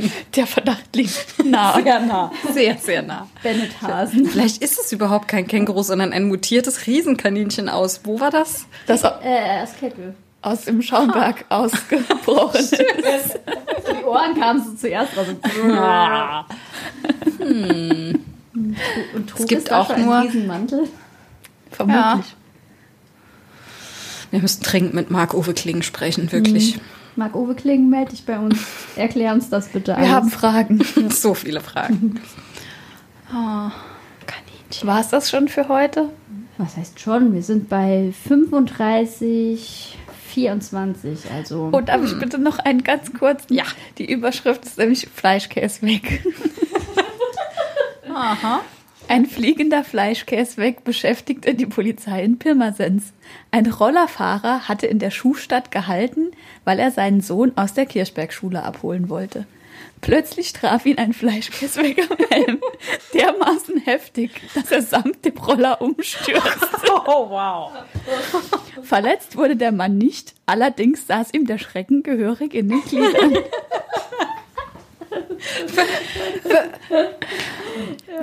Der 0.36 0.46
Verdacht 0.46 0.94
liegt 0.96 1.44
nah. 1.44 1.80
Sehr 1.80 2.01
nah. 2.01 2.32
Sehr, 2.53 2.76
sehr 2.78 3.03
nah. 3.03 3.26
Bennett 3.42 3.80
Hasen. 3.82 4.26
Vielleicht 4.26 4.62
ist 4.62 4.78
es 4.78 4.92
überhaupt 4.92 5.28
kein 5.28 5.46
Känguru, 5.46 5.82
sondern 5.82 6.12
ein 6.12 6.24
mutiertes 6.28 6.86
Riesenkaninchen 6.86 7.68
aus. 7.68 8.01
Wo 8.05 8.20
war 8.20 8.30
das? 8.30 8.66
Das 8.86 9.03
Äh, 9.03 9.61
das 9.61 9.76
Kettel. 9.76 10.14
aus 10.42 10.64
dem 10.64 10.82
Schaumberg 10.82 11.44
ausgebrochen 11.49 12.61
ist. 12.61 12.76
Die 14.01 14.05
Ohren 14.05 14.38
kamen 14.38 14.62
so 14.64 14.74
zuerst 14.74 15.16
raus. 15.16 15.26
Und 17.38 18.20
trug 19.28 19.40
Es 19.40 19.46
gibt 19.46 19.70
da 19.70 19.80
auch 19.80 19.96
nur- 19.96 20.14
einen 20.16 20.26
Riesenmantel. 20.28 20.88
Vermutlich. 21.70 22.34
Wir 24.30 24.40
müssen 24.40 24.62
dringend 24.62 24.94
mit 24.94 25.11
Marc-Uwe 25.11 25.55
Kling 25.55 25.82
sprechen, 25.82 26.30
wirklich. 26.32 26.78
Marc-Uwe 27.19 27.55
Kling, 27.55 27.91
melde 27.91 28.12
dich 28.12 28.25
bei 28.25 28.39
uns. 28.39 28.59
Erklär 28.97 29.33
uns 29.35 29.51
das 29.51 29.69
bitte 29.69 29.93
Wir 29.93 29.99
alles. 29.99 30.11
haben 30.11 30.31
Fragen. 30.31 30.81
So 31.11 31.35
viele 31.35 31.61
Fragen. 31.61 32.21
Oh, 33.31 33.71
Kaninchen. 34.27 34.87
War 34.89 35.01
es 35.01 35.09
das 35.09 35.29
schon 35.31 35.49
für 35.49 35.69
heute? 35.69 36.11
Was 36.59 36.77
heißt 36.77 36.99
schon? 37.01 37.35
Wir 37.35 37.43
sind 37.43 37.69
bei 37.69 38.12
35, 38.29 39.99
24. 40.29 41.31
Also 41.35 41.71
Oh, 41.73 41.81
darf 41.81 42.03
ich 42.05 42.19
bitte 42.19 42.39
noch 42.39 42.59
einen 42.61 42.83
ganz 42.85 43.12
kurzen? 43.12 43.53
Ja. 43.55 43.64
Die 43.99 44.11
Überschrift 44.11 44.64
ist 44.64 44.79
nämlich 44.79 45.09
Fleischkäse 45.12 45.83
weg. 45.83 46.23
Aha. 48.14 48.61
Ein 49.09 49.25
fliegender 49.25 49.85
Fleischkäse 49.85 50.59
weg 50.59 50.85
beschäftigte 50.85 51.55
die 51.55 51.65
Polizei 51.67 52.23
in 52.23 52.39
Pirmasens. 52.39 53.15
Ein 53.51 53.67
Rollerfahrer 53.67 54.69
hatte 54.69 54.87
in 54.87 54.99
der 54.99 55.11
Schuhstadt 55.11 55.71
gehalten, 55.71 56.33
weil 56.65 56.79
er 56.79 56.91
seinen 56.91 57.23
Sohn 57.23 57.53
aus 57.57 57.73
der 57.73 57.87
Kirchbergschule 57.87 58.63
abholen 58.63 59.09
wollte. 59.09 59.47
Plötzlich 60.01 60.53
traf 60.53 60.85
ihn 60.87 60.99
ein 60.99 61.13
Fleischkäse 61.15 61.83
weg 61.83 62.07
am 62.11 62.19
Helm. 62.31 62.61
Dermaßen 63.15 63.79
heftig, 63.79 64.31
dass 64.55 64.71
er 64.71 64.83
samt 64.83 65.25
dem 65.25 65.37
Roller 65.39 65.81
umstürzte. 65.81 66.69
Oh, 67.11 67.31
wow. 67.31 67.73
Verletzt 68.83 69.37
wurde 69.37 69.57
der 69.57 69.73
Mann 69.73 69.97
nicht, 69.97 70.35
allerdings 70.45 71.07
saß 71.07 71.33
ihm 71.33 71.47
der 71.47 71.57
Schrecken 71.57 72.03
gehörig 72.03 72.53
in 72.53 72.69
den 72.69 72.83
Gliedern. 72.83 73.39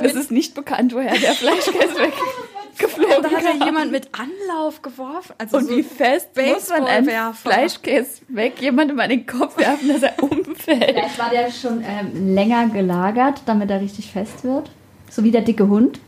es 0.01 0.13
ist 0.15 0.31
nicht 0.31 0.53
bekannt, 0.53 0.93
woher 0.93 1.17
der 1.17 1.33
Fleischkäse 1.33 1.95
weggeflogen 2.77 3.23
Da 3.23 3.29
hat 3.31 3.43
kam. 3.43 3.59
ja 3.59 3.65
jemand 3.65 3.91
mit 3.91 4.09
Anlauf 4.13 4.81
geworfen. 4.81 5.33
Also 5.37 5.57
Und 5.57 5.67
so 5.67 5.77
wie 5.77 5.83
fest 5.83 6.29
muss 6.35 6.69
man 6.69 6.85
einen. 6.85 7.33
Fleischkäse 7.33 8.21
weg 8.29 8.61
jemandem 8.61 8.99
an 8.99 9.09
den 9.09 9.25
Kopf 9.25 9.57
werfen, 9.57 9.87
dass 9.89 10.03
er 10.03 10.21
umfällt? 10.23 10.83
vielleicht 10.83 11.19
war 11.19 11.29
der 11.29 11.51
schon 11.51 11.83
ähm, 11.83 12.33
länger 12.35 12.67
gelagert, 12.67 13.41
damit 13.45 13.69
er 13.69 13.81
richtig 13.81 14.11
fest 14.11 14.43
wird. 14.43 14.69
So 15.09 15.23
wie 15.23 15.31
der 15.31 15.41
dicke 15.41 15.67
Hund. 15.67 15.99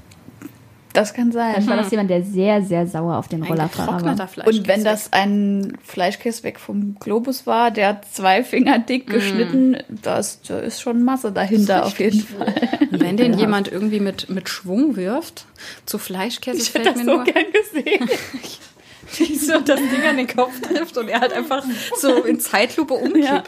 Das 0.98 1.14
kann 1.14 1.32
Vielleicht 1.32 1.58
sein. 1.58 1.68
war 1.68 1.78
das 1.78 1.92
jemand, 1.92 2.10
der 2.10 2.24
sehr, 2.24 2.64
sehr 2.64 2.88
sauer 2.88 3.18
auf 3.18 3.28
den 3.28 3.44
Rollerfahrer 3.44 4.18
war. 4.18 4.48
Und 4.48 4.68
wenn 4.68 4.84
das 4.84 5.14
ein 5.14 5.78
Fleischkäse 5.84 6.42
weg 6.42 6.60
vom 6.60 6.96
Globus 7.00 7.46
war, 7.46 7.70
der 7.70 8.02
zwei 8.12 8.44
Finger 8.44 8.80
dick 8.80 9.06
geschnitten, 9.06 9.78
das, 9.90 10.42
da 10.42 10.58
ist 10.58 10.82
schon 10.82 11.04
Masse 11.04 11.32
dahinter 11.32 11.86
auf 11.86 12.00
jeden 12.00 12.22
Fall. 12.22 12.52
wenn 12.90 13.16
den 13.16 13.38
jemand 13.38 13.72
irgendwie 13.72 14.00
mit, 14.00 14.32
mit 14.32 14.50
Schwung 14.50 14.96
wirft, 14.96 15.46
zu 15.86 16.00
Fleischkäse 16.00 16.58
Ich 16.58 16.72
fällt 16.72 16.88
hätte 16.88 16.96
das 16.96 17.04
mir 17.04 17.12
so 17.12 17.18
nur, 17.18 17.26
gern 17.26 17.46
gesehen. 17.54 18.10
wie 19.18 19.36
so 19.36 19.60
das 19.60 19.80
Ding 19.80 20.02
an 20.10 20.18
den 20.18 20.28
Kopf 20.28 20.60
trifft 20.62 20.98
und 20.98 21.10
er 21.10 21.20
halt 21.20 21.32
einfach 21.32 21.64
so 22.00 22.24
in 22.24 22.40
Zeitlupe 22.40 22.96
umkippt. 22.96 23.24
Ja, 23.24 23.44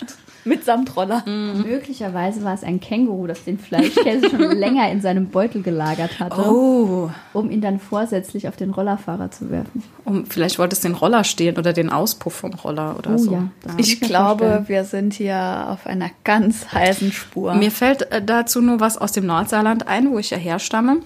mitsamt 0.46 0.96
Roller. 0.96 1.24
Möglicherweise 1.26 2.44
war 2.44 2.54
es 2.54 2.64
ein 2.64 2.80
Känguru, 2.80 3.28
das 3.28 3.44
den 3.44 3.60
Fleischkäse 3.60 4.30
schon 4.30 4.40
länger 4.58 4.90
in 4.92 5.02
seinem 5.02 5.28
Beutel 5.30 5.62
gelagert 5.62 6.20
hatte, 6.20 6.42
Oh. 6.50 7.10
um 7.34 7.52
ihn 7.52 7.62
dann 7.62 7.80
vorsätzlich 7.80 8.48
auf 8.48 8.56
den 8.56 8.72
Rollerfahrer 8.72 9.32
zu 9.32 9.50
werfen. 9.52 9.84
Um, 10.06 10.26
vielleicht 10.26 10.58
wollte 10.60 10.74
es 10.74 10.82
den 10.82 10.94
Roller 10.96 11.24
stehlen 11.24 11.58
oder 11.58 11.74
den 11.74 11.90
Auspuff 11.90 12.34
vom 12.36 12.54
Roller 12.54 12.96
oder 12.98 13.12
Oh 13.16 13.18
so. 13.18 13.32
ja, 13.34 13.50
Ich 13.78 14.00
glaube, 14.02 14.40
vorstellen. 14.46 14.68
wir 14.68 14.84
sind 14.86 15.14
hier 15.14 15.68
auf 15.70 15.86
einer 15.86 16.10
ganz 16.24 16.72
heißen 16.74 17.12
Spur. 17.12 17.54
Mir 17.56 17.72
fällt 17.72 18.12
äh, 18.12 18.22
dazu 18.24 18.62
nur 18.62 18.80
was 18.80 18.98
aus 18.98 19.12
dem 19.12 19.26
Nordsaarland 19.26 19.88
ein, 19.88 20.12
wo 20.12 20.20
ich 20.20 20.30
ja 20.32 20.38
herstamme. 20.38 20.98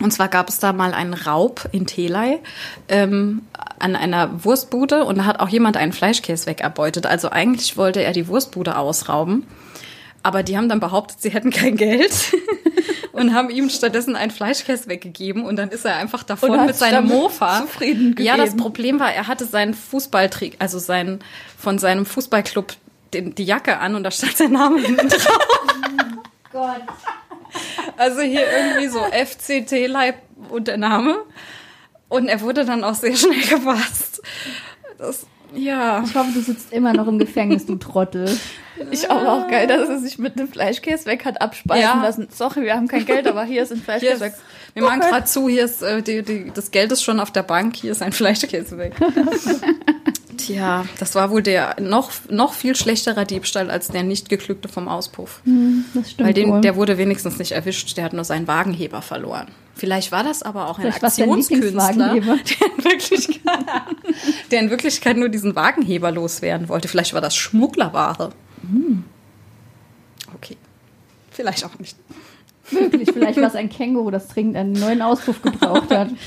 Und 0.00 0.12
zwar 0.12 0.28
gab 0.28 0.48
es 0.48 0.58
da 0.58 0.72
mal 0.72 0.94
einen 0.94 1.14
Raub 1.14 1.68
in 1.72 1.86
Telei 1.86 2.38
ähm, 2.88 3.42
an 3.78 3.96
einer 3.96 4.44
Wurstbude 4.44 5.04
und 5.04 5.18
da 5.18 5.24
hat 5.24 5.40
auch 5.40 5.48
jemand 5.48 5.76
einen 5.76 5.92
Fleischkäse 5.92 6.46
wegerbeutet. 6.46 7.06
Also 7.06 7.30
eigentlich 7.30 7.76
wollte 7.76 8.02
er 8.02 8.12
die 8.12 8.28
Wurstbude 8.28 8.76
ausrauben. 8.76 9.46
Aber 10.22 10.42
die 10.42 10.56
haben 10.56 10.68
dann 10.68 10.80
behauptet, 10.80 11.20
sie 11.20 11.30
hätten 11.30 11.50
kein 11.50 11.76
Geld 11.76 12.32
und 13.12 13.34
haben 13.34 13.50
ihm 13.50 13.70
stattdessen 13.70 14.16
einen 14.16 14.30
Fleischkäse 14.30 14.88
weggegeben 14.88 15.44
und 15.44 15.56
dann 15.56 15.70
ist 15.70 15.84
er 15.84 15.96
einfach 15.96 16.22
davon 16.22 16.66
mit 16.66 16.76
seinem 16.76 17.06
Mofa. 17.06 17.62
zufrieden 17.62 18.14
Ja, 18.18 18.36
das 18.36 18.50
gegeben. 18.50 18.62
Problem 18.62 19.00
war, 19.00 19.12
er 19.12 19.26
hatte 19.26 19.46
seinen 19.46 19.74
Fußballtrick, 19.74 20.56
also 20.58 20.78
sein, 20.78 21.20
von 21.56 21.78
seinem 21.78 22.04
Fußballclub 22.04 22.74
den, 23.14 23.34
die 23.34 23.44
Jacke 23.44 23.78
an 23.78 23.94
und 23.94 24.02
da 24.02 24.10
stand 24.10 24.36
sein 24.36 24.52
Name 24.52 24.80
hinten 24.80 25.08
drauf. 25.08 25.48
Gott. 26.52 26.82
Also 27.96 28.20
hier 28.20 28.42
irgendwie 28.50 28.88
so 28.88 29.00
FCT 29.00 29.86
Leib 29.88 30.16
und 30.50 30.68
der 30.68 30.76
Name. 30.76 31.24
Und 32.08 32.28
er 32.28 32.40
wurde 32.40 32.64
dann 32.64 32.84
auch 32.84 32.94
sehr 32.94 33.16
schnell 33.16 33.40
gefasst. 33.40 34.22
Das, 34.98 35.26
ja. 35.54 36.02
Ich 36.04 36.14
hoffe, 36.14 36.30
du 36.32 36.40
sitzt 36.40 36.72
immer 36.72 36.92
noch 36.92 37.06
im 37.06 37.18
Gefängnis, 37.18 37.66
du 37.66 37.76
Trottel. 37.76 38.28
Ich 38.90 39.10
aber 39.10 39.32
auch 39.32 39.48
geil, 39.48 39.66
dass 39.66 39.88
er 39.88 39.98
sich 39.98 40.18
mit 40.18 40.38
einem 40.38 40.48
Fleischkäse 40.48 41.06
weg 41.06 41.24
hat 41.24 41.40
abspeisen 41.40 41.82
Ja. 41.82 42.02
lassen. 42.02 42.28
Sorry, 42.30 42.62
wir 42.62 42.74
haben 42.74 42.88
kein 42.88 43.04
Geld, 43.04 43.26
aber 43.26 43.44
hier 43.44 43.62
ist 43.62 43.72
ein 43.72 43.80
Fleischkäse 43.80 44.20
weg. 44.20 44.34
wir 44.74 44.82
machen 44.82 45.00
gerade 45.00 45.24
zu, 45.24 45.48
hier 45.48 45.64
ist 45.64 45.82
äh, 45.82 46.02
die, 46.02 46.22
die, 46.22 46.50
das 46.54 46.70
Geld 46.70 46.92
ist 46.92 47.02
schon 47.02 47.20
auf 47.20 47.30
der 47.30 47.42
Bank, 47.42 47.76
hier 47.76 47.92
ist 47.92 48.02
ein 48.02 48.12
Fleischkäse 48.12 48.78
weg. 48.78 48.94
Tja, 50.36 50.84
das 50.98 51.14
war 51.14 51.30
wohl 51.30 51.42
der 51.42 51.76
noch, 51.80 52.10
noch 52.30 52.52
viel 52.52 52.76
schlechterer 52.76 53.24
Diebstahl 53.24 53.70
als 53.70 53.88
der 53.88 54.04
nicht 54.04 54.28
geglückte 54.28 54.68
vom 54.68 54.86
Auspuff. 54.88 55.40
Das 55.94 56.10
stimmt 56.12 56.26
Weil 56.28 56.34
den, 56.34 56.50
wohl. 56.52 56.60
der 56.60 56.76
wurde 56.76 56.96
wenigstens 56.96 57.38
nicht 57.38 57.52
erwischt, 57.52 57.96
der 57.96 58.04
hat 58.04 58.12
nur 58.12 58.24
seinen 58.24 58.46
Wagenheber 58.46 59.02
verloren. 59.02 59.48
Vielleicht 59.74 60.10
war 60.12 60.24
das 60.24 60.42
aber 60.42 60.68
auch 60.68 60.78
ein 60.78 60.92
Vielleicht 60.92 61.04
Aktionskünstler, 61.04 61.92
der 61.94 62.14
in, 62.14 62.26
Wirklichkeit, 62.84 63.40
der 64.50 64.60
in 64.60 64.70
Wirklichkeit 64.70 65.16
nur 65.16 65.28
diesen 65.28 65.56
Wagenheber 65.56 66.10
loswerden 66.12 66.68
wollte. 66.68 66.88
Vielleicht 66.88 67.14
war 67.14 67.20
das 67.20 67.34
Schmugglerware. 67.36 68.30
Hm. 68.70 69.04
Okay. 70.34 70.56
Vielleicht 71.30 71.64
auch 71.64 71.78
nicht. 71.78 71.96
Möglich, 72.70 73.08
vielleicht 73.12 73.40
war 73.40 73.48
es 73.48 73.54
ein 73.54 73.70
Känguru, 73.70 74.10
das 74.10 74.28
dringend 74.28 74.56
einen 74.56 74.72
neuen 74.72 75.00
Auspuff 75.02 75.40
gebraucht 75.42 75.90
hat. 75.90 76.10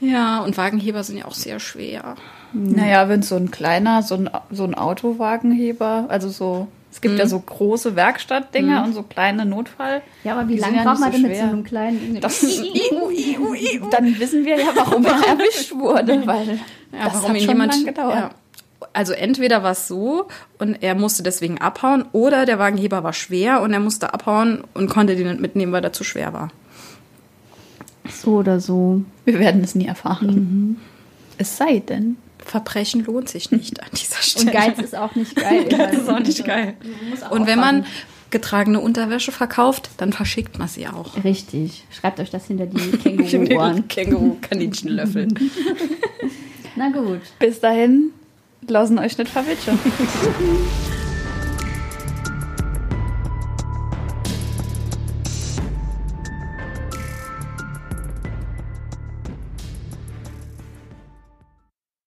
Ja, 0.00 0.42
und 0.44 0.56
Wagenheber 0.56 1.02
sind 1.02 1.18
ja 1.18 1.24
auch 1.24 1.34
sehr 1.34 1.58
schwer. 1.58 2.14
Naja, 2.52 3.08
wenn 3.08 3.22
so 3.22 3.34
ein 3.34 3.50
kleiner, 3.50 4.04
so 4.04 4.14
ein, 4.14 4.30
so 4.48 4.62
ein 4.62 4.76
Autowagenheber, 4.76 6.06
also 6.08 6.28
so, 6.28 6.68
es 6.92 7.00
gibt 7.00 7.18
ja 7.18 7.26
so 7.26 7.40
große 7.40 7.96
Werkstattdinger 7.96 8.84
und 8.84 8.92
so 8.94 9.02
kleine 9.02 9.44
Notfall. 9.44 10.02
Ja, 10.22 10.36
aber 10.38 10.48
wie 10.48 10.56
lange 10.56 10.76
ja 10.76 10.84
braucht 10.84 11.00
man 11.00 11.10
so 11.12 11.18
denn 11.18 11.22
mit 11.22 11.32
so 11.34 11.40
schwer. 11.42 11.50
einem 11.52 11.64
kleinen... 11.64 12.20
Das 12.20 12.40
dann 13.90 14.18
wissen 14.20 14.44
wir 14.44 14.56
ja, 14.56 14.68
warum 14.76 15.04
er 15.04 15.10
erwischt 15.30 15.74
wurde, 15.74 16.24
weil 16.28 16.60
Ja, 16.92 17.04
das 17.06 17.14
warum 17.14 17.30
hat 17.30 17.36
ihn 17.36 17.40
schon 17.40 17.48
jemand. 17.54 17.74
lang 17.74 17.84
gedauert. 17.84 18.14
Ja. 18.14 18.30
Also 18.92 19.12
entweder 19.12 19.62
war 19.62 19.72
es 19.72 19.88
so 19.88 20.28
und 20.58 20.82
er 20.82 20.94
musste 20.94 21.22
deswegen 21.22 21.58
abhauen 21.60 22.04
oder 22.12 22.46
der 22.46 22.58
Wagenheber 22.58 23.02
war 23.02 23.12
schwer 23.12 23.60
und 23.60 23.72
er 23.72 23.80
musste 23.80 24.14
abhauen 24.14 24.62
und 24.74 24.88
konnte 24.88 25.16
den 25.16 25.28
nicht 25.28 25.40
mitnehmen, 25.40 25.72
weil 25.72 25.82
er 25.84 25.92
zu 25.92 26.04
schwer 26.04 26.32
war. 26.32 26.50
so 28.08 28.36
oder 28.36 28.60
so. 28.60 29.02
Wir 29.24 29.38
werden 29.38 29.62
es 29.64 29.74
nie 29.74 29.86
erfahren. 29.86 30.78
Es 31.38 31.56
sei 31.56 31.80
denn, 31.80 32.16
Verbrechen 32.44 33.04
lohnt 33.04 33.28
sich 33.28 33.50
nicht 33.50 33.82
an 33.82 33.88
dieser 33.92 34.22
Stelle. 34.22 34.46
Und 34.46 34.52
Geiz 34.52 34.78
ist 34.78 34.94
auch 34.96 35.14
nicht 35.14 35.36
geil. 35.36 35.64
Geiz 35.68 35.94
ist 35.98 36.08
auch 36.08 36.18
nicht 36.20 36.44
geil. 36.44 36.74
muss 37.10 37.22
auch 37.22 37.30
Und 37.32 37.46
wenn 37.46 37.58
man 37.58 37.84
getragene 38.30 38.80
Unterwäsche 38.80 39.32
verkauft, 39.32 39.90
dann 39.96 40.12
verschickt 40.12 40.58
man 40.58 40.68
sie 40.68 40.86
auch. 40.86 41.22
Richtig. 41.24 41.84
Schreibt 41.90 42.20
euch 42.20 42.30
das 42.30 42.46
hinter 42.46 42.66
die 42.66 42.78
Känguru-Ohren. 42.98 43.88
Känguru-Kaninchenlöffel. 43.88 45.28
Na 46.76 46.90
gut. 46.90 47.20
bis 47.38 47.60
dahin, 47.60 48.10
lassen 48.66 48.98
euch 48.98 49.16
nicht 49.18 49.30
verwitschen. 49.30 49.78